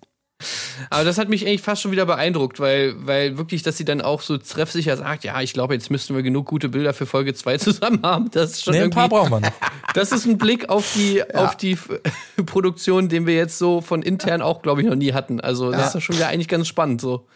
Aber 0.89 1.03
das 1.03 1.17
hat 1.17 1.29
mich 1.29 1.45
eigentlich 1.45 1.61
fast 1.61 1.81
schon 1.81 1.91
wieder 1.91 2.05
beeindruckt, 2.05 2.59
weil, 2.59 2.95
weil 3.05 3.37
wirklich, 3.37 3.63
dass 3.63 3.77
sie 3.77 3.85
dann 3.85 4.01
auch 4.01 4.21
so 4.21 4.37
treffsicher 4.37 4.97
sagt, 4.97 5.23
ja, 5.23 5.41
ich 5.41 5.53
glaube, 5.53 5.73
jetzt 5.73 5.89
müssten 5.89 6.15
wir 6.15 6.23
genug 6.23 6.47
gute 6.47 6.69
Bilder 6.69 6.93
für 6.93 7.05
Folge 7.05 7.33
2 7.33 7.57
zusammen 7.59 7.99
haben. 8.03 8.31
Das 8.31 8.51
ist 8.51 8.63
schon 8.63 8.73
Nee, 8.73 8.81
ein 8.81 8.89
paar 8.89 9.09
brauchen 9.09 9.31
wir 9.31 9.39
noch. 9.41 9.51
das 9.93 10.11
ist 10.11 10.25
ein 10.25 10.37
Blick 10.37 10.69
auf 10.69 10.93
die, 10.95 11.23
auf 11.35 11.55
die 11.55 11.77
Produktion, 12.45 13.09
den 13.09 13.27
wir 13.27 13.35
jetzt 13.35 13.57
so 13.57 13.81
von 13.81 14.01
intern 14.01 14.41
auch, 14.41 14.61
glaube 14.61 14.81
ich, 14.81 14.87
noch 14.87 14.95
nie 14.95 15.13
hatten. 15.13 15.39
Also, 15.39 15.71
das 15.71 15.87
ist 15.87 15.95
doch 15.95 16.01
schon 16.01 16.15
wieder 16.15 16.27
eigentlich 16.27 16.47
ganz 16.47 16.67
spannend, 16.67 17.01
so. 17.01 17.27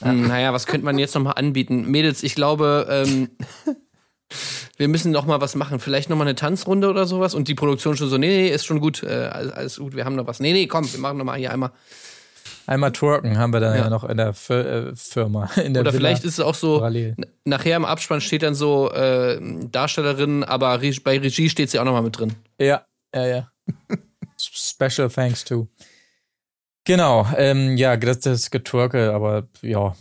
Hm, 0.00 0.28
naja, 0.28 0.52
was 0.52 0.66
könnte 0.66 0.84
man 0.84 0.98
jetzt 0.98 1.14
noch 1.14 1.22
mal 1.22 1.32
anbieten? 1.32 1.90
Mädels, 1.90 2.22
ich 2.22 2.34
glaube, 2.34 2.86
ähm, 2.90 3.30
wir 4.76 4.88
müssen 4.88 5.12
noch 5.12 5.26
mal 5.26 5.40
was 5.40 5.54
machen. 5.54 5.80
Vielleicht 5.80 6.10
noch 6.10 6.16
mal 6.16 6.24
eine 6.24 6.34
Tanzrunde 6.34 6.88
oder 6.88 7.06
sowas. 7.06 7.34
Und 7.34 7.48
die 7.48 7.54
Produktion 7.54 7.96
schon 7.96 8.08
so, 8.08 8.18
nee, 8.18 8.26
nee, 8.26 8.48
ist 8.48 8.64
schon 8.64 8.80
gut, 8.80 9.02
äh, 9.02 9.28
alles, 9.32 9.52
alles 9.52 9.78
gut, 9.78 9.94
wir 9.94 10.04
haben 10.04 10.16
noch 10.16 10.26
was. 10.26 10.40
Nee, 10.40 10.52
nee, 10.52 10.66
komm, 10.66 10.90
wir 10.92 11.00
machen 11.00 11.18
noch 11.18 11.24
mal 11.24 11.38
hier 11.38 11.52
einmal. 11.52 11.72
Einmal 12.66 12.92
twerken 12.92 13.38
haben 13.38 13.52
wir 13.52 13.60
dann 13.60 13.76
ja, 13.76 13.84
Ja. 13.84 13.90
noch 13.90 14.04
in 14.04 14.16
der 14.16 14.34
Fir 14.34 14.88
äh, 14.90 14.96
Firma. 14.96 15.46
In 15.56 15.74
der 15.74 15.82
Oder 15.82 15.92
Villa. 15.92 16.00
vielleicht 16.00 16.24
ist 16.24 16.34
es 16.34 16.40
auch 16.40 16.54
so, 16.54 16.78
parallel. 16.78 17.16
nachher 17.44 17.76
im 17.76 17.84
Abspann 17.84 18.20
steht 18.20 18.42
dann 18.42 18.54
so 18.54 18.90
äh, 18.92 19.38
Darstellerin, 19.70 20.44
aber 20.44 20.80
Re 20.80 20.92
bei 21.02 21.18
Regie 21.18 21.48
steht 21.50 21.70
sie 21.70 21.78
auch 21.80 21.84
noch 21.84 21.92
mal 21.92 22.02
mit 22.02 22.18
drin. 22.18 22.34
Ja, 22.58 22.84
ja, 23.14 23.26
ja. 23.26 23.48
Special 24.38 25.08
thanks 25.08 25.44
to. 25.44 25.68
Genau, 26.84 27.26
ähm, 27.36 27.76
ja, 27.76 27.96
das, 27.96 28.20
das 28.20 28.50
Getwerke, 28.50 29.12
aber 29.12 29.46
ja, 29.62 29.94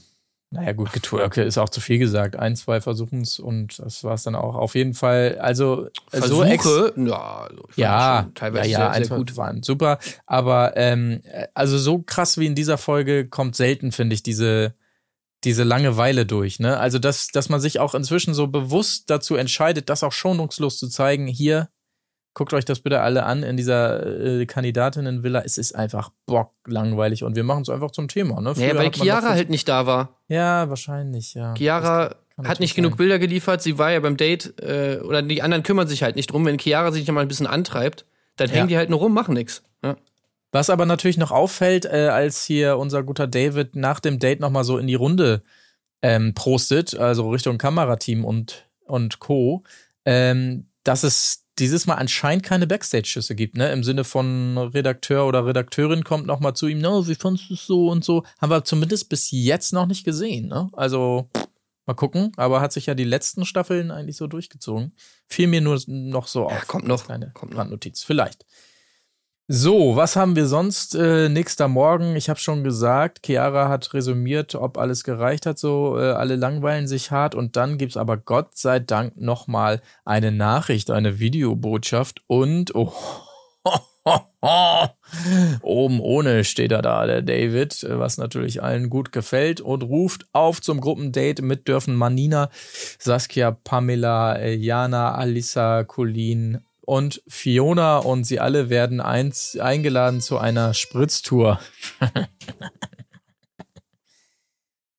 naja, 0.54 0.74
gut, 0.74 0.92
Getwerke 0.92 1.44
ist 1.44 1.58
auch 1.58 1.70
zu 1.70 1.80
viel 1.80 1.98
gesagt. 1.98 2.36
Ein, 2.36 2.58
zwei 2.58 2.82
versuchen 2.82 3.22
es 3.22 3.40
und 3.40 3.80
das 3.80 4.04
war 4.04 4.16
es 4.16 4.24
dann 4.24 4.36
auch. 4.36 4.56
Auf 4.56 4.76
jeden 4.76 4.94
Fall, 4.94 5.38
also 5.40 5.86
äh, 6.12 6.20
so 6.20 6.44
Versuche, 6.44 6.94
ja, 6.98 7.48
also 7.50 7.64
ja, 7.78 8.30
teilweise 8.36 8.70
ja, 8.70 8.80
ja, 8.80 8.94
sehr, 8.94 9.06
sehr 9.06 9.18
gut. 9.18 9.38
waren 9.38 9.64
super. 9.64 9.98
Aber 10.26 10.76
ähm, 10.76 11.22
also 11.54 11.78
so 11.78 12.00
krass 12.00 12.38
wie 12.38 12.48
in 12.48 12.56
dieser 12.56 12.78
Folge 12.78 13.30
kommt 13.30 13.56
selten, 13.56 13.94
finde 13.94 14.14
ich, 14.14 14.24
diese 14.24 14.76
diese 15.46 15.64
Langeweile 15.64 16.26
durch. 16.26 16.60
Ne? 16.60 16.78
Also 16.78 17.00
dass 17.00 17.30
dass 17.30 17.48
man 17.48 17.62
sich 17.62 17.80
auch 17.80 17.96
inzwischen 17.96 18.34
so 18.34 18.48
bewusst 18.48 19.10
dazu 19.10 19.36
entscheidet, 19.36 19.90
das 19.90 20.04
auch 20.04 20.12
schonungslos 20.12 20.78
zu 20.78 20.90
zeigen. 20.90 21.28
Hier 21.28 21.70
guckt 22.34 22.54
euch 22.54 22.66
das 22.66 22.80
bitte 22.80 23.02
alle 23.02 23.24
an 23.24 23.44
in 23.44 23.58
dieser 23.58 24.06
äh, 24.42 24.46
Kandidatinnenvilla. 24.46 25.42
Es 25.46 25.58
ist 25.58 25.76
einfach 25.76 26.12
bock 26.26 26.52
langweilig 26.66 27.24
und 27.24 27.36
wir 27.36 27.44
machen 27.44 27.64
es 27.64 27.70
einfach 27.70 27.92
zum 27.92 28.08
Thema. 28.08 28.40
Ne? 28.42 28.54
Ja, 28.56 28.76
weil 28.76 28.92
Chiara 28.92 29.30
halt 29.30 29.50
nicht 29.50 29.68
da 29.68 29.86
war. 29.86 30.18
ja 30.28 30.70
wahrscheinlich 30.70 31.34
ja. 31.34 31.54
Chiara 31.56 32.16
hat 32.44 32.60
nicht 32.60 32.76
genug 32.76 32.94
sein. 32.94 32.98
Bilder 32.98 33.20
geliefert, 33.20 33.62
sie 33.62 33.78
war 33.78 33.92
ja 33.92 34.00
beim 34.00 34.18
Date, 34.18 34.60
äh, 34.62 35.00
oder 35.04 35.22
die 35.22 35.42
anderen 35.42 35.64
kümmern 35.64 35.88
sich 35.88 36.02
halt 36.04 36.16
nicht 36.16 36.32
drum. 36.32 36.46
Wenn 36.46 36.58
Chiara 36.58 36.92
sich 36.92 37.06
noch 37.06 37.14
mal 37.14 37.22
ein 37.22 37.28
bisschen 37.28 37.48
antreibt, 37.48 38.06
dann 38.38 38.50
Ja. 38.50 38.56
hängen 38.56 38.68
die 38.70 38.78
halt 38.78 38.90
nur 38.90 39.00
rum, 39.00 39.14
machen 39.14 39.36
nix. 39.36 39.62
Ja. 39.84 39.96
Was 40.54 40.70
aber 40.70 40.86
natürlich 40.86 41.18
noch 41.18 41.32
auffällt, 41.32 41.86
äh, 41.86 42.08
als 42.12 42.44
hier 42.44 42.78
unser 42.78 43.04
guter 43.04 43.28
David 43.28 43.76
nach 43.76 44.00
dem 44.00 44.20
Date 44.20 44.40
nochmal 44.40 44.64
so 44.64 44.78
in 44.78 44.88
die 44.88 44.96
Runde 44.96 45.44
ähm, 46.02 46.34
prostet, 46.34 46.98
also 46.98 47.30
Richtung 47.30 47.58
Kamerateam 47.58 48.26
und, 48.26 48.66
und 48.86 49.20
Co., 49.20 49.64
ähm, 50.06 50.66
dass 50.84 51.04
es 51.04 51.46
dieses 51.60 51.86
Mal 51.86 51.96
anscheinend 51.96 52.44
keine 52.44 52.68
Backstage-Schüsse 52.68 53.36
gibt, 53.36 53.58
ne? 53.58 53.72
Im 53.72 53.84
Sinne 53.84 54.04
von 54.04 54.58
Redakteur 54.58 55.26
oder 55.28 55.46
Redakteurin 55.46 56.04
kommt 56.04 56.26
nochmal 56.26 56.56
zu 56.56 56.68
ihm, 56.68 56.80
no, 56.80 57.08
wie 57.08 57.16
fandest 57.16 57.50
du 57.50 57.54
es 57.54 57.66
so 57.66 57.90
und 57.90 58.04
so? 58.04 58.24
Haben 58.40 58.52
wir 58.52 58.64
zumindest 58.64 59.10
bis 59.10 59.32
jetzt 59.32 59.74
noch 59.74 59.86
nicht 59.86 60.04
gesehen, 60.04 60.48
ne? 60.48 60.70
Also, 60.74 61.30
mal 61.86 61.94
gucken, 61.94 62.32
aber 62.38 62.62
hat 62.62 62.74
sich 62.74 62.86
ja 62.86 62.96
die 62.96 63.04
letzten 63.04 63.46
Staffeln 63.46 63.92
eigentlich 63.92 64.18
so 64.18 64.28
durchgezogen. 64.28 64.94
Fiel 65.28 65.48
mir 65.48 65.62
nur 65.62 65.80
noch 65.88 66.28
so 66.28 66.46
auf. 66.46 66.68
kommt 66.68 66.88
noch, 66.88 67.06
Kleine 67.06 67.32
kommt 67.34 67.52
noch. 67.52 67.60
Randnotiz, 67.60 68.04
vielleicht. 68.04 68.46
So, 69.54 69.98
was 69.98 70.16
haben 70.16 70.38
wir 70.38 70.46
sonst? 70.48 70.96
Äh, 70.96 71.28
nächster 71.28 71.68
Morgen, 71.68 72.16
ich 72.16 72.30
habe 72.30 72.40
schon 72.40 72.64
gesagt, 72.64 73.26
Chiara 73.26 73.68
hat 73.68 73.94
resümiert, 73.94 74.56
ob 74.56 74.78
alles 74.78 75.04
gereicht 75.04 75.46
hat, 75.46 75.60
so 75.60 76.00
äh, 76.00 76.12
alle 76.12 76.38
langweilen 76.38 76.88
sich 76.88 77.12
hart 77.12 77.36
und 77.36 77.58
dann 77.58 77.78
gibt's 77.78 77.98
aber 77.98 78.16
Gott 78.16 78.58
sei 78.58 78.80
Dank 78.80 79.18
nochmal 79.18 79.82
eine 80.06 80.32
Nachricht, 80.32 80.90
eine 80.90 81.20
Videobotschaft 81.20 82.22
und 82.28 82.74
oh, 82.76 82.94
oben 85.62 86.00
ohne 86.00 86.46
steht 86.46 86.72
er 86.72 86.82
da, 86.82 87.06
der 87.06 87.22
David, 87.22 87.86
was 87.90 88.18
natürlich 88.18 88.64
allen 88.64 88.90
gut 88.90 89.12
gefällt 89.12 89.60
und 89.60 89.84
ruft 89.84 90.28
auf 90.32 90.62
zum 90.62 90.80
Gruppendate 90.80 91.42
mit 91.42 91.68
dürfen 91.68 91.96
Manina, 91.96 92.50
Saskia, 93.00 93.52
Pamela, 93.52 94.38
äh, 94.38 94.54
Jana, 94.54 95.14
Alissa, 95.14 95.84
Colleen 95.84 96.64
und 96.92 97.24
Fiona 97.26 98.00
und 98.00 98.26
sie 98.26 98.42
alle 98.42 98.70
werden 98.70 99.00
eins, 99.00 99.58
eingeladen 99.58 100.20
zu 100.20 100.38
einer 100.38 100.74
Spritztour. 100.74 101.60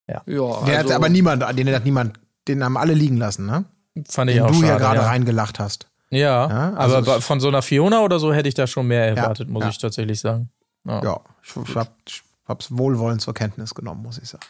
Ja, 0.08 0.22
Der 0.26 0.78
hat 0.78 0.84
also- 0.86 0.94
aber 0.94 1.08
niemand, 1.08 1.42
den 1.58 1.74
hat 1.74 1.84
niemand, 1.84 2.18
den 2.48 2.62
haben 2.62 2.76
alle 2.76 2.92
liegen 2.92 3.16
lassen, 3.16 3.46
ne? 3.46 3.64
Fand 4.08 4.30
ich 4.30 4.36
Den 4.36 4.44
auch 4.44 4.48
du 4.48 4.54
schade. 4.56 4.66
ja 4.66 4.76
gerade 4.78 5.00
ja. 5.00 5.06
reingelacht 5.06 5.58
hast. 5.58 5.88
Ja, 6.10 6.48
Ja, 6.48 6.74
also 6.74 6.96
aber 6.96 7.20
von 7.22 7.40
so 7.40 7.48
einer 7.48 7.62
Fiona 7.62 8.00
oder 8.00 8.18
so 8.18 8.34
hätte 8.34 8.48
ich 8.48 8.54
da 8.54 8.66
schon 8.66 8.88
mehr 8.88 9.06
erwartet, 9.06 9.48
muss 9.48 9.62
ja. 9.62 9.70
ich 9.70 9.78
tatsächlich 9.78 10.20
sagen. 10.20 10.50
Ja. 10.84 11.02
Ja, 11.02 11.20
ich, 11.42 11.56
ich, 11.56 11.76
hab, 11.76 11.96
ich 12.06 12.22
hab's 12.46 12.76
wohlwollend 12.76 13.22
zur 13.22 13.32
Kenntnis 13.32 13.74
genommen, 13.74 14.02
muss 14.02 14.18
ich 14.18 14.28
sagen. 14.28 14.44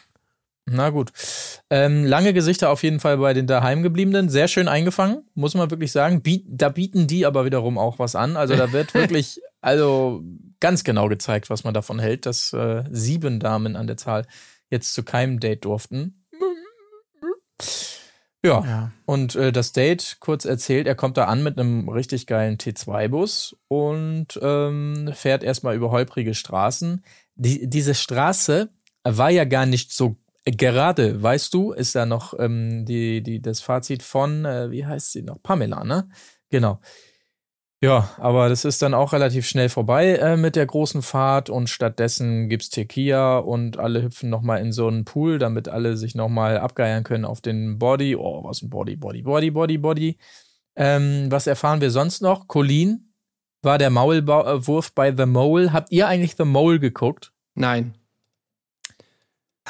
Na 0.65 0.89
gut. 0.91 1.11
Ähm, 1.69 2.05
lange 2.05 2.33
Gesichter 2.33 2.69
auf 2.69 2.83
jeden 2.83 2.99
Fall 3.01 3.17
bei 3.17 3.33
den 3.33 3.47
daheimgebliebenen. 3.47 4.29
Sehr 4.29 4.47
schön 4.47 4.67
eingefangen, 4.69 5.23
muss 5.33 5.55
man 5.55 5.69
wirklich 5.69 5.91
sagen. 5.91 6.21
Biet, 6.21 6.45
da 6.47 6.69
bieten 6.69 7.05
die 7.07 7.25
aber 7.25 7.43
wiederum 7.45 7.77
auch 7.77 7.99
was 7.99 8.15
an. 8.15 8.37
Also 8.37 8.55
da 8.55 8.71
wird 8.71 8.93
wirklich, 8.93 9.41
also 9.61 10.23
ganz 10.61 10.83
genau 10.85 11.09
gezeigt, 11.09 11.49
was 11.49 11.65
man 11.65 11.73
davon 11.73 11.99
hält, 11.99 12.25
dass 12.25 12.53
äh, 12.53 12.83
sieben 12.91 13.39
Damen 13.41 13.75
an 13.75 13.87
der 13.87 13.97
Zahl 13.97 14.25
jetzt 14.69 14.93
zu 14.93 15.03
keinem 15.03 15.39
Date 15.41 15.65
durften. 15.65 16.23
Ja, 18.45 18.63
Ja. 18.65 18.91
und 19.05 19.35
äh, 19.35 19.51
das 19.53 19.71
Date, 19.71 20.17
kurz 20.19 20.43
erzählt, 20.45 20.85
er 20.87 20.95
kommt 20.95 21.15
da 21.17 21.25
an 21.25 21.43
mit 21.43 21.57
einem 21.57 21.87
richtig 21.87 22.27
geilen 22.27 22.57
T2-Bus 22.57 23.55
und 23.69 24.37
ähm, 24.41 25.09
fährt 25.13 25.43
erstmal 25.43 25.75
über 25.75 25.91
holprige 25.91 26.33
Straßen. 26.33 27.03
Die, 27.35 27.69
diese 27.69 27.95
Straße 27.95 28.69
war 29.03 29.29
ja 29.29 29.45
gar 29.45 29.65
nicht 29.65 29.93
so 29.93 30.17
gerade, 30.45 31.21
weißt 31.21 31.53
du, 31.53 31.71
ist 31.71 31.95
ja 31.95 32.05
noch 32.05 32.33
ähm, 32.37 32.85
die, 32.85 33.21
die, 33.23 33.41
das 33.41 33.61
Fazit 33.61 34.03
von, 34.03 34.45
äh, 34.45 34.71
wie 34.71 34.85
heißt 34.85 35.11
sie 35.11 35.21
noch? 35.21 35.41
Pamela, 35.41 35.83
ne? 35.83 36.09
Genau. 36.49 36.79
Ja, 37.83 38.09
aber 38.17 38.47
das 38.47 38.63
ist 38.63 38.81
dann 38.81 38.93
auch 38.93 39.11
relativ 39.11 39.45
schnell 39.45 39.67
vorbei 39.67 40.15
äh, 40.15 40.37
mit 40.37 40.55
der 40.55 40.65
großen 40.65 41.01
Fahrt 41.01 41.49
und 41.49 41.69
stattdessen 41.69 42.47
gibt's 42.47 42.69
Tequila 42.69 43.39
und 43.39 43.77
alle 43.77 44.01
hüpfen 44.01 44.29
nochmal 44.29 44.61
in 44.61 44.71
so 44.71 44.87
einen 44.87 45.03
Pool, 45.03 45.37
damit 45.37 45.67
alle 45.67 45.97
sich 45.97 46.15
nochmal 46.15 46.57
abgeiern 46.57 47.03
können 47.03 47.25
auf 47.25 47.41
den 47.41 47.79
Body. 47.79 48.15
Oh, 48.15 48.41
was 48.45 48.61
ein 48.61 48.69
Body, 48.69 48.95
Body, 48.95 49.21
Body, 49.23 49.51
Body, 49.51 49.77
Body. 49.77 50.17
Ähm, 50.77 51.27
was 51.29 51.45
erfahren 51.45 51.81
wir 51.81 51.91
sonst 51.91 52.21
noch? 52.21 52.47
Colleen 52.47 53.13
war 53.61 53.77
der 53.77 53.89
Maulwurf 53.89 54.93
bei 54.93 55.13
The 55.13 55.25
Mole. 55.25 55.73
Habt 55.73 55.91
ihr 55.91 56.07
eigentlich 56.07 56.35
The 56.37 56.45
Mole 56.45 56.79
geguckt? 56.79 57.33
Nein. 57.53 57.95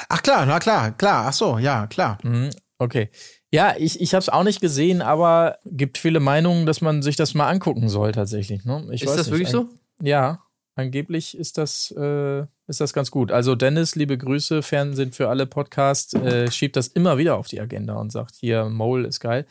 Ach 0.08 0.22
klar, 0.22 0.46
na 0.46 0.58
klar, 0.58 0.92
klar. 0.92 1.26
Ach 1.28 1.32
so, 1.32 1.58
ja, 1.58 1.86
klar. 1.86 2.18
Mhm, 2.22 2.50
okay. 2.78 3.10
Ja, 3.50 3.74
ich, 3.78 4.00
ich 4.00 4.14
habe 4.14 4.20
es 4.20 4.28
auch 4.28 4.42
nicht 4.42 4.60
gesehen, 4.60 5.00
aber 5.00 5.58
gibt 5.64 5.98
viele 5.98 6.18
Meinungen, 6.18 6.66
dass 6.66 6.80
man 6.80 7.02
sich 7.02 7.14
das 7.14 7.34
mal 7.34 7.48
angucken 7.48 7.88
soll 7.88 8.12
tatsächlich. 8.12 8.64
Ne? 8.64 8.84
Ich 8.90 9.02
ist 9.02 9.08
weiß 9.08 9.16
das 9.16 9.26
nicht. 9.26 9.32
wirklich 9.32 9.50
so? 9.50 9.68
Ja, 10.02 10.40
angeblich 10.74 11.38
ist 11.38 11.56
das, 11.58 11.94
äh, 11.96 12.40
ist 12.66 12.80
das 12.80 12.92
ganz 12.92 13.12
gut. 13.12 13.30
Also 13.30 13.54
Dennis, 13.54 13.94
liebe 13.94 14.18
Grüße, 14.18 14.62
Fernsehen 14.62 15.12
für 15.12 15.28
alle 15.28 15.46
Podcast, 15.46 16.14
äh, 16.14 16.50
schiebt 16.50 16.74
das 16.74 16.88
immer 16.88 17.16
wieder 17.16 17.36
auf 17.36 17.46
die 17.46 17.60
Agenda 17.60 17.94
und 17.94 18.10
sagt, 18.10 18.34
hier, 18.34 18.64
Mole 18.64 19.06
ist 19.06 19.20
geil. 19.20 19.46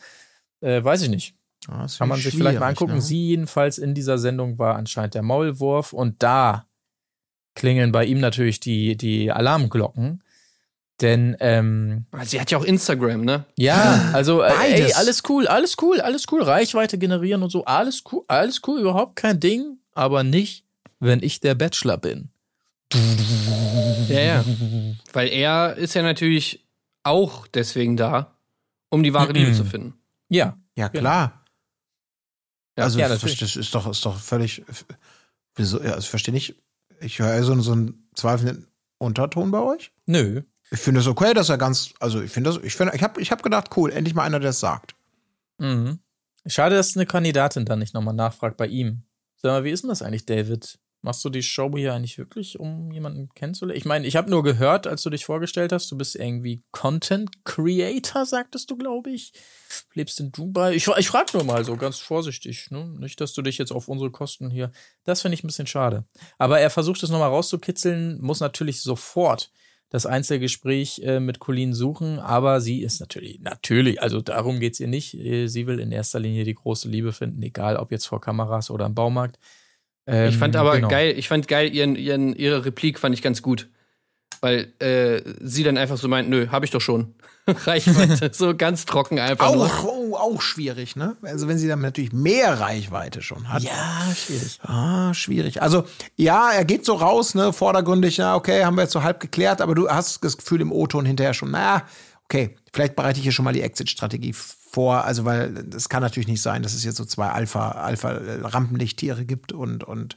Äh, 0.60 0.84
weiß 0.84 1.00
ich 1.02 1.08
nicht. 1.08 1.34
Ja, 1.66 1.86
ist 1.86 1.96
Kann 1.98 2.08
man 2.10 2.20
sich 2.20 2.34
vielleicht 2.36 2.60
mal 2.60 2.68
angucken. 2.68 2.94
ne? 2.94 3.00
Sie 3.00 3.28
jedenfalls 3.28 3.78
in 3.78 3.94
dieser 3.94 4.18
Sendung 4.18 4.58
war 4.58 4.76
anscheinend 4.76 5.14
der 5.14 5.22
Maulwurf 5.22 5.94
und 5.94 6.22
da 6.22 6.66
klingeln 7.54 7.90
bei 7.90 8.04
ihm 8.04 8.20
natürlich 8.20 8.60
die, 8.60 8.98
die 8.98 9.32
Alarmglocken. 9.32 10.22
Denn 11.00 11.36
ähm, 11.40 12.06
Sie 12.22 12.40
hat 12.40 12.52
ja 12.52 12.58
auch 12.58 12.64
Instagram, 12.64 13.24
ne? 13.24 13.44
ja, 13.56 14.10
also 14.12 14.42
äh, 14.42 14.52
ey, 14.62 14.92
alles 14.92 15.22
cool, 15.28 15.48
alles 15.48 15.76
cool, 15.82 16.00
alles 16.00 16.26
cool, 16.30 16.42
Reichweite 16.42 16.98
generieren 16.98 17.42
und 17.42 17.50
so, 17.50 17.64
alles 17.64 18.04
cool, 18.12 18.22
alles 18.28 18.60
cool, 18.66 18.80
überhaupt 18.80 19.16
kein 19.16 19.40
Ding, 19.40 19.78
aber 19.92 20.22
nicht, 20.22 20.64
wenn 21.00 21.20
ich 21.22 21.40
der 21.40 21.56
Bachelor 21.56 21.96
bin. 21.96 22.28
Ja, 24.08 24.20
ja. 24.20 24.44
Weil 25.12 25.28
er 25.28 25.76
ist 25.76 25.94
ja 25.94 26.02
natürlich 26.02 26.64
auch 27.02 27.48
deswegen 27.48 27.96
da, 27.96 28.36
um 28.88 29.02
die 29.02 29.12
wahre 29.12 29.32
Liebe 29.32 29.52
zu 29.52 29.64
finden. 29.64 29.94
Ja, 30.28 30.56
Ja, 30.76 30.88
klar. 30.88 31.44
Ja, 32.76 32.84
also, 32.84 32.98
ja, 32.98 33.08
das 33.08 33.22
ist 33.22 33.74
doch, 33.74 33.88
ist 33.88 34.04
doch 34.04 34.18
völlig. 34.18 34.64
Wieso, 35.54 35.78
ja, 35.78 35.90
also 35.90 36.00
ich 36.00 36.10
verstehe 36.10 36.34
nicht. 36.34 36.56
Ich 37.00 37.18
höre 37.20 37.40
so, 37.42 37.60
so 37.60 37.72
einen 37.72 38.08
zweifelnden 38.14 38.66
Unterton 38.98 39.50
bei 39.50 39.60
euch. 39.60 39.92
nö. 40.06 40.42
Ich 40.74 40.80
finde 40.80 41.00
es 41.00 41.06
okay, 41.06 41.34
dass 41.34 41.48
er 41.48 41.58
ganz. 41.58 41.94
Also, 42.00 42.20
ich 42.20 42.32
finde 42.32 42.50
das. 42.50 42.62
Ich, 42.64 42.74
finde, 42.74 42.94
ich 42.96 43.02
habe 43.02 43.20
ich 43.20 43.30
hab 43.30 43.42
gedacht, 43.42 43.70
cool, 43.76 43.92
endlich 43.92 44.14
mal 44.14 44.24
einer, 44.24 44.40
der 44.40 44.50
es 44.50 44.60
sagt. 44.60 44.96
Mhm. 45.58 46.00
Schade, 46.46 46.74
dass 46.74 46.96
eine 46.96 47.06
Kandidatin 47.06 47.64
dann 47.64 47.78
nicht 47.78 47.94
nochmal 47.94 48.14
nachfragt 48.14 48.56
bei 48.56 48.66
ihm. 48.66 49.04
Sag 49.36 49.50
mal, 49.50 49.64
wie 49.64 49.70
ist 49.70 49.84
denn 49.84 49.88
das 49.88 50.02
eigentlich, 50.02 50.26
David? 50.26 50.78
Machst 51.00 51.24
du 51.24 51.30
die 51.30 51.42
Show 51.42 51.70
hier 51.76 51.94
eigentlich 51.94 52.18
wirklich, 52.18 52.58
um 52.58 52.90
jemanden 52.90 53.28
kennenzulernen? 53.34 53.78
Ich 53.78 53.84
meine, 53.84 54.06
ich 54.06 54.16
habe 54.16 54.30
nur 54.30 54.42
gehört, 54.42 54.86
als 54.86 55.02
du 55.02 55.10
dich 55.10 55.24
vorgestellt 55.26 55.70
hast, 55.70 55.92
du 55.92 55.96
bist 55.96 56.16
irgendwie 56.16 56.64
Content 56.72 57.44
Creator, 57.44 58.26
sagtest 58.26 58.70
du, 58.70 58.76
glaube 58.76 59.10
ich. 59.10 59.32
Lebst 59.92 60.18
in 60.18 60.32
Dubai. 60.32 60.74
Ich, 60.74 60.88
ich 60.88 61.08
frage 61.08 61.30
nur 61.34 61.44
mal 61.44 61.64
so 61.64 61.76
ganz 61.76 61.98
vorsichtig. 61.98 62.70
Ne? 62.70 62.96
Nicht, 62.98 63.20
dass 63.20 63.32
du 63.34 63.42
dich 63.42 63.58
jetzt 63.58 63.70
auf 63.70 63.86
unsere 63.86 64.10
Kosten 64.10 64.50
hier. 64.50 64.72
Das 65.04 65.22
finde 65.22 65.34
ich 65.34 65.44
ein 65.44 65.46
bisschen 65.46 65.66
schade. 65.66 66.04
Aber 66.38 66.58
er 66.58 66.70
versucht 66.70 67.02
es 67.02 67.10
nochmal 67.10 67.28
rauszukitzeln, 67.28 68.20
muss 68.20 68.40
natürlich 68.40 68.80
sofort 68.80 69.52
das 69.90 70.06
Einzelgespräch 70.06 71.00
äh, 71.04 71.20
mit 71.20 71.38
Colleen 71.38 71.72
suchen, 71.72 72.18
aber 72.18 72.60
sie 72.60 72.82
ist 72.82 73.00
natürlich, 73.00 73.40
natürlich, 73.40 74.02
also 74.02 74.20
darum 74.20 74.58
geht's 74.58 74.80
ihr 74.80 74.88
nicht. 74.88 75.14
Äh, 75.14 75.46
sie 75.46 75.66
will 75.66 75.78
in 75.78 75.92
erster 75.92 76.18
Linie 76.18 76.44
die 76.44 76.54
große 76.54 76.88
Liebe 76.88 77.12
finden, 77.12 77.42
egal 77.42 77.76
ob 77.76 77.92
jetzt 77.92 78.06
vor 78.06 78.20
Kameras 78.20 78.70
oder 78.70 78.86
im 78.86 78.94
Baumarkt. 78.94 79.38
Ähm, 80.06 80.28
ich 80.28 80.36
fand 80.36 80.56
aber 80.56 80.76
genau. 80.76 80.88
geil, 80.88 81.14
ich 81.16 81.28
fand 81.28 81.48
geil, 81.48 81.72
ihren, 81.72 81.96
ihren, 81.96 82.34
ihre 82.34 82.64
Replik 82.64 82.98
fand 82.98 83.14
ich 83.14 83.22
ganz 83.22 83.40
gut. 83.40 83.68
Weil 84.44 84.74
äh, 84.78 85.22
sie 85.40 85.62
dann 85.62 85.78
einfach 85.78 85.96
so 85.96 86.06
meint, 86.06 86.28
nö, 86.28 86.48
hab 86.50 86.64
ich 86.64 86.70
doch 86.70 86.82
schon. 86.82 87.14
Reichweite, 87.46 88.30
so 88.34 88.54
ganz 88.54 88.84
trocken 88.84 89.18
einfach. 89.18 89.46
Auch, 89.46 89.84
oh, 89.84 90.16
auch 90.16 90.42
schwierig, 90.42 90.96
ne? 90.96 91.16
Also 91.22 91.48
wenn 91.48 91.56
sie 91.56 91.66
dann 91.66 91.80
natürlich 91.80 92.12
mehr 92.12 92.60
Reichweite 92.60 93.22
schon 93.22 93.48
hat. 93.48 93.62
Ja, 93.62 94.02
schwierig. 94.14 94.60
Ah, 94.62 95.14
schwierig. 95.14 95.62
Also 95.62 95.84
ja, 96.16 96.50
er 96.50 96.66
geht 96.66 96.84
so 96.84 96.92
raus, 96.92 97.34
ne, 97.34 97.54
vordergründig, 97.54 98.18
ja, 98.18 98.34
okay, 98.34 98.66
haben 98.66 98.76
wir 98.76 98.82
jetzt 98.82 98.92
so 98.92 99.02
halb 99.02 99.18
geklärt, 99.18 99.62
aber 99.62 99.74
du 99.74 99.88
hast 99.88 100.22
das 100.22 100.36
Gefühl 100.36 100.60
im 100.60 100.72
O-Ton 100.72 101.06
hinterher 101.06 101.32
schon, 101.32 101.50
na, 101.50 101.84
okay, 102.26 102.54
vielleicht 102.70 102.96
bereite 102.96 103.20
ich 103.20 103.22
hier 103.22 103.32
schon 103.32 103.46
mal 103.46 103.54
die 103.54 103.62
Exit-Strategie 103.62 104.34
vor, 104.34 105.06
also 105.06 105.24
weil 105.24 105.64
es 105.74 105.88
kann 105.88 106.02
natürlich 106.02 106.28
nicht 106.28 106.42
sein, 106.42 106.62
dass 106.62 106.74
es 106.74 106.84
jetzt 106.84 106.98
so 106.98 107.06
zwei 107.06 107.30
Alpha, 107.30 107.70
Alpha 107.70 108.20
Rampenlichttiere 108.42 109.24
gibt 109.24 109.52
und 109.52 109.84
und 109.84 110.14
äh, 110.14 110.16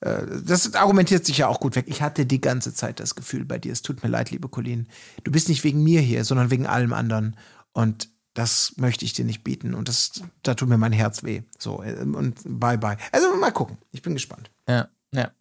das 0.00 0.74
argumentiert 0.74 1.26
sich 1.26 1.38
ja 1.38 1.48
auch 1.48 1.60
gut 1.60 1.76
weg. 1.76 1.86
Ich 1.88 2.02
hatte 2.02 2.26
die 2.26 2.40
ganze 2.40 2.72
Zeit 2.72 3.00
das 3.00 3.14
Gefühl 3.14 3.44
bei 3.44 3.58
dir, 3.58 3.72
es 3.72 3.82
tut 3.82 4.02
mir 4.02 4.08
leid, 4.08 4.30
liebe 4.30 4.48
Colleen. 4.48 4.88
Du 5.24 5.32
bist 5.32 5.48
nicht 5.48 5.64
wegen 5.64 5.82
mir 5.82 6.00
hier, 6.00 6.24
sondern 6.24 6.50
wegen 6.50 6.66
allem 6.66 6.92
anderen. 6.92 7.36
Und 7.72 8.08
das 8.34 8.74
möchte 8.76 9.04
ich 9.04 9.12
dir 9.12 9.24
nicht 9.24 9.42
bieten. 9.42 9.74
Und 9.74 9.88
das, 9.88 10.22
da 10.42 10.54
tut 10.54 10.68
mir 10.68 10.78
mein 10.78 10.92
Herz 10.92 11.24
weh. 11.24 11.42
So, 11.58 11.82
äh, 11.82 11.94
und 12.00 12.40
bye 12.44 12.78
bye. 12.78 12.96
Also 13.12 13.34
mal 13.36 13.50
gucken. 13.50 13.78
Ich 13.90 14.02
bin 14.02 14.14
gespannt. 14.14 14.50
Ja, 14.68 14.88
ja. 15.12 15.32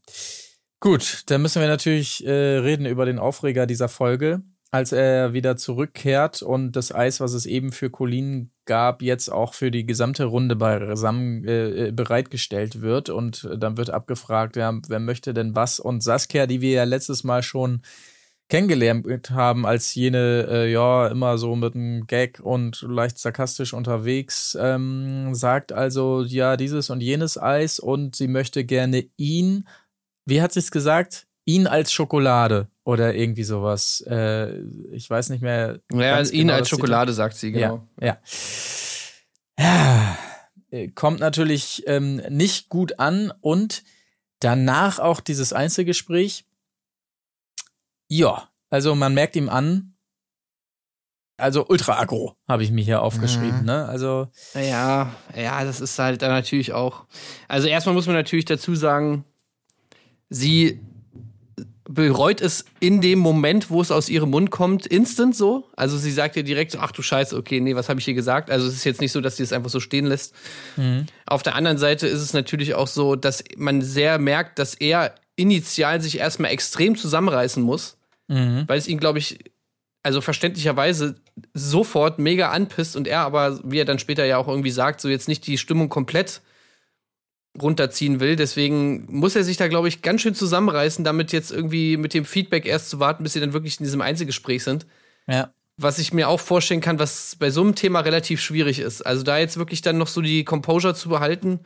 Gut, 0.79 1.23
dann 1.27 1.41
müssen 1.41 1.61
wir 1.61 1.67
natürlich 1.67 2.25
äh, 2.25 2.31
reden 2.31 2.85
über 2.85 3.05
den 3.05 3.19
Aufreger 3.19 3.65
dieser 3.65 3.89
Folge 3.89 4.41
als 4.71 4.91
er 4.91 5.33
wieder 5.33 5.55
zurückkehrt 5.55 6.41
und 6.41 6.73
das 6.73 6.93
Eis, 6.93 7.19
was 7.19 7.33
es 7.33 7.45
eben 7.45 7.71
für 7.71 7.89
Colin 7.89 8.51
gab, 8.65 9.01
jetzt 9.01 9.29
auch 9.29 9.53
für 9.53 9.71
die 9.71 9.85
gesamte 9.85 10.25
Runde 10.25 10.55
beisammen 10.55 11.45
äh, 11.45 11.91
bereitgestellt 11.93 12.81
wird. 12.81 13.09
Und 13.09 13.47
dann 13.57 13.77
wird 13.77 13.89
abgefragt, 13.89 14.57
ja, 14.57 14.77
wer 14.87 14.99
möchte 14.99 15.33
denn 15.33 15.55
was? 15.55 15.79
Und 15.79 16.03
Saskia, 16.03 16.47
die 16.47 16.61
wir 16.61 16.71
ja 16.71 16.83
letztes 16.83 17.23
Mal 17.23 17.43
schon 17.43 17.81
kennengelernt 18.49 19.31
haben, 19.31 19.65
als 19.65 19.93
jene, 19.95 20.47
äh, 20.49 20.71
ja, 20.71 21.07
immer 21.07 21.37
so 21.37 21.55
mit 21.55 21.75
einem 21.75 22.07
Gag 22.07 22.39
und 22.41 22.81
leicht 22.81 23.19
sarkastisch 23.19 23.73
unterwegs, 23.73 24.57
ähm, 24.59 25.33
sagt 25.33 25.71
also, 25.71 26.23
ja, 26.23 26.57
dieses 26.57 26.89
und 26.89 27.01
jenes 27.01 27.37
Eis 27.37 27.79
und 27.79 28.15
sie 28.15 28.27
möchte 28.27 28.63
gerne 28.63 29.05
ihn, 29.17 29.67
wie 30.25 30.41
hat 30.41 30.53
sie 30.53 30.59
es 30.59 30.71
gesagt? 30.71 31.27
Ihn 31.45 31.67
als 31.67 31.91
Schokolade 31.93 32.67
oder 32.87 33.13
irgendwie 33.15 33.43
sowas. 33.43 33.99
Äh, 34.07 34.61
ich 34.93 35.09
weiß 35.09 35.29
nicht 35.29 35.41
mehr. 35.41 35.81
Ja, 35.91 36.15
also 36.15 36.31
ihn 36.31 36.47
genau, 36.47 36.53
als 36.53 36.69
Schokolade 36.69 37.11
sagt 37.11 37.35
sie, 37.35 37.51
genau. 37.51 37.85
Ja. 37.99 38.17
ja. 39.59 40.17
ja. 40.71 40.87
Kommt 40.95 41.19
natürlich 41.19 41.83
ähm, 41.85 42.21
nicht 42.29 42.69
gut 42.69 42.97
an 42.97 43.33
und 43.41 43.83
danach 44.39 44.99
auch 44.99 45.19
dieses 45.19 45.51
Einzelgespräch. 45.51 46.45
Ja, 48.07 48.47
also 48.69 48.95
man 48.95 49.13
merkt 49.13 49.35
ihm 49.35 49.49
an, 49.49 49.97
also 51.35 51.67
ultra 51.67 51.99
aggro, 51.99 52.37
habe 52.47 52.63
ich 52.63 52.71
mir 52.71 52.85
hier 52.85 53.01
aufgeschrieben, 53.01 53.59
mhm. 53.59 53.65
ne? 53.65 53.85
Also. 53.85 54.29
Ja, 54.53 55.11
ja, 55.35 55.65
das 55.65 55.81
ist 55.81 55.99
halt 55.99 56.21
dann 56.21 56.31
natürlich 56.31 56.71
auch. 56.71 57.05
Also 57.49 57.67
erstmal 57.67 57.95
muss 57.95 58.07
man 58.07 58.15
natürlich 58.15 58.45
dazu 58.45 58.75
sagen, 58.75 59.25
sie 60.29 60.79
bereut 61.87 62.41
es 62.41 62.65
in 62.79 63.01
dem 63.01 63.19
Moment, 63.19 63.69
wo 63.69 63.81
es 63.81 63.91
aus 63.91 64.09
ihrem 64.09 64.31
Mund 64.31 64.51
kommt, 64.51 64.85
instant 64.85 65.35
so. 65.35 65.69
Also 65.75 65.97
sie 65.97 66.11
sagt 66.11 66.35
ja 66.35 66.43
direkt 66.43 66.71
so, 66.71 66.79
ach 66.79 66.91
du 66.91 67.01
Scheiße, 67.01 67.35
okay, 67.35 67.61
nee, 67.61 67.75
was 67.75 67.87
habe 67.87 67.99
ich 67.99 68.05
hier 68.05 68.13
gesagt? 68.13 68.49
Also 68.49 68.67
es 68.67 68.73
ist 68.73 68.83
jetzt 68.83 69.01
nicht 69.01 69.11
so, 69.11 69.21
dass 69.21 69.37
sie 69.37 69.43
es 69.43 69.53
einfach 69.53 69.69
so 69.69 69.79
stehen 69.79 70.05
lässt. 70.05 70.35
Mhm. 70.75 71.05
Auf 71.25 71.43
der 71.43 71.55
anderen 71.55 71.77
Seite 71.77 72.07
ist 72.07 72.21
es 72.21 72.33
natürlich 72.33 72.75
auch 72.75 72.87
so, 72.87 73.15
dass 73.15 73.43
man 73.55 73.81
sehr 73.81 74.19
merkt, 74.19 74.59
dass 74.59 74.75
er 74.75 75.15
initial 75.37 76.01
sich 76.01 76.17
erstmal 76.17 76.51
extrem 76.51 76.97
zusammenreißen 76.97 77.63
muss, 77.63 77.97
mhm. 78.27 78.65
weil 78.67 78.77
es 78.77 78.87
ihn, 78.87 78.99
glaube 78.99 79.19
ich, 79.19 79.39
also 80.03 80.19
verständlicherweise 80.21 81.15
sofort 81.53 82.19
mega 82.19 82.51
anpisst 82.51 82.95
und 82.95 83.07
er 83.07 83.21
aber, 83.21 83.59
wie 83.63 83.79
er 83.79 83.85
dann 83.85 83.99
später 83.99 84.25
ja 84.25 84.37
auch 84.37 84.47
irgendwie 84.47 84.71
sagt, 84.71 84.99
so 84.99 85.09
jetzt 85.09 85.27
nicht 85.27 85.47
die 85.47 85.57
Stimmung 85.57 85.89
komplett 85.89 86.41
runterziehen 87.61 88.19
will. 88.19 88.35
Deswegen 88.35 89.05
muss 89.09 89.35
er 89.35 89.43
sich 89.43 89.57
da, 89.57 89.67
glaube 89.67 89.87
ich, 89.87 90.01
ganz 90.01 90.21
schön 90.21 90.35
zusammenreißen, 90.35 91.03
damit 91.03 91.31
jetzt 91.31 91.51
irgendwie 91.51 91.97
mit 91.97 92.13
dem 92.13 92.25
Feedback 92.25 92.65
erst 92.65 92.89
zu 92.89 92.99
warten, 92.99 93.23
bis 93.23 93.33
sie 93.33 93.39
dann 93.39 93.53
wirklich 93.53 93.79
in 93.79 93.83
diesem 93.83 94.01
Einzelgespräch 94.01 94.63
sind. 94.63 94.85
Ja. 95.27 95.51
Was 95.77 95.99
ich 95.99 96.13
mir 96.13 96.29
auch 96.29 96.39
vorstellen 96.39 96.81
kann, 96.81 96.99
was 96.99 97.35
bei 97.37 97.51
so 97.51 97.61
einem 97.61 97.75
Thema 97.75 97.99
relativ 97.99 98.41
schwierig 98.41 98.79
ist. 98.79 99.05
Also 99.05 99.23
da 99.23 99.37
jetzt 99.37 99.57
wirklich 99.57 99.81
dann 99.81 99.97
noch 99.97 100.07
so 100.07 100.21
die 100.21 100.43
Composure 100.43 100.95
zu 100.95 101.09
behalten 101.09 101.59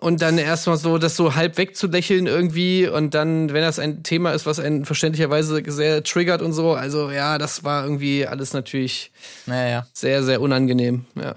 und 0.00 0.22
dann 0.22 0.38
erstmal 0.38 0.76
so 0.76 0.98
das 0.98 1.16
so 1.16 1.34
halb 1.34 1.58
wegzulächeln 1.58 2.26
irgendwie 2.26 2.86
und 2.88 3.14
dann, 3.14 3.52
wenn 3.52 3.62
das 3.62 3.78
ein 3.78 4.02
Thema 4.02 4.32
ist, 4.32 4.46
was 4.46 4.60
einen 4.60 4.84
verständlicherweise 4.84 5.62
sehr 5.66 6.02
triggert 6.04 6.40
und 6.40 6.52
so, 6.52 6.74
also 6.74 7.10
ja, 7.10 7.38
das 7.38 7.64
war 7.64 7.82
irgendwie 7.82 8.26
alles 8.26 8.52
natürlich 8.52 9.10
naja. 9.46 9.86
sehr, 9.92 10.22
sehr 10.22 10.40
unangenehm, 10.40 11.04
ja. 11.16 11.34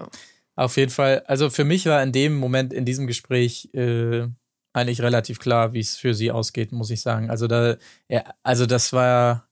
Auf 0.54 0.76
jeden 0.76 0.90
Fall. 0.90 1.22
Also 1.26 1.50
für 1.50 1.64
mich 1.64 1.86
war 1.86 2.02
in 2.02 2.12
dem 2.12 2.36
Moment, 2.36 2.72
in 2.72 2.84
diesem 2.84 3.06
Gespräch, 3.06 3.70
äh, 3.74 4.26
eigentlich 4.72 5.02
relativ 5.02 5.38
klar, 5.38 5.72
wie 5.72 5.80
es 5.80 5.96
für 5.96 6.14
sie 6.14 6.30
ausgeht, 6.30 6.72
muss 6.72 6.90
ich 6.90 7.00
sagen. 7.00 7.30
Also 7.30 7.46
da, 7.46 7.76
ja, 8.08 8.24
also 8.42 8.66
das 8.66 8.92
war, 8.92 9.46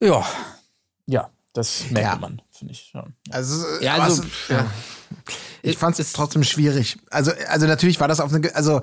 ja, 0.00 0.24
ja, 1.06 1.30
das 1.52 1.90
merkt 1.90 2.14
ja. 2.14 2.18
man, 2.18 2.42
finde 2.50 2.72
ich 2.72 2.90
schon. 2.90 3.14
Also, 3.30 3.64
ja, 3.80 3.96
also, 3.96 4.22
ja. 4.48 4.70
Ich 5.62 5.78
fand 5.78 5.98
es 5.98 6.12
trotzdem 6.12 6.44
schwierig. 6.44 6.98
Also, 7.10 7.32
also 7.48 7.66
natürlich 7.66 8.00
war 8.00 8.08
das 8.08 8.20
auf 8.20 8.32
eine, 8.32 8.54
also 8.54 8.80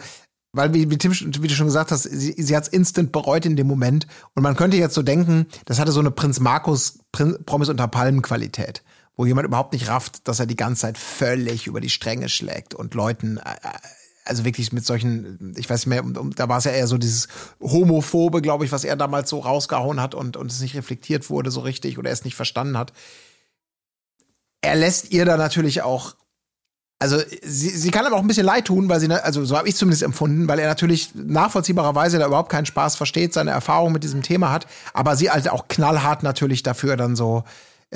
weil 0.53 0.73
wie, 0.73 0.89
wie, 0.89 0.97
Tim, 0.97 1.13
wie 1.13 1.47
du 1.47 1.53
schon 1.53 1.67
gesagt 1.67 1.91
hast, 1.91 2.03
sie, 2.03 2.33
sie 2.37 2.55
hat 2.55 2.63
es 2.63 2.69
instant 2.69 3.11
bereut 3.13 3.45
in 3.45 3.55
dem 3.55 3.67
Moment. 3.67 4.07
Und 4.35 4.43
man 4.43 4.55
könnte 4.55 4.75
jetzt 4.75 4.95
so 4.95 5.01
denken, 5.01 5.47
das 5.65 5.79
hatte 5.79 5.93
so 5.93 6.01
eine 6.01 6.11
Prinz 6.11 6.39
Markus 6.39 6.99
Prinz, 7.11 7.39
Promis 7.45 7.69
unter 7.69 7.87
Palmen 7.87 8.21
Qualität 8.21 8.83
wo 9.21 9.25
jemand 9.27 9.45
überhaupt 9.45 9.73
nicht 9.73 9.87
rafft, 9.87 10.27
dass 10.27 10.39
er 10.39 10.47
die 10.47 10.55
ganze 10.55 10.81
Zeit 10.81 10.97
völlig 10.97 11.67
über 11.67 11.79
die 11.79 11.91
Stränge 11.91 12.27
schlägt 12.27 12.73
und 12.73 12.95
Leuten, 12.95 13.37
äh, 13.37 13.41
äh, 13.41 13.77
also 14.25 14.45
wirklich 14.45 14.73
mit 14.73 14.83
solchen, 14.83 15.53
ich 15.57 15.69
weiß 15.69 15.85
nicht 15.85 15.89
mehr, 15.89 16.23
da 16.35 16.49
war 16.49 16.57
es 16.57 16.63
ja 16.63 16.71
eher 16.71 16.87
so 16.87 16.97
dieses 16.97 17.27
Homophobe, 17.61 18.41
glaube 18.41 18.65
ich, 18.65 18.71
was 18.71 18.83
er 18.83 18.95
damals 18.95 19.29
so 19.29 19.37
rausgehauen 19.37 20.01
hat 20.01 20.15
und, 20.15 20.37
und 20.37 20.51
es 20.51 20.59
nicht 20.59 20.75
reflektiert 20.75 21.29
wurde 21.29 21.51
so 21.51 21.59
richtig 21.59 21.99
oder 21.99 22.09
er 22.09 22.13
es 22.13 22.25
nicht 22.25 22.33
verstanden 22.33 22.79
hat. 22.79 22.93
Er 24.61 24.75
lässt 24.75 25.11
ihr 25.11 25.23
da 25.23 25.37
natürlich 25.37 25.83
auch 25.83 26.15
also 26.97 27.17
sie, 27.43 27.69
sie 27.69 27.91
kann 27.91 28.05
aber 28.05 28.15
auch 28.15 28.21
ein 28.21 28.27
bisschen 28.27 28.45
leid 28.45 28.65
tun, 28.65 28.89
weil 28.89 28.99
sie, 28.99 29.11
also 29.11 29.43
so 29.45 29.55
habe 29.55 29.67
ich 29.67 29.75
zumindest 29.75 30.01
empfunden, 30.01 30.47
weil 30.47 30.59
er 30.59 30.67
natürlich 30.67 31.13
nachvollziehbarerweise 31.15 32.19
da 32.19 32.27
überhaupt 32.27 32.51
keinen 32.51 32.67
Spaß 32.67 32.95
versteht, 32.95 33.33
seine 33.33 33.49
Erfahrung 33.51 33.91
mit 33.91 34.03
diesem 34.03 34.21
Thema 34.21 34.51
hat, 34.51 34.67
aber 34.93 35.15
sie 35.15 35.29
halt 35.29 35.49
auch 35.49 35.67
knallhart 35.67 36.21
natürlich 36.21 36.61
dafür 36.63 36.97
dann 36.97 37.15
so 37.15 37.43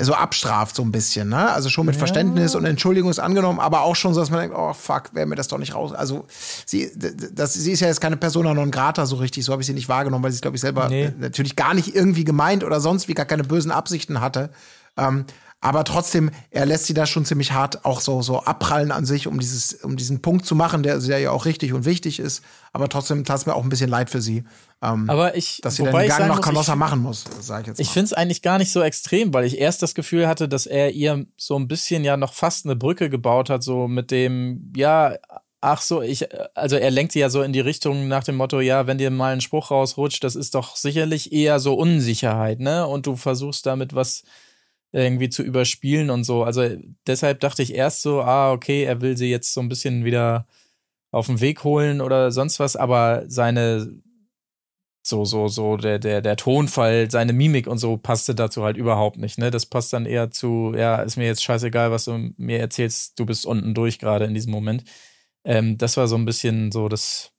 so 0.04 0.12
abstraft 0.12 0.76
so 0.76 0.82
ein 0.82 0.92
bisschen, 0.92 1.30
ne? 1.30 1.50
Also 1.50 1.70
schon 1.70 1.86
mit 1.86 1.94
ja. 1.94 2.00
Verständnis 2.00 2.54
und 2.54 2.66
Entschuldigung 2.66 3.10
ist 3.10 3.18
angenommen, 3.18 3.60
aber 3.60 3.80
auch 3.80 3.96
schon 3.96 4.12
so, 4.12 4.20
dass 4.20 4.30
man 4.30 4.40
denkt, 4.40 4.56
oh 4.56 4.74
fuck, 4.74 5.14
wäre 5.14 5.26
mir 5.26 5.36
das 5.36 5.48
doch 5.48 5.56
nicht 5.56 5.74
raus. 5.74 5.92
Also 5.92 6.26
sie, 6.66 6.90
das, 7.32 7.54
sie 7.54 7.72
ist 7.72 7.80
ja 7.80 7.88
jetzt 7.88 8.02
keine 8.02 8.18
Persona 8.18 8.52
non 8.52 8.70
grata 8.70 9.06
so 9.06 9.16
richtig, 9.16 9.44
so 9.44 9.52
habe 9.52 9.62
ich 9.62 9.66
sie 9.66 9.72
nicht 9.72 9.88
wahrgenommen, 9.88 10.22
weil 10.22 10.32
sie 10.32 10.36
es, 10.36 10.42
glaube 10.42 10.56
ich, 10.56 10.60
selber 10.60 10.90
nee. 10.90 11.12
natürlich 11.18 11.56
gar 11.56 11.72
nicht 11.72 11.94
irgendwie 11.94 12.24
gemeint 12.24 12.62
oder 12.62 12.80
sonst 12.80 13.08
wie 13.08 13.14
gar 13.14 13.24
keine 13.24 13.44
bösen 13.44 13.70
Absichten 13.70 14.20
hatte. 14.20 14.50
Ähm, 14.98 15.24
aber 15.62 15.84
trotzdem, 15.84 16.30
er 16.50 16.66
lässt 16.66 16.84
sie 16.84 16.94
da 16.94 17.06
schon 17.06 17.24
ziemlich 17.24 17.52
hart 17.52 17.84
auch 17.86 18.00
so, 18.00 18.20
so 18.20 18.40
abprallen 18.40 18.92
an 18.92 19.06
sich, 19.06 19.26
um 19.26 19.40
dieses, 19.40 19.74
um 19.74 19.96
diesen 19.96 20.20
Punkt 20.20 20.44
zu 20.44 20.54
machen, 20.54 20.82
der, 20.82 20.98
der 20.98 21.18
ja 21.18 21.30
auch 21.30 21.46
richtig 21.46 21.72
und 21.72 21.86
wichtig 21.86 22.20
ist. 22.20 22.44
Aber 22.72 22.88
trotzdem 22.88 23.24
tat 23.24 23.38
es 23.38 23.46
mir 23.46 23.54
auch 23.54 23.64
ein 23.64 23.70
bisschen 23.70 23.88
leid 23.88 24.10
für 24.10 24.20
sie. 24.20 24.44
Ähm, 24.82 25.08
aber 25.08 25.36
ich, 25.36 25.60
dass 25.62 25.76
sie 25.76 25.84
den 25.84 25.92
Gang 25.92 26.28
nach 26.28 26.40
Canossa 26.40 26.76
machen 26.76 27.00
muss, 27.00 27.24
sage 27.40 27.62
ich 27.62 27.66
jetzt 27.68 27.78
mal. 27.78 27.82
Ich 27.82 27.90
finde 27.90 28.04
es 28.06 28.12
eigentlich 28.12 28.42
gar 28.42 28.58
nicht 28.58 28.70
so 28.70 28.82
extrem, 28.82 29.32
weil 29.32 29.44
ich 29.44 29.58
erst 29.58 29.82
das 29.82 29.94
Gefühl 29.94 30.28
hatte, 30.28 30.48
dass 30.48 30.66
er 30.66 30.92
ihr 30.92 31.26
so 31.36 31.58
ein 31.58 31.66
bisschen 31.66 32.04
ja 32.04 32.16
noch 32.16 32.34
fast 32.34 32.66
eine 32.66 32.76
Brücke 32.76 33.08
gebaut 33.08 33.48
hat, 33.48 33.62
so 33.62 33.88
mit 33.88 34.10
dem, 34.10 34.72
ja, 34.76 35.16
ach 35.62 35.80
so, 35.80 36.02
ich, 36.02 36.26
also 36.54 36.76
er 36.76 36.90
lenkt 36.90 37.12
sie 37.12 37.20
ja 37.20 37.30
so 37.30 37.42
in 37.42 37.52
die 37.52 37.60
Richtung 37.60 38.06
nach 38.08 38.24
dem 38.24 38.36
Motto, 38.36 38.60
ja, 38.60 38.86
wenn 38.86 38.98
dir 38.98 39.10
mal 39.10 39.32
ein 39.32 39.40
Spruch 39.40 39.70
rausrutscht, 39.70 40.22
das 40.22 40.36
ist 40.36 40.54
doch 40.54 40.76
sicherlich 40.76 41.32
eher 41.32 41.58
so 41.58 41.74
Unsicherheit, 41.74 42.60
ne? 42.60 42.86
Und 42.86 43.06
du 43.06 43.16
versuchst 43.16 43.64
damit 43.64 43.94
was 43.94 44.24
irgendwie 44.92 45.28
zu 45.28 45.42
überspielen 45.42 46.10
und 46.10 46.24
so. 46.24 46.44
Also 46.44 46.68
deshalb 47.06 47.40
dachte 47.40 47.62
ich 47.62 47.74
erst 47.74 48.02
so, 48.02 48.22
ah, 48.22 48.52
okay, 48.52 48.84
er 48.84 49.00
will 49.00 49.16
sie 49.16 49.30
jetzt 49.30 49.52
so 49.52 49.60
ein 49.60 49.68
bisschen 49.68 50.04
wieder 50.04 50.46
auf 51.10 51.26
den 51.26 51.40
Weg 51.40 51.64
holen 51.64 52.00
oder 52.00 52.30
sonst 52.30 52.60
was, 52.60 52.76
aber 52.76 53.24
seine 53.26 53.90
so, 55.08 55.24
so, 55.24 55.48
so, 55.48 55.76
der, 55.76 55.98
der, 55.98 56.20
der 56.20 56.36
Tonfall, 56.36 57.10
seine 57.10 57.32
Mimik 57.32 57.66
und 57.66 57.78
so 57.78 57.96
passte 57.96 58.34
dazu 58.34 58.64
halt 58.64 58.76
überhaupt 58.76 59.18
nicht, 59.18 59.38
ne? 59.38 59.50
Das 59.50 59.66
passt 59.66 59.92
dann 59.92 60.06
eher 60.06 60.30
zu, 60.30 60.74
ja, 60.76 60.96
ist 60.96 61.16
mir 61.16 61.26
jetzt 61.26 61.42
scheißegal, 61.44 61.90
was 61.90 62.04
du 62.04 62.32
mir 62.36 62.58
erzählst, 62.58 63.18
du 63.18 63.26
bist 63.26 63.46
unten 63.46 63.74
durch 63.74 63.98
gerade 63.98 64.24
in 64.24 64.34
diesem 64.34 64.52
Moment. 64.52 64.84
Ähm, 65.44 65.78
das 65.78 65.96
war 65.96 66.08
so 66.08 66.16
ein 66.16 66.24
bisschen 66.24 66.72
so 66.72 66.88
das, 66.88 67.30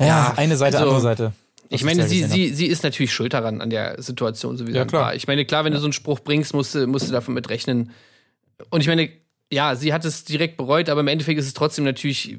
ja, 0.00 0.06
Ja, 0.06 0.34
eine 0.36 0.56
Seite, 0.56 0.78
also, 0.78 0.88
andere 0.88 1.02
Seite. 1.02 1.32
Ich 1.68 1.84
meine, 1.84 2.06
sie, 2.08 2.24
sie, 2.24 2.52
sie 2.52 2.66
ist 2.66 2.82
natürlich 2.82 3.12
schuld 3.12 3.32
daran, 3.32 3.60
an 3.60 3.70
der 3.70 4.02
Situation, 4.02 4.56
so 4.56 4.66
wie 4.66 4.72
Ja, 4.72 4.84
klar. 4.84 5.02
war. 5.02 5.14
Ich 5.14 5.28
meine, 5.28 5.44
klar, 5.44 5.64
wenn 5.64 5.72
du 5.72 5.78
so 5.78 5.86
einen 5.86 5.92
Spruch 5.92 6.20
bringst, 6.20 6.52
musst 6.52 6.74
du, 6.74 6.86
musst 6.86 7.08
du 7.08 7.12
davon 7.12 7.34
mit 7.34 7.48
rechnen. 7.48 7.90
Und 8.70 8.80
ich 8.80 8.88
meine, 8.88 9.10
ja, 9.52 9.76
sie 9.76 9.92
hat 9.92 10.04
es 10.04 10.24
direkt 10.24 10.56
bereut, 10.56 10.88
aber 10.88 11.00
im 11.00 11.08
Endeffekt 11.08 11.38
ist 11.38 11.46
es 11.46 11.54
trotzdem 11.54 11.84
natürlich, 11.84 12.38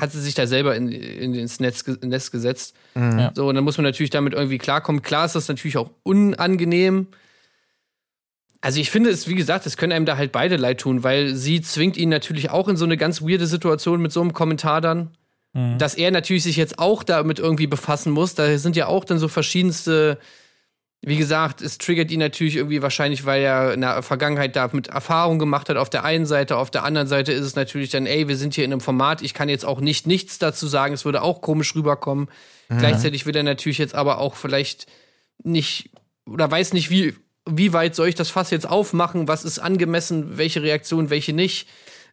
hat 0.00 0.12
sie 0.12 0.20
sich 0.20 0.34
da 0.34 0.46
selber 0.46 0.76
in, 0.76 0.90
in 0.90 1.34
ins 1.34 1.60
Netz, 1.60 1.84
Nest 2.02 2.32
gesetzt. 2.32 2.74
Ja. 2.94 3.32
So, 3.34 3.48
und 3.48 3.54
dann 3.54 3.64
muss 3.64 3.76
man 3.76 3.84
natürlich 3.84 4.10
damit 4.10 4.34
irgendwie 4.34 4.58
klarkommen. 4.58 5.02
Klar 5.02 5.26
ist 5.26 5.34
das 5.34 5.48
natürlich 5.48 5.76
auch 5.76 5.90
unangenehm. 6.02 7.08
Also 8.60 8.80
ich 8.80 8.90
finde 8.90 9.10
es, 9.10 9.28
wie 9.28 9.34
gesagt, 9.34 9.66
es 9.66 9.76
können 9.76 9.92
einem 9.92 10.06
da 10.06 10.16
halt 10.16 10.32
beide 10.32 10.56
leid 10.56 10.80
tun, 10.80 11.02
weil 11.04 11.34
sie 11.34 11.60
zwingt 11.60 11.96
ihn 11.96 12.08
natürlich 12.08 12.50
auch 12.50 12.68
in 12.68 12.76
so 12.76 12.84
eine 12.84 12.96
ganz 12.96 13.22
weirde 13.22 13.46
Situation 13.46 14.00
mit 14.00 14.12
so 14.12 14.20
einem 14.20 14.32
Kommentar 14.32 14.80
dann 14.80 15.10
Mhm. 15.56 15.78
dass 15.78 15.94
er 15.94 16.10
natürlich 16.10 16.42
sich 16.42 16.56
jetzt 16.56 16.78
auch 16.78 17.02
damit 17.02 17.38
irgendwie 17.38 17.66
befassen 17.66 18.12
muss. 18.12 18.34
Da 18.34 18.58
sind 18.58 18.76
ja 18.76 18.86
auch 18.88 19.04
dann 19.04 19.18
so 19.18 19.26
verschiedenste, 19.26 20.18
wie 21.02 21.16
gesagt, 21.16 21.62
es 21.62 21.78
triggert 21.78 22.10
ihn 22.10 22.18
natürlich 22.18 22.56
irgendwie 22.56 22.82
wahrscheinlich, 22.82 23.24
weil 23.24 23.42
er 23.42 23.74
in 23.74 23.82
der 23.82 24.02
Vergangenheit 24.02 24.56
damit 24.56 24.88
Erfahrung 24.88 25.38
gemacht 25.38 25.68
hat 25.68 25.76
auf 25.76 25.90
der 25.90 26.04
einen 26.04 26.26
Seite, 26.26 26.56
auf 26.56 26.70
der 26.70 26.84
anderen 26.84 27.06
Seite 27.06 27.32
ist 27.32 27.44
es 27.44 27.54
natürlich 27.54 27.90
dann, 27.90 28.06
ey, 28.06 28.26
wir 28.28 28.36
sind 28.36 28.54
hier 28.54 28.64
in 28.64 28.72
einem 28.72 28.80
Format, 28.80 29.22
ich 29.22 29.34
kann 29.34 29.48
jetzt 29.48 29.64
auch 29.64 29.80
nicht 29.80 30.06
nichts 30.06 30.38
dazu 30.38 30.66
sagen, 30.66 30.94
es 30.94 31.04
würde 31.04 31.22
auch 31.22 31.42
komisch 31.42 31.74
rüberkommen. 31.74 32.28
Gleichzeitig 32.68 33.26
will 33.26 33.36
er 33.36 33.44
natürlich 33.44 33.78
jetzt 33.78 33.94
aber 33.94 34.18
auch 34.18 34.34
vielleicht 34.34 34.86
nicht 35.44 35.90
oder 36.28 36.50
weiß 36.50 36.72
nicht, 36.72 36.90
wie, 36.90 37.14
wie 37.48 37.72
weit 37.72 37.94
soll 37.94 38.08
ich 38.08 38.14
das 38.14 38.30
Fass 38.30 38.50
jetzt 38.50 38.68
aufmachen, 38.68 39.28
was 39.28 39.44
ist 39.44 39.58
angemessen, 39.58 40.36
welche 40.36 40.62
Reaktion, 40.62 41.10
welche 41.10 41.32
nicht. 41.32 41.68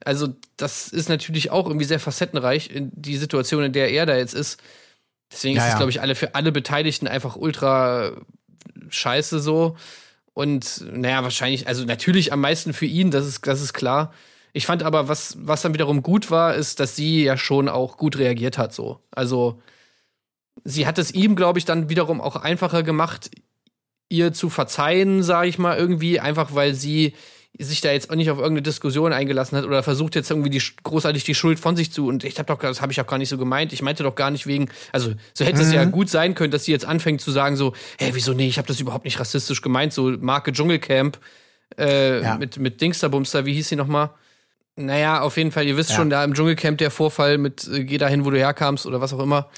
Also, 0.06 0.30
das 0.58 0.90
ist 0.90 1.10
natürlich 1.10 1.52
auch 1.52 1.66
irgendwie 1.66 1.86
sehr 1.86 2.00
facettenreich 2.00 2.70
in 2.70 2.92
die 2.94 3.18
Situation, 3.18 3.64
in 3.64 3.74
der 3.74 3.92
er 3.92 4.06
da 4.06 4.16
jetzt 4.16 4.34
ist. 4.34 4.62
Deswegen 5.32 5.56
Ja, 5.56 5.64
ist 5.64 5.68
es, 5.68 5.74
ja. 5.74 5.78
glaube 5.78 5.92
ich, 5.92 6.02
alle 6.02 6.16
für 6.16 6.36
alle 6.36 6.52
Beteiligten 6.52 7.08
einfach 7.08 7.36
ultra 7.36 8.12
scheiße 8.90 9.40
so. 9.40 9.76
Und 10.34 10.84
naja, 10.92 11.24
wahrscheinlich, 11.24 11.68
also 11.68 11.86
natürlich 11.86 12.34
am 12.34 12.42
meisten 12.42 12.74
für 12.74 12.86
ihn, 12.86 13.12
das 13.12 13.26
ist, 13.28 13.46
das 13.46 13.62
ist 13.62 13.74
klar. 13.74 14.14
Ich 14.54 14.66
fand 14.66 14.84
aber, 14.84 15.08
was, 15.08 15.38
was 15.40 15.62
dann 15.62 15.74
wiederum 15.74 16.04
gut 16.04 16.32
war, 16.32 16.56
ist, 16.56 16.80
dass 16.80 16.96
sie 16.96 17.24
ja 17.24 17.38
schon 17.38 17.70
auch 17.70 17.98
gut 17.98 18.18
reagiert 18.18 18.58
hat, 18.58 18.74
so. 18.74 19.00
Also, 19.12 19.62
sie 20.64 20.86
hat 20.88 20.98
es 20.98 21.12
ihm, 21.12 21.36
glaube 21.36 21.60
ich, 21.60 21.66
dann 21.66 21.90
wiederum 21.90 22.22
auch 22.22 22.36
einfacher 22.36 22.84
gemacht, 22.84 23.32
ihr 24.10 24.34
zu 24.34 24.50
verzeihen, 24.50 25.24
sage 25.24 25.50
ich 25.50 25.58
mal, 25.58 25.78
irgendwie, 25.78 26.20
einfach 26.20 26.54
weil 26.54 26.76
sie 26.76 27.14
sich 27.60 27.82
da 27.82 27.91
jetzt 27.91 28.10
auch 28.10 28.16
nicht 28.16 28.32
auf 28.32 28.38
irgendeine 28.39 28.64
Diskussion 28.64 29.14
eingelassen 29.14 29.58
hat 29.58 29.66
oder 29.66 29.84
versucht 29.84 30.16
jetzt 30.16 30.32
irgendwie 30.32 30.49
die, 30.49 30.62
großartig 30.84 31.24
die 31.24 31.36
Schuld 31.36 31.60
von 31.60 31.76
sich 31.76 31.91
zu 31.91 32.08
und 32.08 32.24
ich 32.24 32.39
habe 32.39 32.47
doch 32.47 32.58
das 32.60 32.82
habe 32.82 32.91
ich 32.91 32.99
auch 32.99 33.06
gar 33.08 33.18
nicht 33.20 33.30
so 33.30 33.38
gemeint. 33.38 33.74
Ich 33.74 33.82
meinte 33.84 34.01
doch 34.04 34.16
gar 34.16 34.32
nicht 34.32 34.47
wegen, 34.47 34.70
also 34.91 35.14
so 35.36 35.45
hätte 35.45 35.62
es 35.62 35.72
ja 35.72 35.86
gut 35.86 36.10
sein 36.10 36.34
können, 36.34 36.51
dass 36.51 36.66
sie 36.66 36.72
jetzt 36.72 36.86
anfängt 36.86 37.22
zu 37.22 37.30
sagen 37.32 37.56
so, 37.56 37.74
hey, 37.99 38.10
wieso 38.16 38.34
nee, 38.34 38.47
ich 38.47 38.58
habe 38.58 38.68
das 38.68 38.80
überhaupt 38.80 39.06
nicht 39.06 39.20
rassistisch 39.20 39.62
gemeint, 39.62 39.93
so 39.93 40.12
Marke 40.20 40.51
Dschungelcamp 40.51 41.20
äh, 41.78 42.22
Ja. 42.24 42.38
mit 42.38 42.58
mit 42.58 42.82
Dingsterbumster, 42.82 43.45
wie 43.45 43.54
hieß 43.54 43.70
sie 43.70 43.76
noch 43.76 43.88
mal? 43.88 44.10
Naja, 44.76 45.22
auf 45.22 45.38
jeden 45.38 45.51
Fall, 45.51 45.68
ihr 45.68 45.78
wisst 45.78 45.91
Ja. 45.91 45.97
schon, 45.97 46.10
da 46.10 46.24
im 46.24 46.34
Dschungelcamp 46.34 46.80
der 46.80 46.89
Vorfall 46.89 47.38
mit 47.38 47.68
äh, 47.72 47.84
geh 47.84 47.99
dahin, 47.99 48.26
wo 48.26 48.32
du 48.32 48.38
herkamst 48.39 48.88
oder 48.88 48.99
was 48.99 49.14
auch 49.14 49.20
immer. 49.20 49.49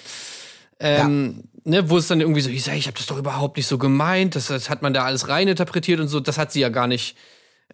Ähm, 0.77 1.45
ne, 1.63 1.89
wo 1.89 1.97
es 1.97 2.07
dann 2.07 2.19
irgendwie 2.19 2.41
so, 2.41 2.49
ich 2.49 2.63
sag, 2.65 2.75
ich 2.75 2.87
habe 2.87 2.97
das 2.97 3.05
doch 3.05 3.17
überhaupt 3.17 3.55
nicht 3.55 3.67
so 3.67 3.77
gemeint, 3.77 4.35
das, 4.35 4.47
das 4.47 4.69
hat 4.69 4.81
man 4.81 4.93
da 4.93 5.05
alles 5.05 5.29
reininterpretiert 5.29 6.01
und 6.01 6.09
so, 6.09 6.19
das 6.19 6.37
hat 6.37 6.51
sie 6.51 6.59
ja 6.59 6.67
gar 6.67 6.87
nicht, 6.87 7.15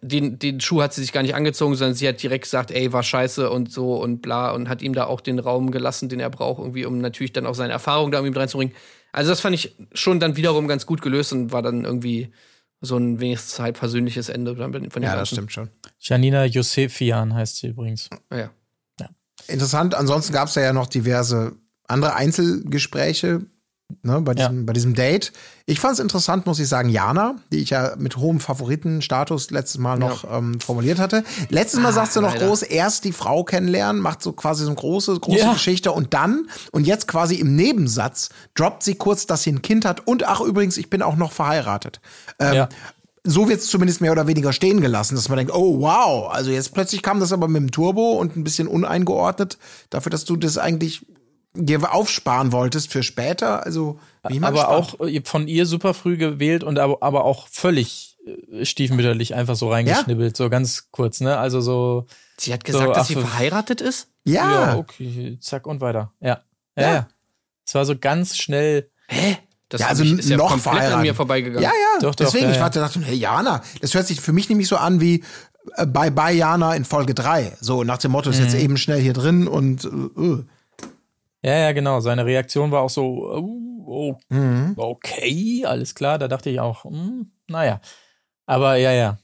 den, 0.02 0.38
den 0.38 0.60
Schuh 0.60 0.82
hat 0.82 0.92
sie 0.92 1.00
sich 1.00 1.12
gar 1.12 1.22
nicht 1.22 1.34
angezogen, 1.34 1.74
sondern 1.76 1.94
sie 1.94 2.08
hat 2.08 2.22
direkt 2.22 2.44
gesagt, 2.44 2.70
ey, 2.72 2.92
war 2.92 3.02
scheiße 3.04 3.48
und 3.48 3.72
so 3.72 3.94
und 4.02 4.20
bla 4.20 4.50
und 4.50 4.68
hat 4.68 4.82
ihm 4.82 4.94
da 4.94 5.04
auch 5.06 5.20
den 5.20 5.38
Raum 5.38 5.70
gelassen, 5.70 6.08
den 6.08 6.18
er 6.20 6.28
braucht, 6.28 6.58
irgendwie, 6.60 6.84
um 6.84 6.98
natürlich 6.98 7.32
dann 7.32 7.46
auch 7.46 7.54
seine 7.54 7.72
Erfahrung 7.72 8.10
da 8.10 8.18
irgendwie 8.18 8.38
reinzubringen. 8.38 8.74
Also 9.12 9.30
das 9.30 9.40
fand 9.40 9.54
ich 9.54 9.76
schon 9.92 10.18
dann 10.20 10.36
wiederum 10.36 10.66
ganz 10.66 10.86
gut 10.86 11.02
gelöst 11.02 11.32
und 11.32 11.52
war 11.52 11.62
dann 11.62 11.84
irgendwie 11.84 12.32
so 12.80 12.96
ein 12.96 13.20
wenigstens 13.20 13.60
halb 13.60 13.76
versöhnliches 13.78 14.28
Ende 14.28 14.56
von 14.56 14.72
dem 14.72 14.82
Ja, 14.84 14.90
das 15.00 15.02
Ganzen. 15.02 15.34
stimmt 15.34 15.52
schon. 15.52 15.70
Janina 16.00 16.46
Josefian 16.46 17.32
heißt 17.32 17.58
sie 17.58 17.68
übrigens. 17.68 18.10
Ja. 18.32 18.50
Interessant, 19.48 19.94
ansonsten 19.94 20.32
gab 20.32 20.48
es 20.48 20.54
ja 20.56 20.72
noch 20.72 20.86
diverse 20.86 21.52
andere 21.86 22.14
Einzelgespräche 22.14 23.42
ne, 24.02 24.20
bei, 24.20 24.32
Ja. 24.32 24.48
diesem, 24.48 24.66
bei 24.66 24.72
diesem 24.72 24.94
Date. 24.94 25.32
Ich 25.66 25.80
fand 25.80 25.94
es 25.94 25.98
interessant, 26.00 26.46
muss 26.46 26.58
ich 26.58 26.68
sagen, 26.68 26.88
Jana, 26.88 27.36
die 27.52 27.58
ich 27.58 27.70
ja 27.70 27.94
mit 27.98 28.16
hohem 28.16 28.40
Favoritenstatus 28.40 29.50
letztes 29.50 29.78
Mal 29.78 29.98
noch 29.98 30.24
ähm, 30.30 30.58
formuliert 30.60 30.98
hatte. 30.98 31.24
Letztes 31.50 31.80
Mal 31.80 31.90
Ah, 31.90 31.92
sagt 31.92 32.12
sie 32.12 32.20
noch 32.20 32.32
leider. 32.34 32.46
groß, 32.48 32.62
erst 32.62 33.04
die 33.04 33.12
Frau 33.12 33.44
kennenlernen, 33.44 34.00
macht 34.00 34.22
so 34.22 34.32
quasi 34.32 34.64
so 34.64 34.70
eine 34.70 34.76
große, 34.76 35.18
große 35.20 35.38
Ja. 35.38 35.52
Geschichte 35.52 35.92
und 35.92 36.14
dann, 36.14 36.48
und 36.72 36.86
jetzt 36.86 37.06
quasi 37.08 37.36
im 37.36 37.54
Nebensatz, 37.56 38.30
droppt 38.54 38.82
sie 38.82 38.94
kurz, 38.94 39.26
dass 39.26 39.42
sie 39.42 39.52
ein 39.52 39.62
Kind 39.62 39.84
hat 39.84 40.06
und 40.06 40.26
ach 40.26 40.40
übrigens, 40.40 40.76
ich 40.76 40.90
bin 40.90 41.02
auch 41.02 41.16
noch 41.16 41.32
verheiratet. 41.32 42.00
Ähm, 42.38 42.54
Ja. 42.54 42.68
so 43.24 43.48
wird 43.48 43.60
es 43.60 43.66
zumindest 43.68 44.00
mehr 44.00 44.10
oder 44.12 44.26
weniger 44.26 44.52
stehen 44.52 44.80
gelassen, 44.80 45.14
dass 45.14 45.28
man 45.28 45.38
denkt, 45.38 45.52
oh 45.54 45.80
wow, 45.80 46.32
also 46.32 46.50
jetzt 46.50 46.74
plötzlich 46.74 47.02
kam 47.02 47.20
das 47.20 47.32
aber 47.32 47.46
mit 47.46 47.60
dem 47.62 47.70
Turbo 47.70 48.12
und 48.12 48.36
ein 48.36 48.42
bisschen 48.42 48.66
uneingeordnet, 48.66 49.58
dafür, 49.90 50.10
dass 50.10 50.24
du 50.24 50.34
das 50.36 50.58
eigentlich 50.58 51.06
dir 51.54 51.92
aufsparen 51.94 52.52
wolltest 52.52 52.90
für 52.90 53.02
später. 53.02 53.64
Also 53.64 53.98
bin 54.22 54.34
ich 54.34 54.40
mal 54.40 54.48
aber 54.48 54.82
gespannt. 54.84 55.00
auch 55.00 55.06
äh, 55.06 55.22
von 55.24 55.48
ihr 55.48 55.66
super 55.66 55.94
früh 55.94 56.16
gewählt 56.16 56.64
und 56.64 56.78
aber, 56.78 56.98
aber 57.02 57.24
auch 57.24 57.46
völlig 57.48 58.16
äh, 58.52 58.64
stiefmütterlich 58.64 59.34
einfach 59.34 59.56
so 59.56 59.70
reingeschnibbelt, 59.70 60.36
so 60.36 60.48
ganz 60.48 60.88
kurz, 60.90 61.20
ne? 61.20 61.36
Also 61.38 61.60
so, 61.60 62.06
Sie 62.38 62.52
hat 62.52 62.64
gesagt, 62.64 62.84
So, 62.86 62.92
dass 62.92 62.98
ach 63.02 63.06
sie 63.06 63.14
so. 63.14 63.20
verheiratet 63.20 63.80
ist? 63.80 64.08
ja, 64.24 64.50
ja, 64.72 64.76
okay, 64.76 65.36
zack 65.40 65.66
und 65.66 65.80
weiter. 65.80 66.12
Ja. 66.20 66.40
Ja, 66.76 66.82
Ja. 66.82 66.92
ja. 66.94 67.08
Es 67.66 67.74
war 67.74 67.84
so 67.84 67.96
ganz 67.98 68.36
schnell. 68.36 68.90
Hä? 69.08 69.38
Das 69.68 69.80
Ja, 69.80 69.86
also 69.88 70.04
ich, 70.04 70.12
ist 70.18 70.28
ja 70.28 70.36
noch 70.36 70.48
komplett 70.50 70.66
an 70.68 70.74
verheiratet. 70.78 71.02
mir 71.02 71.14
vorbeigegangen. 71.14 71.62
ja, 71.62 71.70
ja. 71.70 72.00
Doch, 72.00 72.14
doch, 72.14 72.24
Deswegen, 72.26 72.44
ja, 72.46 72.50
ich 72.50 72.56
ja. 72.56 72.62
warte, 72.62 72.78
dachte, 72.80 73.00
hey 73.00 73.16
Jana, 73.16 73.62
das 73.80 73.94
hört 73.94 74.06
sich 74.06 74.20
für 74.20 74.32
mich 74.32 74.48
nämlich 74.48 74.68
so 74.68 74.76
an 74.76 75.00
wie 75.00 75.22
äh, 75.76 75.86
bei 75.86 76.10
Bye 76.10 76.34
Jana 76.36 76.74
in 76.74 76.84
Folge 76.84 77.14
3. 77.14 77.56
So 77.60 77.82
nach 77.84 77.98
dem 77.98 78.10
Motto, 78.12 78.30
ist 78.30 78.38
Mhm. 78.38 78.44
jetzt 78.44 78.54
eben 78.54 78.76
schnell 78.76 79.00
hier 79.00 79.12
drin 79.12 79.46
und 79.48 79.84
äh, 79.84 79.88
äh. 80.22 80.44
Ja, 81.44 81.56
ja, 81.58 81.72
genau. 81.72 82.00
Seine 82.00 82.24
Reaktion 82.24 82.70
war 82.70 82.82
auch 82.82 82.90
so, 82.90 83.34
uh, 83.36 83.84
oh, 83.86 84.16
Mhm. 84.28 84.74
okay, 84.76 85.64
alles 85.66 85.94
klar. 85.94 86.18
Da 86.18 86.28
dachte 86.28 86.50
ich 86.50 86.60
auch, 86.60 86.84
hm, 86.84 87.32
naja. 87.48 87.80
Aber 88.46 88.76
ja, 88.76 88.92
ja. 88.92 89.18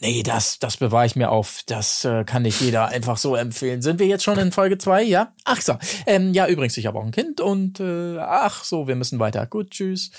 Nee, 0.00 0.22
das, 0.22 0.58
das 0.58 0.76
bewahre 0.76 1.06
ich 1.06 1.16
mir 1.16 1.30
auf. 1.30 1.62
Das 1.66 2.04
äh, 2.04 2.24
kann 2.24 2.42
nicht 2.42 2.60
jeder 2.60 2.88
einfach 2.88 3.16
so 3.16 3.34
empfehlen. 3.34 3.80
Sind 3.80 3.98
wir 3.98 4.06
jetzt 4.06 4.24
schon 4.24 4.38
in 4.38 4.52
Folge 4.52 4.76
zwei? 4.76 5.02
Ja? 5.02 5.32
Ach 5.44 5.60
so. 5.60 5.78
Ähm, 6.06 6.34
ja, 6.34 6.46
übrigens, 6.48 6.76
ich 6.76 6.84
habe 6.86 6.98
auch 6.98 7.04
ein 7.04 7.12
Kind 7.12 7.40
und 7.40 7.80
äh, 7.80 8.18
ach 8.18 8.62
so, 8.62 8.88
wir 8.88 8.94
müssen 8.96 9.18
weiter. 9.18 9.46
Gut, 9.46 9.70
tschüss. 9.70 10.10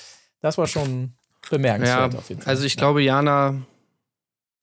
Das 0.41 0.58
war 0.58 0.66
schon 0.66 1.14
Ja, 1.43 1.49
bemerkenswert 1.52 2.16
auf 2.16 2.30
jeden 2.30 2.41
Fall. 2.41 2.49
also 2.49 2.66
ich 2.66 2.76
glaube, 2.76 3.04
Jana 3.04 3.62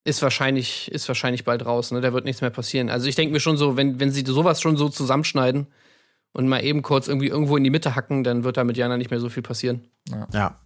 ist 0.04 0.20
wahrscheinlich, 0.22 0.90
ist 0.90 1.06
wahrscheinlich 1.06 1.44
bald 1.44 1.64
raus, 1.64 1.92
ne? 1.92 2.00
Da 2.00 2.12
wird 2.12 2.24
nichts 2.24 2.40
mehr 2.40 2.50
passieren. 2.50 2.88
Also 2.90 3.06
ich 3.06 3.14
denke 3.14 3.32
mir 3.32 3.40
schon 3.40 3.56
so, 3.56 3.76
wenn, 3.76 4.00
wenn 4.00 4.10
sie 4.10 4.24
sowas 4.26 4.60
schon 4.60 4.76
so 4.76 4.88
zusammenschneiden 4.88 5.68
und 6.32 6.48
mal 6.48 6.62
eben 6.64 6.82
kurz 6.82 7.08
irgendwie 7.08 7.28
irgendwo 7.28 7.56
in 7.56 7.64
die 7.64 7.70
Mitte 7.70 7.94
hacken, 7.94 8.22
dann 8.24 8.44
wird 8.44 8.56
da 8.56 8.64
mit 8.64 8.76
Jana 8.76 8.96
nicht 8.96 9.10
mehr 9.10 9.20
so 9.20 9.28
viel 9.28 9.42
passieren. 9.42 9.88
ja. 10.32 10.58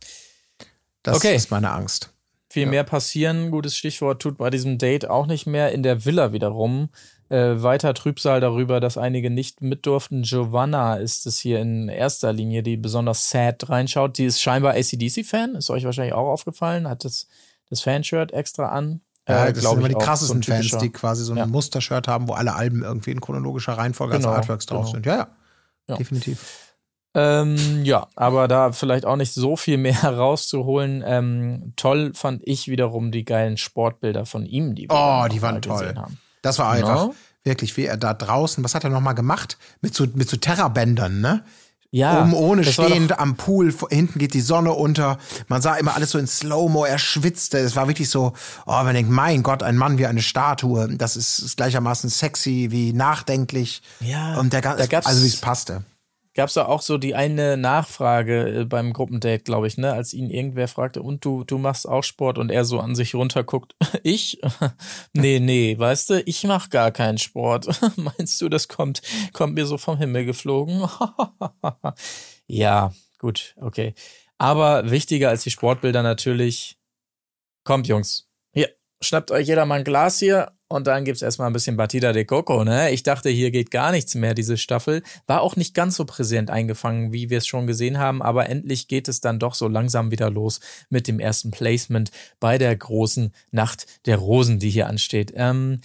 Das 1.03 1.17
Okay. 1.17 1.35
ist 1.35 1.51
meine 1.51 1.71
Angst. 1.73 2.11
viel 2.49 2.67
mehr 2.67 2.85
passieren, 2.85 3.51
gutes 3.51 3.77
Stichwort, 3.77 4.21
tut 4.23 4.37
bei 4.37 4.51
diesem 4.51 4.77
Date 4.79 5.09
auch 5.09 5.27
nicht 5.27 5.47
mehr. 5.47 5.73
In 5.73 5.83
der 5.83 6.05
Villa 6.05 6.33
wiederum 6.33 6.91
äh, 7.31 7.63
weiter 7.63 7.95
Trübsal 7.95 8.41
darüber, 8.41 8.79
dass 8.79 8.99
einige 8.99 9.31
nicht 9.31 9.63
mit 9.63 9.87
durften. 9.87 10.23
Giovanna 10.23 10.97
ist 10.97 11.27
es 11.27 11.39
hier 11.39 11.61
in 11.61 11.89
erster 11.89 12.31
Linie, 12.33 12.63
die 12.63 12.77
besonders 12.77 13.31
sad 13.31 13.69
reinschaut. 13.71 14.19
Die 14.19 14.27
ist 14.27 14.43
scheinbar 14.43 14.75
ACDC-Fan, 14.75 15.55
ist 15.55 15.71
euch 15.71 15.85
wahrscheinlich 15.87 16.13
auch 16.13 16.29
aufgefallen, 16.31 16.87
hat 16.89 17.05
das, 17.07 17.27
das 17.71 17.81
Fanshirt 17.81 18.33
extra 18.33 18.67
an. 18.69 19.01
Ja, 19.27 19.47
Äh, 19.47 19.53
das 19.55 19.63
sind 19.65 19.79
immer 19.79 19.89
ich 19.89 19.97
die 19.97 20.05
krassesten 20.05 20.43
so 20.43 20.53
Fans, 20.53 20.77
die 20.79 20.91
quasi 20.91 21.25
so 21.25 21.33
ein 21.33 21.39
Ja. 21.39 21.47
Mustershirt 21.47 22.07
haben, 22.07 22.29
wo 22.29 22.35
alle 22.35 22.55
Alben 22.55 22.83
irgendwie 22.85 23.13
in 23.13 23.21
chronologischer 23.23 23.73
Reihenfolge 23.79 24.19
Genau, 24.19 24.29
als 24.29 24.41
Artworks 24.41 24.67
drauf 24.67 24.83
genau. 24.83 24.93
sind. 24.93 25.07
Ja, 25.07 25.17
ja. 25.17 25.29
Ja. 25.89 25.97
Definitiv. 25.97 26.69
Ähm, 27.15 27.85
ja, 27.85 28.07
aber 28.17 28.49
da 28.49 28.73
vielleicht 28.73 29.05
auch 29.05 29.17
nicht 29.17 29.35
so 29.35 29.57
viel 29.57 29.77
mehr 29.77 30.03
rauszuholen. 30.05 31.03
Ähm, 31.07 31.73
toll 31.77 32.13
fand 32.15 32.41
ich 32.45 32.69
wiederum 32.69 33.13
die 33.13 33.25
geilen 33.25 33.59
Sportbilder 33.59 34.25
von 34.25 34.47
ihm, 34.47 34.75
die 34.75 34.89
wir 34.89 34.95
Oh, 34.97 35.29
die 35.31 35.43
waren 35.43 35.61
toll. 35.61 35.81
gesehen 35.81 35.99
haben. 36.01 36.19
Das 36.41 36.59
war 36.59 36.71
einfach 36.71 37.09
Ja. 37.09 37.11
wirklich, 37.45 37.77
wie 37.77 37.85
er 37.85 37.99
da 37.99 38.15
draußen, 38.15 38.65
was 38.65 38.75
hat 38.75 38.85
er 38.85 38.91
nochmal 38.91 39.15
gemacht? 39.15 39.59
Mit 39.83 39.95
so, 39.95 40.07
mit 40.15 40.29
so 40.31 40.39
Terrabändern, 40.39 41.21
ne? 41.21 41.45
Ja, 41.95 42.23
oben 42.23 42.33
ohne 42.33 42.65
stehend 42.65 43.19
am 43.19 43.37
Pool, 43.37 43.75
hinten 43.91 44.19
geht 44.19 44.33
die 44.33 44.41
Sonne 44.41 44.73
unter. 44.73 45.19
Man 45.49 45.61
sah 45.61 45.75
immer 45.75 45.95
alles 45.95 46.11
so 46.13 46.19
in 46.19 46.27
Slow-Mo, 46.27 46.87
er 46.87 46.99
schwitzte. 46.99 47.59
Es 47.59 47.77
war 47.77 47.87
wirklich 47.87 48.09
so, 48.09 48.33
oh, 48.65 48.71
man 48.73 48.95
denkt, 48.95 49.11
mein 49.11 49.43
Gott, 49.43 49.63
ein 49.63 49.77
Mann 49.77 49.99
wie 49.99 50.07
eine 50.07 50.23
Statue. 50.23 50.89
Das 50.97 51.17
ist, 51.17 51.39
ist 51.39 51.59
gleichermaßen 51.59 52.09
sexy 52.09 52.69
wie 52.71 52.95
nachdenklich. 52.95 53.83
Ja, 54.01 54.39
Und 54.41 54.55
der 54.55 54.63
da 54.63 54.71
ganze, 54.71 54.89
gab's- 54.89 55.07
also 55.07 55.23
wie 55.23 55.27
es 55.29 55.37
passte. 55.37 55.85
Gab's 56.35 56.55
da 56.55 56.67
auch 56.67 56.83
so 56.83 56.99
die 56.99 57.15
eine 57.15 57.57
Nachfrage 57.57 58.61
äh, 58.61 58.65
beim 58.65 58.93
Gruppendate, 58.93 59.45
glaube 59.45 59.67
ich, 59.67 59.77
ne, 59.77 59.93
als 59.93 60.13
ihn 60.13 60.31
irgendwer 60.31 60.69
fragte, 60.69 61.03
und 61.03 61.25
du, 61.25 61.45
du 61.45 61.59
machst 61.59 61.89
auch 61.89 62.05
Sport 62.05 62.39
und 62.39 62.51
er 62.51 62.65
so 62.65 62.81
an 62.81 62.95
sich 62.95 63.15
runterguckt. 63.15 63.75
Ich? 64.05 64.41
nee, 65.13 65.39
nee, 65.39 65.79
weißt 65.79 66.11
du, 66.11 66.23
ich 66.23 66.43
mach 66.45 66.71
gar 66.71 66.91
keinen 66.91 67.19
Sport. 67.19 67.69
Meinst 67.97 68.41
du, 68.41 68.49
das 68.49 68.67
kommt, 68.67 69.03
kommt 69.33 69.55
mir 69.55 69.67
so 69.67 69.79
vom 69.79 69.97
Himmel 69.99 70.25
geflogen? 70.25 70.89
ja, 72.47 72.93
gut, 73.19 73.55
okay. 73.61 73.95
Aber 74.39 74.91
wichtiger 74.91 75.29
als 75.29 75.45
die 75.45 75.51
Sportbilder 75.51 76.03
natürlich, 76.03 76.79
kommt 77.65 77.87
Jungs, 77.87 78.29
hier, 78.53 78.71
schnappt 79.01 79.31
euch 79.31 79.47
jeder 79.47 79.67
mal 79.67 79.79
ein 79.79 79.85
Glas 79.85 80.19
hier 80.19 80.51
und 80.73 80.87
dann 80.87 81.05
gibt's 81.05 81.23
erstmal 81.23 81.49
ein 81.49 81.53
bisschen 81.53 81.77
Batida 81.77 82.13
de 82.13 82.25
Coco, 82.25 82.65
ne? 82.65 82.91
Ich 82.91 83.03
dachte, 83.03 83.29
hier 83.29 83.51
geht 83.51 83.71
gar 83.71 83.93
nichts 83.93 84.15
mehr, 84.15 84.35
diese 84.35 84.57
Staffel. 84.57 85.03
War 85.27 85.43
auch 85.43 85.57
nicht 85.57 85.75
ganz 85.75 85.97
so 85.97 86.05
präsent 86.05 86.51
eingefangen, 86.51 87.13
wie 87.13 87.31
wir 87.31 87.39
es 87.39 87.47
schon 87.47 87.67
gesehen 87.67 87.99
haben, 87.99 88.23
aber 88.23 88.49
endlich 88.49 88.89
geht 88.89 89.09
es 89.09 89.21
dann 89.21 89.39
doch 89.39 89.55
so 89.55 89.69
langsam 89.69 90.11
wieder 90.11 90.31
los 90.31 90.61
mit 90.91 91.07
dem 91.09 91.21
ersten 91.21 91.51
Placement 91.51 92.11
bei 92.41 92.59
der 92.59 92.75
großen 92.75 93.33
Nacht 93.51 93.87
der 94.07 94.17
Rosen, 94.17 94.59
die 94.59 94.71
hier 94.71 94.89
ansteht. 94.89 95.33
Ähm, 95.37 95.81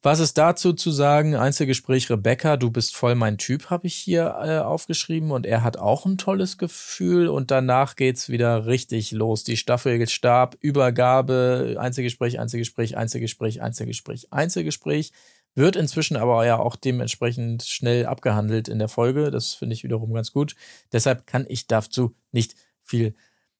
was 0.00 0.20
ist 0.20 0.38
dazu 0.38 0.72
zu 0.74 0.92
sagen? 0.92 1.34
Einzelgespräch 1.34 2.08
Rebecca, 2.08 2.56
du 2.56 2.70
bist 2.70 2.94
voll 2.94 3.16
mein 3.16 3.36
Typ, 3.36 3.68
habe 3.68 3.88
ich 3.88 3.94
hier 3.96 4.36
äh, 4.42 4.58
aufgeschrieben 4.58 5.32
und 5.32 5.44
er 5.44 5.64
hat 5.64 5.76
auch 5.76 6.06
ein 6.06 6.18
tolles 6.18 6.56
Gefühl 6.56 7.26
und 7.26 7.50
danach 7.50 7.96
geht's 7.96 8.28
wieder 8.28 8.66
richtig 8.66 9.10
los. 9.10 9.42
Die 9.42 9.56
Staffel 9.56 10.06
Stab, 10.06 10.56
Übergabe, 10.60 11.76
Einzelgespräch, 11.80 12.38
Einzelgespräch, 12.38 12.96
Einzelgespräch, 12.96 13.60
Einzelgespräch, 13.60 14.32
Einzelgespräch. 14.32 15.12
Wird 15.56 15.74
inzwischen 15.74 16.16
aber 16.16 16.46
ja 16.46 16.60
auch 16.60 16.76
dementsprechend 16.76 17.64
schnell 17.64 18.06
abgehandelt 18.06 18.68
in 18.68 18.78
der 18.78 18.88
Folge. 18.88 19.32
Das 19.32 19.54
finde 19.54 19.74
ich 19.74 19.82
wiederum 19.82 20.12
ganz 20.12 20.32
gut. 20.32 20.54
Deshalb 20.92 21.26
kann 21.26 21.46
ich 21.48 21.66
dazu 21.66 22.14
nicht 22.30 22.54
viel 22.84 23.14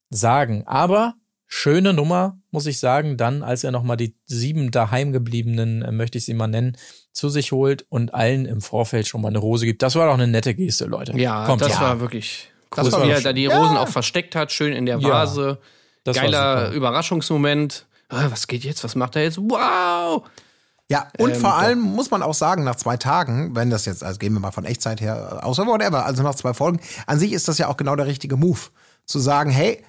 sagen. 0.09 0.63
Aber 0.67 1.15
schöne 1.51 1.95
Nummer, 1.95 2.39
muss 2.51 2.67
ich 2.67 2.79
sagen, 2.79 3.17
dann, 3.17 3.43
als 3.43 3.65
er 3.65 3.71
nochmal 3.73 3.97
die 3.97 4.15
sieben 4.27 4.71
daheimgebliebenen, 4.71 5.83
äh, 5.83 5.91
möchte 5.93 6.19
ich 6.19 6.27
sie 6.27 6.35
mal 6.35 6.47
nennen, 6.47 6.77
zu 7.13 7.31
sich 7.31 7.53
holt 7.53 7.87
und 7.89 8.15
allen 8.15 8.45
im 8.47 8.61
Vorfeld 8.61 9.09
schon 9.09 9.23
mal 9.23 9.29
eine 9.29 9.39
Rose 9.39 9.65
gibt. 9.67 9.83
Das 9.83 9.95
war 9.97 10.07
doch 10.07 10.15
eine 10.15 10.27
nette 10.29 10.55
Geste, 10.55 10.85
Leute. 10.85 11.19
Ja, 11.19 11.47
Kommt 11.47 11.63
das 11.63 11.73
ja. 11.73 11.81
war 11.81 12.01
wirklich 12.01 12.51
Das 12.71 12.87
cool, 12.87 12.93
war 12.93 13.07
wie 13.07 13.11
er 13.11 13.21
da 13.23 13.33
die 13.33 13.47
Rosen 13.47 13.77
auch 13.79 13.89
versteckt 13.89 14.37
hat, 14.37 14.53
schön 14.53 14.73
in 14.75 14.85
der 14.87 14.99
Ja, 14.99 15.09
Vase. 15.09 15.59
das 16.05 16.17
war 16.17 16.25
Geiler. 16.25 16.71
Überraschungsmoment. 16.73 17.87
Ah, 18.11 18.27
was 18.31 18.47
geht 18.47 18.65
jetzt? 18.65 18.85
Was 18.85 18.95
macht 18.95 19.17
er 19.17 19.23
jetzt? 19.25 19.39
Wow! 19.39 20.23
Ja, 20.91 21.09
und 21.19 21.35
Ähm, 21.35 21.41
vor 21.41 21.51
ja. 21.51 21.57
allem 21.57 21.81
muss 21.81 22.11
man 22.11 22.23
auch 22.23 22.33
sagen, 22.35 22.65
nach 22.65 22.77
zwei 22.77 22.97
Tagen, 22.97 23.55
wenn 23.57 23.69
das 23.69 23.85
jetzt, 23.85 24.03
also 24.05 24.19
gehen 24.19 24.33
wir 24.33 24.41
mal 24.41 24.53
von 24.53 24.65
Echtzeit 24.65 25.01
her, 25.01 25.41
außer 25.43 25.67
whatever, 25.67 26.07
also 26.07 26.23
nach 26.23 26.35
zwei 26.35 26.55
Folgen, 26.55 26.81
an 27.07 27.19
sich 27.19 27.33
ist 27.33 27.47
das 27.49 27.59
ja 27.59 27.69
auch 27.69 27.77
genau 27.77 27.97
der 27.97 28.07
richtige 28.07 28.37
Move. 28.37 28.59
Zu 29.05 29.19
sagen, 29.19 29.51
hey, 29.51 29.83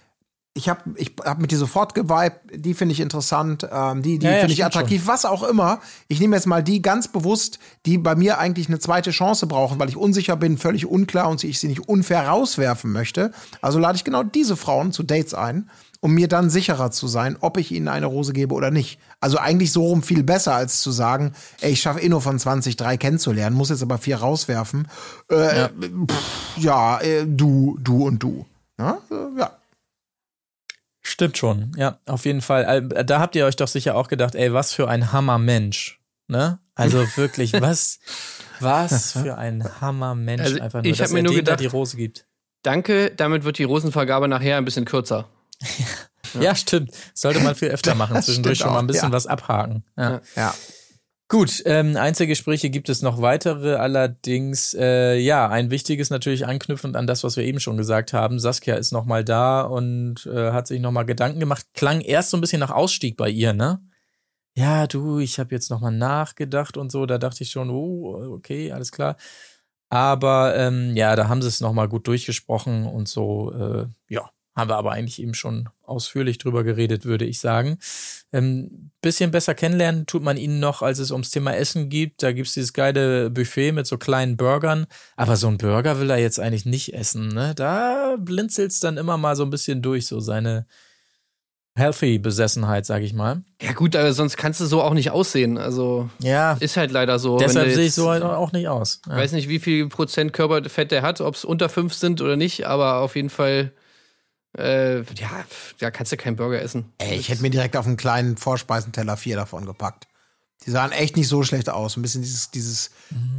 ich 0.53 0.67
habe 0.67 0.81
ich 0.95 1.13
hab 1.23 1.39
mit 1.39 1.51
dir 1.51 1.57
sofort 1.57 1.93
geweibt, 1.93 2.49
die 2.53 2.73
finde 2.73 2.93
ich 2.93 2.99
interessant, 2.99 3.67
ähm, 3.71 4.01
die, 4.01 4.19
die 4.19 4.25
Ja, 4.25 4.33
ja, 4.33 4.39
finde 4.39 4.53
ich 4.53 4.65
attraktiv, 4.65 5.05
was 5.05 5.25
auch 5.25 5.43
immer. 5.43 5.79
Ich 6.07 6.19
nehme 6.19 6.35
jetzt 6.35 6.47
mal 6.47 6.63
die 6.63 6.81
ganz 6.81 7.07
bewusst, 7.07 7.59
die 7.85 7.97
bei 7.97 8.15
mir 8.15 8.39
eigentlich 8.39 8.67
eine 8.67 8.79
zweite 8.79 9.11
Chance 9.11 9.47
brauchen, 9.47 9.79
weil 9.79 9.89
ich 9.89 9.97
unsicher 9.97 10.35
bin, 10.35 10.57
völlig 10.57 10.85
unklar 10.85 11.29
und 11.29 11.43
ich 11.43 11.59
sie 11.59 11.67
nicht 11.67 11.87
unfair 11.87 12.27
rauswerfen 12.27 12.91
möchte. 12.91 13.31
Also 13.61 13.79
lade 13.79 13.95
ich 13.95 14.03
genau 14.03 14.23
diese 14.23 14.57
Frauen 14.57 14.91
zu 14.91 15.03
Dates 15.03 15.33
ein, 15.33 15.69
um 16.01 16.13
mir 16.13 16.27
dann 16.27 16.49
sicherer 16.49 16.91
zu 16.91 17.07
sein, 17.07 17.37
ob 17.39 17.57
ich 17.57 17.71
ihnen 17.71 17.87
eine 17.87 18.07
Rose 18.07 18.33
gebe 18.33 18.55
oder 18.55 18.71
nicht. 18.71 18.99
Also 19.21 19.37
eigentlich 19.37 19.71
so 19.71 19.85
rum 19.85 20.01
viel 20.01 20.23
besser, 20.23 20.55
als 20.55 20.81
zu 20.81 20.91
sagen, 20.91 21.33
ey, 21.61 21.71
ich 21.71 21.81
schaffe 21.81 22.01
eh 22.01 22.09
nur 22.09 22.21
von 22.21 22.39
20 22.39 22.75
drei 22.75 22.97
kennenzulernen, 22.97 23.55
muss 23.55 23.69
jetzt 23.69 23.83
aber 23.83 23.97
vier 23.97 24.17
rauswerfen. 24.17 24.87
Äh, 25.29 25.57
ja, 25.57 25.69
pff, 25.69 26.57
ja 26.57 26.99
äh, 27.01 27.25
du, 27.27 27.77
du 27.81 28.07
und 28.07 28.19
du. 28.23 28.45
Ja, 28.79 28.97
äh, 29.11 29.39
ja. 29.39 29.58
Stimmt 31.09 31.39
schon, 31.39 31.71
ja, 31.75 31.99
auf 32.05 32.25
jeden 32.25 32.41
Fall. 32.41 32.87
Da 32.87 33.19
habt 33.19 33.35
ihr 33.35 33.45
euch 33.47 33.55
doch 33.55 33.67
sicher 33.67 33.95
auch 33.95 34.07
gedacht, 34.09 34.35
ey, 34.35 34.53
was 34.53 34.73
für 34.73 34.87
ein 34.87 35.11
Hammermensch. 35.11 35.99
Ne? 36.27 36.59
Also 36.75 36.99
wirklich, 37.15 37.53
was, 37.53 37.99
was 38.59 39.13
für 39.13 39.35
ein 39.35 39.67
Hammermensch 39.81 40.41
Also 40.43 40.59
einfach 40.61 40.83
nur, 40.83 40.91
ich 40.91 40.99
hab 40.99 41.05
dass 41.05 41.13
mir 41.13 41.19
er 41.19 41.23
nur 41.23 41.33
gedacht- 41.33 41.59
die 41.61 41.65
Rose 41.65 41.97
gibt. 41.97 42.27
Danke, 42.61 43.11
damit 43.15 43.43
wird 43.43 43.57
die 43.57 43.63
Rosenvergabe 43.63 44.27
nachher 44.27 44.57
ein 44.57 44.65
bisschen 44.65 44.85
kürzer. 44.85 45.27
Ja, 46.39 46.53
stimmt. 46.53 46.91
Sollte 47.15 47.39
man 47.39 47.55
viel 47.55 47.69
öfter 47.69 47.95
machen, 47.95 48.21
zwischendurch 48.21 48.59
schon 48.59 48.71
mal 48.71 48.77
ein 48.79 48.85
bisschen 48.85 49.09
ja. 49.09 49.15
was 49.15 49.25
abhaken. 49.25 49.83
Ja. 49.97 50.21
ja. 50.35 50.53
Gut, 51.31 51.61
ähm, 51.65 51.95
Einzelgespräche 51.95 52.71
gibt 52.71 52.89
es 52.89 53.03
noch 53.03 53.21
weitere, 53.21 53.75
allerdings, 53.75 54.73
äh, 54.73 55.15
ja, 55.15 55.47
ein 55.47 55.69
wichtiges 55.69 56.09
natürlich 56.09 56.47
anknüpfend 56.47 56.95
an 56.95 57.05
das, 57.05 57.23
was 57.23 57.37
wir 57.37 57.43
eben 57.43 57.59
schon 57.59 57.77
gesagt 57.77 58.13
haben. 58.13 58.39
Saskia 58.39 58.73
ist 58.77 58.91
nochmal 58.91 59.23
da 59.23 59.61
und 59.61 60.25
äh, 60.25 60.51
hat 60.51 60.65
sich 60.65 60.81
nochmal 60.81 61.05
Gedanken 61.05 61.39
gemacht. 61.39 61.67
Klang 61.75 62.01
erst 62.01 62.31
so 62.31 62.37
ein 62.37 62.41
bisschen 62.41 62.59
nach 62.59 62.71
Ausstieg 62.71 63.15
bei 63.15 63.29
ihr, 63.29 63.53
ne? 63.53 63.79
Ja, 64.55 64.87
du, 64.87 65.19
ich 65.19 65.37
habe 65.37 65.53
jetzt 65.53 65.69
nochmal 65.69 65.91
nachgedacht 65.91 66.77
und 66.77 66.91
so. 66.91 67.05
Da 67.05 67.19
dachte 67.19 67.43
ich 67.43 67.51
schon, 67.51 67.69
oh, 67.69 68.33
okay, 68.33 68.71
alles 68.71 68.91
klar. 68.91 69.15
Aber 69.89 70.55
ähm, 70.55 70.95
ja, 70.95 71.15
da 71.15 71.27
haben 71.27 71.43
sie 71.43 71.47
es 71.47 71.61
nochmal 71.61 71.89
gut 71.89 72.07
durchgesprochen 72.07 72.87
und 72.87 73.07
so, 73.07 73.53
äh, 73.53 73.85
ja, 74.09 74.31
haben 74.59 74.69
wir 74.69 74.77
aber 74.77 74.91
eigentlich 74.91 75.21
eben 75.21 75.33
schon 75.33 75.69
ausführlich 75.83 76.37
drüber 76.37 76.63
geredet, 76.63 77.05
würde 77.05 77.25
ich 77.25 77.39
sagen. 77.39 77.79
Ähm, 78.31 78.91
bisschen 79.01 79.31
besser 79.31 79.55
kennenlernen 79.55 80.05
tut 80.05 80.21
man 80.21 80.37
ihn 80.37 80.59
noch, 80.59 80.81
als 80.81 80.99
es 80.99 81.11
ums 81.11 81.31
Thema 81.31 81.55
Essen 81.55 81.89
geht. 81.89 82.21
Da 82.21 82.31
gibt's 82.31 82.53
dieses 82.53 82.73
geile 82.73 83.29
Buffet 83.31 83.71
mit 83.71 83.87
so 83.87 83.97
kleinen 83.97 84.37
Burgern. 84.37 84.85
Aber 85.15 85.35
so 85.35 85.47
ein 85.47 85.57
Burger 85.57 85.99
will 85.99 86.11
er 86.11 86.17
jetzt 86.19 86.39
eigentlich 86.39 86.65
nicht 86.65 86.93
essen. 86.93 87.29
Ne? 87.29 87.53
Da 87.55 88.17
blinzelt's 88.19 88.79
dann 88.79 88.97
immer 88.97 89.17
mal 89.17 89.35
so 89.35 89.43
ein 89.43 89.49
bisschen 89.49 89.81
durch, 89.81 90.05
so 90.05 90.19
seine 90.19 90.67
Healthy-Besessenheit, 91.79 92.85
sag 92.85 93.01
ich 93.01 93.13
mal. 93.13 93.43
Ja 93.61 93.71
gut, 93.71 93.95
aber 93.95 94.13
sonst 94.13 94.37
kannst 94.37 94.59
du 94.59 94.65
so 94.65 94.81
auch 94.81 94.93
nicht 94.93 95.11
aussehen. 95.11 95.57
Also 95.57 96.09
Ja, 96.19 96.57
ist 96.59 96.77
halt 96.77 96.91
leider 96.91 97.17
so. 97.19 97.37
Deshalb 97.37 97.71
sehe 97.71 97.85
ich 97.85 97.93
so 97.93 98.09
halt 98.09 98.23
auch 98.23 98.51
nicht 98.51 98.67
aus. 98.67 99.01
Ja. 99.07 99.15
weiß 99.15 99.31
nicht, 99.31 99.49
wie 99.49 99.59
viel 99.59 99.87
Prozent 99.87 100.33
Körperfett 100.33 100.91
der 100.91 101.01
hat, 101.01 101.21
ob 101.21 101.35
es 101.35 101.45
unter 101.45 101.69
fünf 101.69 101.93
sind 101.93 102.21
oder 102.21 102.35
nicht, 102.35 102.67
aber 102.67 102.97
auf 102.97 103.15
jeden 103.15 103.29
Fall, 103.29 103.71
äh, 104.57 104.99
ja, 105.01 105.45
da 105.79 105.91
kannst 105.91 106.11
du 106.11 106.17
keinen 106.17 106.35
Burger 106.35 106.61
essen. 106.61 106.91
Ey, 106.97 107.17
ich 107.17 107.29
hätte 107.29 107.41
mir 107.41 107.49
direkt 107.49 107.75
auf 107.77 107.85
einen 107.85 107.97
kleinen 107.97 108.37
Vorspeisenteller 108.37 109.17
vier 109.17 109.35
davon 109.35 109.65
gepackt. 109.65 110.07
Die 110.65 110.71
sahen 110.71 110.91
echt 110.91 111.15
nicht 111.15 111.29
so 111.29 111.43
schlecht 111.43 111.69
aus. 111.69 111.95
Ein 111.95 112.01
bisschen 112.01 112.21
dieses, 112.21 112.51
dieses 112.51 112.91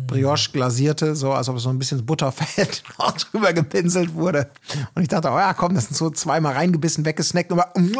Brioche 0.06 0.52
glasierte, 0.52 1.14
so 1.14 1.32
als 1.32 1.50
ob 1.50 1.60
so 1.60 1.68
ein 1.68 1.78
bisschen 1.78 2.06
Butterfett 2.06 2.82
drüber 3.32 3.52
gepinselt 3.52 4.14
wurde. 4.14 4.50
Und 4.94 5.02
ich 5.02 5.08
dachte, 5.08 5.28
oh 5.28 5.38
ja, 5.38 5.52
komm, 5.52 5.74
das 5.74 5.84
sind 5.88 5.96
so 5.96 6.08
zweimal 6.10 6.54
reingebissen, 6.54 7.04
weggesnackt. 7.04 7.52
Und 7.52 7.58
war, 7.58 7.72
mm, 7.76 7.92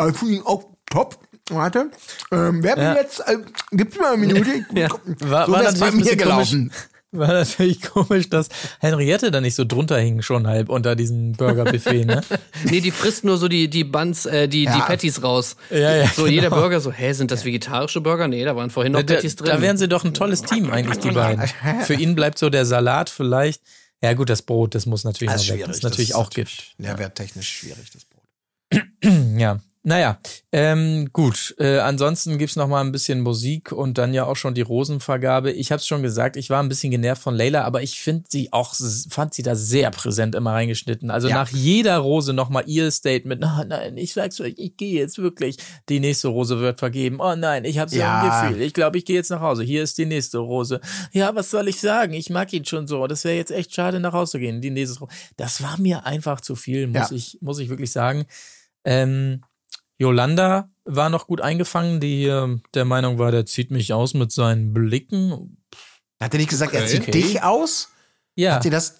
I 0.00 0.12
feel 0.12 0.42
auch 0.46 0.64
top. 0.90 1.18
Warte, 1.50 1.90
ähm, 2.30 2.62
wer 2.62 2.78
Ja. 2.78 2.94
jetzt, 2.94 3.18
äh, 3.26 3.36
gibt's 3.72 3.98
mal 3.98 4.14
eine 4.14 4.26
Minute? 4.26 4.64
Ja. 4.74 4.88
War- 5.28 5.46
so 5.46 5.52
war 5.52 5.72
bei 5.90 5.90
mir 5.90 6.16
gelaufen. 6.16 6.72
War 7.14 7.28
natürlich 7.28 7.82
komisch, 7.82 8.30
dass 8.30 8.48
Henriette 8.80 9.30
da 9.30 9.42
nicht 9.42 9.54
so 9.54 9.64
drunter 9.66 9.98
hing, 9.98 10.22
schon 10.22 10.46
halb 10.46 10.70
unter 10.70 10.96
diesem 10.96 11.32
Burger-Buffet, 11.32 12.06
ne? 12.06 12.22
Nee, 12.64 12.80
die 12.80 12.90
frisst 12.90 13.22
nur 13.24 13.36
so 13.36 13.48
die, 13.48 13.68
die 13.68 13.84
Buns, 13.84 14.24
äh, 14.24 14.48
die, 14.48 14.60
die 14.60 14.64
Ja. 14.64 14.80
Patties 14.80 15.22
raus. 15.22 15.56
Ja, 15.70 15.94
ja, 15.94 16.08
So 16.08 16.26
jeder 16.26 16.48
genau. 16.48 16.62
Burger 16.62 16.80
so, 16.80 16.90
hä, 16.90 17.12
sind 17.12 17.30
das 17.30 17.44
vegetarische 17.44 18.00
Burger? 18.00 18.28
Nee, 18.28 18.44
da 18.44 18.56
waren 18.56 18.70
vorhin 18.70 18.92
noch 18.92 19.02
Da, 19.02 19.14
Patties 19.14 19.36
drin. 19.36 19.48
da 19.48 19.60
wären 19.60 19.76
sie 19.76 19.88
doch 19.88 20.04
ein 20.04 20.14
tolles 20.14 20.40
Team 20.42 20.70
eigentlich, 20.70 20.98
die 21.00 21.10
beiden. 21.10 21.44
Für 21.84 21.94
ihn 21.94 22.14
bleibt 22.14 22.38
so 22.38 22.48
der 22.48 22.64
Salat 22.64 23.10
vielleicht. 23.10 23.60
Ja 24.02 24.14
gut, 24.14 24.30
das 24.30 24.40
Brot, 24.42 24.74
das 24.74 24.86
muss 24.86 25.04
natürlich 25.04 25.32
Das 25.32 25.46
noch 25.48 25.54
weg. 25.54 25.66
Das 25.66 25.76
ist 25.76 25.82
natürlich 25.82 26.08
das 26.10 26.16
auch 26.18 26.30
Gift. 26.30 26.74
Nährwerttechnisch 26.78 27.48
schwierig, 27.48 27.90
das 27.92 28.04
Brot. 28.06 28.22
Ja, 29.38 29.58
naja, 29.84 30.18
ähm, 30.52 31.08
gut. 31.12 31.54
Äh, 31.58 31.78
ansonsten 31.78 32.38
gibt's 32.38 32.54
noch 32.54 32.68
mal 32.68 32.80
ein 32.82 32.92
bisschen 32.92 33.20
Musik 33.20 33.72
und 33.72 33.98
dann 33.98 34.14
ja 34.14 34.24
auch 34.26 34.36
schon 34.36 34.54
die 34.54 34.60
Rosenvergabe. 34.62 35.50
Ich 35.50 35.72
habe 35.72 35.80
es 35.80 35.86
schon 35.88 36.02
gesagt, 36.02 36.36
ich 36.36 36.50
war 36.50 36.62
ein 36.62 36.68
bisschen 36.68 36.92
genervt 36.92 37.20
von 37.22 37.34
Leila, 37.34 37.64
aber 37.64 37.82
ich 37.82 38.00
finde 38.00 38.24
sie 38.28 38.52
auch, 38.52 38.74
fand 39.10 39.34
sie 39.34 39.42
da 39.42 39.56
sehr 39.56 39.90
präsent 39.90 40.34
immer 40.36 40.52
reingeschnitten. 40.52 41.10
Also 41.10 41.28
Ja. 41.28 41.34
nach 41.34 41.48
jeder 41.50 41.98
Rose 41.98 42.32
noch 42.32 42.48
mal 42.48 42.62
ihr 42.66 42.90
Statement. 42.92 43.40
Na, 43.40 43.64
nein, 43.64 43.96
ich 43.96 44.12
sag's 44.12 44.40
euch, 44.40 44.54
ich 44.56 44.76
gehe 44.76 45.00
jetzt 45.00 45.18
wirklich. 45.18 45.56
Die 45.88 45.98
nächste 45.98 46.28
Rose 46.28 46.60
wird 46.60 46.78
vergeben. 46.78 47.18
Oh 47.20 47.34
nein, 47.34 47.64
ich 47.64 47.78
habe 47.78 47.90
so 47.90 47.96
Ja. 47.96 48.40
ein 48.42 48.48
Gefühl. 48.50 48.62
Ich 48.64 48.74
glaube, 48.74 48.98
ich 48.98 49.04
gehe 49.04 49.16
jetzt 49.16 49.30
nach 49.30 49.40
Hause. 49.40 49.64
Hier 49.64 49.82
ist 49.82 49.98
die 49.98 50.06
nächste 50.06 50.38
Rose. 50.38 50.80
Ja, 51.10 51.34
was 51.34 51.50
soll 51.50 51.66
ich 51.66 51.80
sagen? 51.80 52.12
Ich 52.12 52.30
mag 52.30 52.52
ihn 52.52 52.64
schon 52.64 52.86
so. 52.86 53.06
Das 53.08 53.24
wäre 53.24 53.36
jetzt 53.36 53.50
echt 53.50 53.74
schade, 53.74 53.98
nach 53.98 54.12
Hause 54.12 54.32
zu 54.32 54.38
gehen. 54.38 54.60
Die 54.60 54.70
nächste 54.70 55.00
Rose. 55.00 55.12
Das 55.36 55.60
war 55.60 55.76
mir 55.80 56.06
einfach 56.06 56.40
zu 56.40 56.54
viel, 56.54 56.86
muss 56.86 57.10
Ja. 57.10 57.16
ich, 57.16 57.38
muss 57.40 57.58
ich 57.58 57.68
wirklich 57.68 57.90
sagen. 57.90 58.26
Ähm, 58.84 59.42
Yolanda 60.02 60.68
war 60.84 61.08
noch 61.08 61.26
gut 61.28 61.40
eingefangen, 61.40 62.00
die 62.00 62.16
hier 62.16 62.60
der 62.74 62.84
Meinung 62.84 63.18
war, 63.18 63.30
der 63.30 63.46
zieht 63.46 63.70
mich 63.70 63.92
aus 63.92 64.14
mit 64.14 64.32
seinen 64.32 64.74
Blicken. 64.74 65.56
Hat 66.20 66.34
er 66.34 66.38
nicht 66.38 66.50
gesagt, 66.50 66.74
er 66.74 66.80
Okay. 66.82 66.90
zieht 66.90 67.02
Okay. 67.02 67.10
dich 67.12 67.42
aus? 67.42 67.88
Ja, 68.34 68.56
Hat 68.56 68.64
ihr 68.64 68.70
das? 68.72 68.98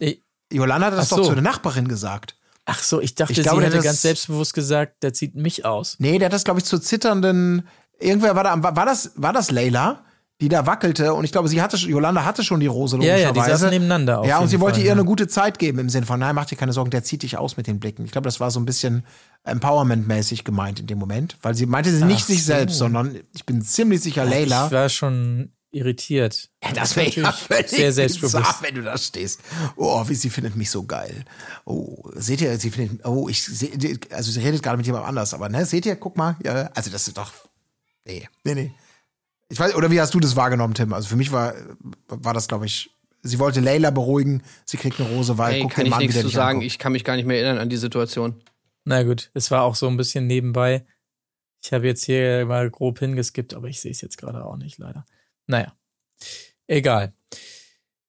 Yolanda 0.52 0.86
hat 0.88 0.94
das 0.94 1.08
so. 1.08 1.16
doch 1.16 1.26
zu 1.28 1.32
der 1.34 1.42
Nachbarin 1.42 1.88
gesagt. 1.88 2.36
Ach 2.64 2.80
so, 2.82 3.00
ich 3.00 3.14
dachte, 3.16 3.32
Ich 3.32 3.42
glaube, 3.42 3.60
sie 3.62 3.66
hätte 3.66 3.80
ganz 3.80 4.02
selbstbewusst 4.02 4.54
gesagt, 4.54 5.02
der 5.02 5.12
zieht 5.12 5.34
mich 5.34 5.64
aus. 5.64 5.96
Nee, 5.98 6.18
der 6.18 6.26
hat 6.26 6.32
das, 6.32 6.44
glaube 6.44 6.60
ich, 6.60 6.64
zur 6.66 6.80
zitternden. 6.80 7.66
Irgendwer 7.98 8.36
war 8.36 8.44
da, 8.44 8.52
am- 8.52 8.62
war 8.62 8.86
das, 8.86 9.12
war 9.16 9.32
das 9.32 9.50
Leila, 9.50 10.04
die 10.42 10.48
da 10.50 10.66
wackelte? 10.66 11.14
Und 11.14 11.24
ich 11.24 11.32
glaube, 11.32 11.48
sie 11.48 11.62
hatte, 11.62 11.78
schon- 11.78 11.88
Yolanda 11.88 12.26
hatte 12.26 12.44
schon 12.44 12.60
die 12.60 12.66
Rose, 12.66 12.98
Ja, 12.98 13.02
ja, 13.16 13.16
die 13.16 13.22
logischerweise. 13.38 13.50
saßen 13.52 13.70
nebeneinander 13.70 14.20
auf 14.20 14.26
Ja, 14.26 14.38
und 14.40 14.48
sie 14.48 14.60
wollte 14.60 14.74
Fall, 14.74 14.82
ihr 14.82 14.88
ja. 14.88 14.92
eine 14.92 15.04
gute 15.04 15.26
Zeit 15.28 15.58
geben 15.58 15.78
im 15.78 15.88
Sinne 15.88 16.04
von, 16.04 16.20
nein, 16.20 16.34
mach 16.34 16.44
dir 16.44 16.56
keine 16.56 16.72
Sorgen, 16.74 16.90
der 16.90 17.02
zieht 17.04 17.22
dich 17.22 17.38
aus 17.38 17.56
mit 17.56 17.66
den 17.66 17.80
Blicken. 17.80 18.04
Ich 18.04 18.10
glaube, 18.12 18.26
das 18.26 18.40
war 18.40 18.50
so 18.50 18.60
ein 18.60 18.66
bisschen 18.66 19.04
Empowerment-mäßig 19.46 20.44
gemeint 20.44 20.80
in 20.80 20.86
dem 20.86 20.98
Moment, 20.98 21.36
weil 21.42 21.54
sie 21.54 21.66
meinte 21.66 21.90
sie 21.90 22.04
nicht 22.04 22.22
Ach 22.24 22.26
sich 22.26 22.40
so. 22.44 22.52
selbst, 22.52 22.76
sondern 22.78 23.18
ich 23.34 23.46
bin 23.46 23.62
ziemlich 23.62 24.00
sicher, 24.02 24.24
Leila. 24.24 24.66
Ich 24.66 24.72
war 24.72 24.88
schon 24.88 25.52
irritiert. 25.70 26.50
Ja, 26.62 26.72
das 26.72 26.96
wäre 26.96 27.08
ja 27.10 27.32
völlig 27.32 27.68
sehr 27.70 27.92
selbstbewusst. 27.92 28.36
bizarr, 28.36 28.56
wenn 28.60 28.74
du 28.74 28.82
da 28.82 28.98
stehst. 28.98 29.40
Oh, 29.76 30.02
wie 30.06 30.14
sie 30.14 30.28
findet 30.28 30.54
mich 30.54 30.70
so 30.70 30.82
geil. 30.82 31.24
Oh, 31.64 32.10
seht 32.14 32.40
ihr, 32.42 32.58
sie 32.58 32.70
findet, 32.70 33.06
oh, 33.06 33.28
ich 33.28 33.42
seh, 33.42 33.70
also 34.10 34.30
sie 34.32 34.40
redet 34.40 34.62
gerade 34.62 34.76
mit 34.76 34.84
jemand 34.86 35.06
anders, 35.06 35.32
aber 35.32 35.48
ne, 35.48 35.64
seht 35.64 35.86
ihr, 35.86 35.96
guck 35.96 36.16
mal, 36.16 36.36
ja, 36.44 36.68
also 36.74 36.90
das 36.90 37.08
ist 37.08 37.16
doch, 37.16 37.32
nee, 38.04 38.28
nee, 38.44 38.54
nee. 38.54 38.72
Ich 39.52 39.60
weiß, 39.60 39.74
oder 39.74 39.90
wie 39.90 40.00
hast 40.00 40.14
du 40.14 40.18
das 40.20 40.34
wahrgenommen, 40.34 40.72
Tim? 40.72 40.94
Also 40.94 41.08
für 41.08 41.16
mich 41.16 41.30
war, 41.30 41.52
war 42.08 42.32
das, 42.32 42.48
glaube 42.48 42.64
ich, 42.64 42.88
sie 43.20 43.38
wollte 43.38 43.60
Leila 43.60 43.90
beruhigen, 43.90 44.42
sie 44.64 44.78
kriegt 44.78 44.98
eine 44.98 45.10
Rose, 45.10 45.36
weil 45.36 45.52
Hey, 45.52 45.60
guck 45.62 45.72
kann 45.72 45.84
den 45.84 45.86
ich 45.88 45.90
Mann 45.90 45.98
nichts 46.00 46.14
wieder 46.14 46.22
zu 46.22 46.26
nicht 46.28 46.34
sagen. 46.36 46.48
anguckt. 46.56 46.66
Ich 46.66 46.78
kann 46.78 46.92
mich 46.92 47.04
gar 47.04 47.16
nicht 47.16 47.26
mehr 47.26 47.36
erinnern 47.36 47.58
an 47.58 47.68
die 47.68 47.76
Situation. 47.76 48.42
Na 48.84 49.02
gut, 49.02 49.30
es 49.34 49.50
war 49.50 49.62
auch 49.64 49.74
so 49.74 49.88
ein 49.88 49.98
bisschen 49.98 50.26
nebenbei. 50.26 50.86
Ich 51.62 51.70
habe 51.74 51.86
jetzt 51.86 52.02
hier 52.04 52.46
mal 52.46 52.70
grob 52.70 52.98
hingeskippt, 52.98 53.52
aber 53.52 53.68
ich 53.68 53.78
sehe 53.80 53.90
es 53.92 54.00
jetzt 54.00 54.16
gerade 54.16 54.42
auch 54.42 54.56
nicht, 54.56 54.78
leider. 54.78 55.04
Naja, 55.46 55.74
egal. 56.66 57.12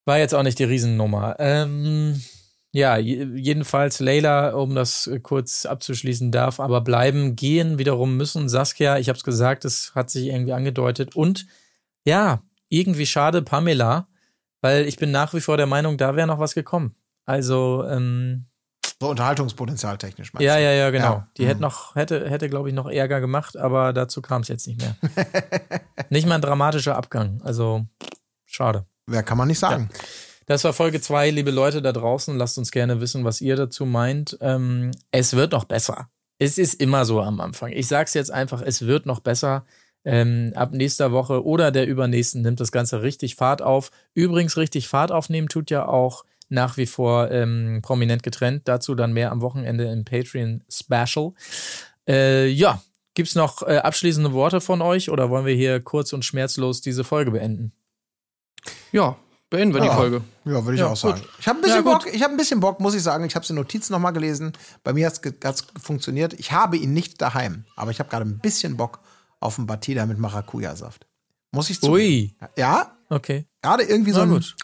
War 0.05 0.19
jetzt 0.19 0.33
auch 0.33 0.43
nicht 0.43 0.59
die 0.59 0.63
Riesennummer. 0.63 1.35
Ähm, 1.39 2.21
ja, 2.75 2.97
je- 2.97 3.27
jedenfalls 3.35 3.99
Leila, 3.99 4.49
um 4.55 4.73
das 4.75 5.07
äh, 5.07 5.19
kurz 5.19 5.65
abzuschließen, 5.65 6.31
darf 6.31 6.59
aber 6.59 6.81
bleiben. 6.81 7.35
Gehen 7.35 7.77
wiederum 7.77 8.17
müssen 8.17 8.49
Saskia, 8.49 8.97
ich 8.97 9.07
habe 9.09 9.17
es 9.17 9.23
gesagt, 9.23 9.63
es 9.63 9.93
hat 9.95 10.09
sich 10.09 10.25
irgendwie 10.25 10.53
angedeutet. 10.53 11.15
Und 11.15 11.45
ja, 12.03 12.41
irgendwie 12.69 13.05
schade 13.05 13.41
Pamela, 13.43 14.07
weil 14.61 14.87
ich 14.87 14.97
bin 14.97 15.11
nach 15.11 15.33
wie 15.33 15.41
vor 15.41 15.55
der 15.57 15.67
Meinung, 15.67 15.97
da 15.97 16.15
wäre 16.15 16.27
noch 16.27 16.39
was 16.39 16.55
gekommen. 16.55 16.95
Also, 17.25 17.85
ähm, 17.87 18.45
So 18.99 19.09
Unterhaltungspotenzial 19.09 19.97
technisch, 19.99 20.31
ja, 20.39 20.55
du? 20.57 20.61
ja, 20.63 20.71
ja, 20.71 20.89
genau. 20.89 21.13
Ja. 21.13 21.27
Die 21.37 21.43
Mhm. 21.43 21.47
hätte 21.47 21.61
noch, 21.61 21.95
hätte, 21.95 22.29
hätte, 22.29 22.49
glaube 22.49 22.69
ich, 22.69 22.75
noch 22.75 22.89
Ärger 22.89 23.21
gemacht, 23.21 23.55
aber 23.55 23.93
dazu 23.93 24.21
kam 24.21 24.41
es 24.41 24.47
jetzt 24.47 24.65
nicht 24.67 24.81
mehr. 24.81 24.95
nicht 26.09 26.25
mal 26.27 26.35
ein 26.35 26.41
dramatischer 26.41 26.95
Abgang. 26.97 27.39
Also, 27.43 27.85
schade. 28.45 28.85
Wer 29.05 29.21
kann 29.23 29.37
man 29.37 29.47
nicht 29.47 29.59
sagen. 29.59 29.89
Das 30.45 30.63
war 30.63 30.73
Folge 30.73 30.99
2, 30.99 31.29
liebe 31.31 31.51
Leute 31.51 31.81
da 31.81 31.91
draußen. 31.91 32.37
Lasst 32.37 32.57
uns 32.57 32.71
gerne 32.71 32.99
wissen, 32.99 33.23
was 33.23 33.41
ihr 33.41 33.55
dazu 33.55 33.85
meint. 33.85 34.37
Ähm, 34.41 34.91
es 35.11 35.35
wird 35.35 35.51
noch 35.51 35.65
besser. 35.65 36.09
Es 36.39 36.57
ist 36.57 36.75
immer 36.75 37.05
so 37.05 37.21
am 37.21 37.39
Anfang. 37.39 37.71
Ich 37.71 37.87
sag's 37.87 38.13
jetzt 38.13 38.31
einfach, 38.31 38.61
es 38.61 38.85
wird 38.85 39.05
noch 39.05 39.19
besser. 39.19 39.65
Ähm, 40.05 40.51
ab 40.55 40.73
nächster 40.73 41.13
Woche 41.13 41.45
oder 41.45 41.71
der 41.71 41.87
übernächsten 41.87 42.41
nimmt 42.41 42.59
das 42.59 42.73
Ganze 42.73 43.03
richtig 43.03 43.35
Fahrt 43.35 43.61
auf. 43.61 43.89
Übrigens, 44.13 44.57
richtig 44.57 44.89
Fahrt 44.89 45.13
aufnehmen 45.13 45.47
tut 45.47 45.71
ja 45.71 45.87
auch 45.87 46.25
nach 46.49 46.75
wie 46.75 46.85
vor 46.85 47.31
ähm, 47.31 47.79
prominent 47.81 48.21
getrennt. 48.21 48.67
Dazu 48.67 48.95
dann 48.95 49.13
mehr 49.13 49.31
am 49.31 49.41
Wochenende 49.41 49.85
im 49.85 50.03
Patreon 50.03 50.63
Special. 50.69 51.31
Äh, 52.05 52.47
ja, 52.49 52.81
gibt's 53.13 53.35
noch 53.35 53.61
äh, 53.61 53.77
abschließende 53.77 54.33
Worte 54.33 54.59
von 54.59 54.81
euch 54.81 55.09
oder 55.09 55.29
wollen 55.29 55.45
wir 55.45 55.55
hier 55.55 55.79
kurz 55.79 56.11
und 56.11 56.25
schmerzlos 56.25 56.81
diese 56.81 57.05
Folge 57.05 57.31
beenden? 57.31 57.71
Ja, 58.91 59.17
beenden 59.53 59.73
wir 59.75 59.81
die 59.81 59.87
Ja. 59.87 59.95
Folge. 59.95 60.21
Ja, 60.45 60.65
würde 60.65 60.73
ich 60.73 60.79
Ja, 60.79 60.87
auch 60.87 60.97
sagen. 60.97 61.21
gut. 61.21 61.29
Ich 61.39 61.47
habe 61.47 61.59
ein 61.59 61.61
bisschen 61.61 61.85
Ja. 61.85 61.91
Bock, 61.93 62.07
ich 62.11 62.21
habe 62.23 62.33
ein 62.33 62.37
bisschen 62.37 62.59
Bock, 62.59 62.79
muss 62.79 62.95
ich 62.95 63.03
sagen. 63.03 63.23
Ich 63.23 63.35
habe 63.35 63.45
die 63.45 63.53
Notizen 63.53 63.93
nochmal 63.93 64.11
gelesen. 64.11 64.51
Bei 64.83 64.93
mir 64.93 65.05
hat 65.07 65.19
es 65.23 65.63
funktioniert. 65.81 66.33
Ich 66.33 66.51
habe 66.51 66.75
ihn 66.77 66.91
nicht 66.93 67.21
daheim, 67.21 67.65
aber 67.75 67.91
ich 67.91 67.99
habe 67.99 68.09
gerade 68.09 68.25
ein 68.25 68.39
bisschen 68.39 68.75
Bock 68.77 68.99
auf 69.39 69.57
einen 69.59 69.67
Batida 69.67 70.05
mit 70.07 70.17
Maracuja-Saft. 70.17 71.05
Muss 71.51 71.69
ich 71.69 71.79
zugeben. 71.79 71.93
Ui, 71.95 72.35
Ja, 72.57 72.97
okay. 73.09 73.45
gerade 73.61 73.83
irgendwie 73.83 74.11
so 74.11 74.17
Na 74.17 74.23
ein, 74.23 74.29
gut. 74.31 74.55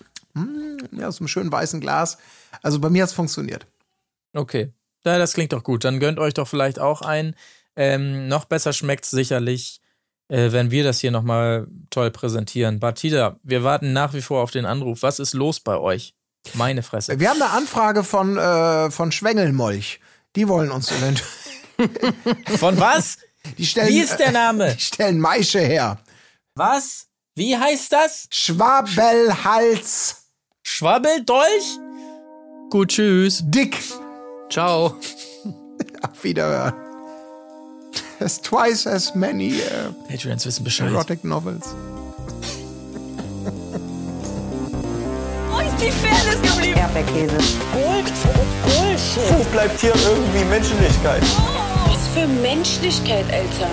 ja, 0.92 1.08
aus 1.08 1.20
einem 1.20 1.28
schönen 1.28 1.52
weißen 1.52 1.80
Glas. 1.82 2.18
Also 2.64 2.80
bei 2.80 2.90
mir 2.90 3.04
hat 3.04 3.10
es 3.10 3.16
funktioniert. 3.16 3.68
Okay. 4.34 4.74
Ja, 5.06 5.18
das 5.20 5.34
klingt 5.34 5.54
doch 5.54 5.64
gut. 5.64 5.84
Dann 5.84 6.00
gönnt 6.00 6.18
euch 6.20 6.34
doch 6.34 6.48
vielleicht 6.48 6.80
auch 6.80 7.02
ein. 7.04 7.36
Ähm, 7.76 8.28
noch 8.28 8.46
besser 8.46 8.74
schmeckt's 8.74 9.12
sicherlich, 9.12 9.82
äh, 10.30 10.52
wenn 10.52 10.72
wir 10.72 10.84
das 10.84 11.00
hier 11.00 11.12
nochmal 11.12 11.68
toll 11.90 12.12
präsentieren. 12.12 12.80
Batida, 12.80 13.38
wir 13.44 13.64
warten 13.64 13.94
nach 13.94 14.14
wie 14.14 14.22
vor 14.22 14.42
auf 14.42 14.52
den 14.52 14.66
Anruf. 14.66 15.04
Was 15.04 15.20
ist 15.20 15.34
los 15.34 15.60
bei 15.60 15.78
euch? 15.78 16.14
Meine 16.54 16.84
Fresse. 16.84 17.20
Wir 17.20 17.30
haben 17.30 17.42
eine 17.42 17.52
Anfrage 17.52 18.04
von, 18.04 18.38
äh, 18.38 18.90
von 18.90 19.12
Schwengelmolch. 19.12 20.00
Die 20.36 20.48
wollen 20.48 20.72
uns 20.72 20.92
eventuell. 20.92 21.28
Von 22.58 22.80
was? 22.80 23.18
Die 23.58 23.66
stellen, 23.66 23.88
Wie 23.88 24.00
ist 24.00 24.18
der 24.18 24.32
Name? 24.32 24.76
Die 24.76 24.82
stellen 24.82 25.20
Maische 25.20 25.60
her. 25.60 25.98
Was? 26.56 27.08
Wie 27.36 27.56
heißt 27.58 27.92
das? 27.94 28.28
Schwabelhals 28.30 30.20
Schwabbeldolch? 30.62 31.80
Gut, 32.70 32.90
tschüss. 32.90 33.42
dick. 33.46 33.78
Ciao. 34.50 34.96
Auf 36.02 36.24
Wiederhören. 36.24 36.89
There's 38.20 38.38
twice 38.38 38.86
as 38.86 39.16
many 39.16 39.62
uh, 39.62 39.92
Patreons 40.10 40.46
wissen 40.46 40.64
Bescheid. 40.66 40.92
erotic 40.92 41.24
novels. 41.24 41.74
Wo 45.50 45.60
ist 45.60 45.80
die 45.82 45.90
Fairness 45.92 46.42
geblieben? 46.42 46.78
Erdbeerkäse. 46.78 47.38
Gold, 47.72 48.12
Bullshit. 48.66 49.38
Wo 49.38 49.44
bleibt 49.52 49.80
hier 49.80 49.94
irgendwie 49.96 50.44
Menschlichkeit? 50.50 51.24
Was 51.86 52.08
für 52.14 52.28
Menschlichkeit, 52.28 53.26
Alter. 53.32 53.72